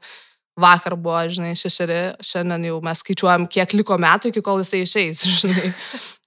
vakar 0.55 0.95
buvo, 0.95 1.19
žinai, 1.27 1.51
šešeri, 1.59 2.01
šiandien 2.23 2.69
jau 2.69 2.79
mes 2.83 3.01
skaičiuojam, 3.03 3.47
kiek 3.51 3.75
liko 3.75 3.97
metų 3.99 4.31
iki 4.31 4.43
kol 4.43 4.61
jisai 4.63 4.85
išeis, 4.85 5.25
žinai. 5.43 5.71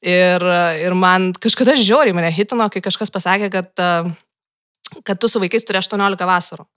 Ir, 0.05 0.45
ir 0.85 0.97
man 0.97 1.33
kažkada 1.33 1.77
žiauriai 1.81 2.17
mane 2.17 2.31
hitino, 2.35 2.69
kai 2.73 2.85
kažkas 2.85 3.13
pasakė, 3.15 3.49
kad, 3.55 3.73
kad 5.01 5.17
tu 5.21 5.31
su 5.33 5.41
vaikais 5.43 5.65
turi 5.65 5.81
18 5.81 6.29
vasarų. 6.29 6.69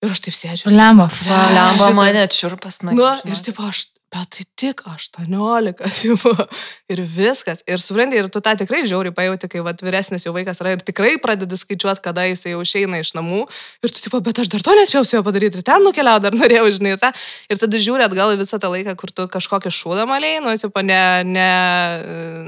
Ir 0.00 0.12
aš 0.14 0.22
taip 0.24 0.36
sėdžiu. 0.36 0.72
Lemba, 0.72 1.10
lemba 1.28 1.90
mane 1.92 2.24
atširpas, 2.24 2.80
na. 2.86 2.94
Nu, 2.96 3.08
ir 3.28 3.40
taip 3.44 3.58
aš, 3.60 3.82
bet 4.10 4.30
tai 4.32 4.44
tik 4.58 4.80
18, 4.88 5.82
jau. 6.06 6.32
Ir 6.90 7.02
viskas. 7.06 7.60
Ir 7.68 7.78
supranti, 7.78 8.16
ir 8.18 8.30
tu 8.32 8.40
tą 8.42 8.56
tikrai 8.58 8.80
žiauriai 8.88 9.14
pajauti, 9.14 9.50
kai 9.52 9.60
vat, 9.62 9.84
vyresnis 9.84 10.24
jau 10.26 10.32
vaikas 10.34 10.58
yra 10.64 10.72
ir 10.74 10.80
tikrai 10.82 11.12
pradedi 11.22 11.54
skaičiuoti, 11.60 12.02
kada 12.02 12.24
jis 12.26 12.48
jau 12.48 12.64
išeina 12.64 12.98
iš 12.98 13.12
namų. 13.14 13.44
Ir 13.84 13.92
tu, 13.92 14.00
tipo, 14.08 14.18
bet 14.24 14.40
aš 14.42 14.50
dar 14.50 14.64
to 14.66 14.74
nespėjau 14.80 15.04
su 15.06 15.14
juo 15.18 15.22
padaryti, 15.28 15.60
ir 15.60 15.68
ten 15.68 15.84
nukeliau, 15.86 16.18
dar 16.24 16.34
norėjau, 16.34 16.66
žinai, 16.80 16.96
ir, 16.96 17.02
ta, 17.02 17.12
ir 17.46 17.60
tada 17.60 17.84
žiūri 17.84 18.08
atgal 18.08 18.34
į 18.34 18.40
visą 18.40 18.58
tą 18.58 18.72
laiką, 18.72 18.96
kur 18.98 19.14
tu 19.14 19.28
kažkokį 19.30 19.70
šūdą 19.78 20.08
maliai, 20.10 20.42
nu, 20.42 20.56
tipo, 20.58 20.82
ne, 20.82 21.02
ne, 21.28 21.50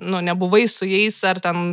nu, 0.03 0.25
nebuvai 0.33 0.65
su 0.73 0.89
jais, 0.89 1.21
ar 1.29 1.39
ten 1.45 1.71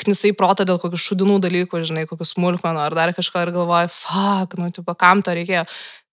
knisai 0.00 0.32
protą 0.36 0.66
dėl 0.68 0.80
kokių 0.82 0.98
šudinų 1.00 1.38
dalykų, 1.44 1.80
žinai, 1.88 2.06
kokių 2.10 2.26
smulkmenų 2.28 2.82
ar 2.82 2.96
dar 2.96 3.12
kažko 3.16 3.44
ir 3.44 3.52
galvoji, 3.54 3.90
fuck, 3.94 4.58
nu, 4.60 4.70
tipo, 4.74 4.94
kam 4.98 5.22
to 5.24 5.34
reikėjo. 5.36 5.64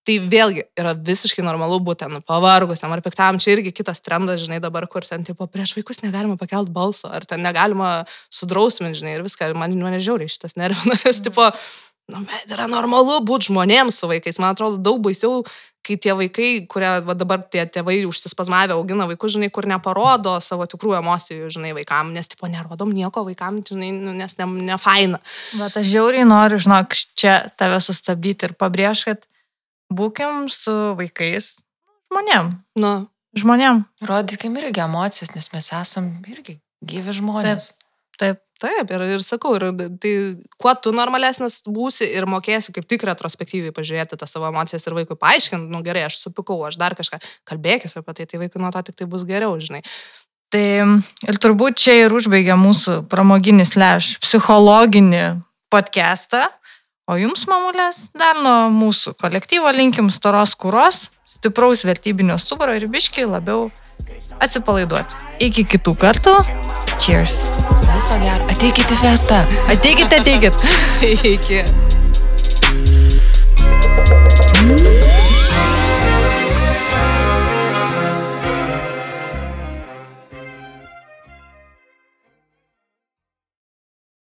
Tai 0.08 0.16
vėlgi 0.32 0.64
yra 0.80 0.94
visiškai 0.96 1.44
normalu 1.44 1.82
būti 1.84 2.06
ten 2.06 2.22
pavargusiam 2.24 2.94
ar 2.96 3.02
piktam, 3.04 3.42
čia 3.44 3.58
irgi 3.58 3.74
kitas 3.76 4.00
trendas, 4.00 4.40
žinai, 4.46 4.62
dabar, 4.64 4.88
kur 4.88 5.04
ten, 5.04 5.26
tipo, 5.28 5.50
prieš 5.52 5.76
vaikus 5.76 6.00
negalima 6.06 6.38
pakelti 6.40 6.72
balso, 6.72 7.12
ar 7.12 7.28
ten 7.28 7.44
negalima 7.44 8.06
sudrausminti, 8.32 9.02
žinai, 9.02 9.18
ir 9.18 9.26
viską, 9.28 9.52
man, 9.60 9.76
man 9.82 9.98
nežiauriai 9.98 10.32
šitas 10.32 10.56
nervina, 10.56 10.96
nes, 11.04 11.20
tipo, 11.26 11.50
nu, 12.14 12.24
bet 12.30 12.56
yra 12.56 12.70
normalu 12.72 13.20
būti 13.28 13.52
žmonėms 13.52 14.00
su 14.00 14.08
vaikais, 14.08 14.40
man 14.40 14.56
atrodo, 14.56 14.80
daug 14.80 15.04
baisiau 15.04 15.42
kai 15.88 15.98
tie 16.04 16.14
vaikai, 16.18 16.50
kurie 16.70 16.90
va, 17.08 17.16
dabar 17.18 17.44
tie 17.48 17.64
tėvai 17.72 18.02
užsispazmavę 18.10 18.76
augina 18.76 19.08
vaikus, 19.10 19.38
žinai, 19.38 19.50
kur 19.54 19.68
neparodo 19.70 20.36
savo 20.44 20.68
tikrų 20.70 20.98
emocijų, 21.00 21.52
žinai, 21.54 21.72
vaikam, 21.78 22.12
nes, 22.16 22.28
tipo, 22.28 22.50
nerodom 22.52 22.92
nieko 22.96 23.24
vaikam, 23.28 23.62
žinai, 23.66 23.94
nu, 23.96 24.16
nes 24.18 24.38
ne, 24.40 24.50
ne 24.72 24.80
faina. 24.82 25.22
Bet 25.56 25.80
aš 25.80 25.88
žiauriai 25.94 26.28
noriu, 26.28 26.60
žinok, 26.64 26.98
čia 27.18 27.40
tave 27.60 27.80
sustabdyti 27.84 28.50
ir 28.50 28.58
pabrėž, 28.60 29.08
kad 29.08 29.28
būkim 29.94 30.48
su 30.52 30.76
vaikais 31.00 31.56
žmonėm. 32.12 32.52
Nu. 32.84 32.96
Žmonėm. 33.38 33.84
Rodykim 34.08 34.56
irgi 34.58 34.82
emocijas, 34.82 35.36
nes 35.36 35.52
mes 35.54 35.72
esam 35.78 36.10
irgi 36.32 36.60
gyvi 36.82 37.14
žmonės. 37.14 37.72
Taip. 37.76 37.88
Taip. 38.18 38.47
Taip, 38.58 38.90
ir, 38.90 39.04
ir 39.14 39.22
sakau, 39.22 39.54
ir, 39.54 39.68
tai 40.02 40.12
kuo 40.58 40.72
tu 40.82 40.90
normalesnis 40.96 41.60
būsi 41.70 42.08
ir 42.10 42.26
mokėsi 42.30 42.74
kaip 42.74 42.88
tik 42.90 43.06
retrospektyviai 43.06 43.74
pažiūrėti 43.76 44.18
tą 44.18 44.26
savo 44.30 44.50
emocijas 44.50 44.88
ir 44.88 44.96
vaikui 44.98 45.18
paaiškinti, 45.20 45.70
nu 45.70 45.84
gerai, 45.86 46.08
aš 46.08 46.18
supikau, 46.24 46.58
aš 46.66 46.80
dar 46.82 46.98
kažką, 46.98 47.22
kalbėkis 47.46 48.00
apie 48.00 48.18
tai, 48.18 48.26
tai 48.26 48.42
vaikui 48.42 48.64
nuo 48.64 48.74
to 48.74 48.82
tik 48.88 48.98
tai 48.98 49.10
bus 49.12 49.28
geriau, 49.30 49.54
žinai. 49.62 49.84
Tai 50.50 50.66
ir 51.28 51.40
turbūt 51.44 51.78
čia 51.84 52.00
ir 52.06 52.16
užbaigia 52.18 52.58
mūsų 52.58 53.04
pramoginis 53.12 53.76
leš 53.78 54.16
psichologinį 54.24 55.26
podcastą, 55.70 56.48
o 57.06 57.20
jums, 57.20 57.46
mamulės, 57.52 58.08
dar 58.18 58.40
nuo 58.42 58.58
mūsų 58.74 59.18
kolektyvo 59.22 59.70
linkim 59.76 60.10
storos 60.10 60.56
kūros, 60.58 61.10
stipraus 61.30 61.86
vertybinio 61.86 62.40
stuburo 62.42 62.74
ir 62.74 62.90
biškiai 62.90 63.28
labiau 63.30 63.68
atsipalaiduoti. 64.42 65.28
Iki 65.52 65.68
kitų 65.76 65.98
kartų. 66.02 66.40
Cheers. 66.98 67.67
Viso 67.98 68.14
gero. 68.22 68.46
Ateikit 68.54 68.92
į 68.94 68.98
festą. 69.00 69.40
Ateikit, 69.74 70.14
ateikit. 70.14 70.54
Iki. 71.34 71.64
Mm. 74.62 74.97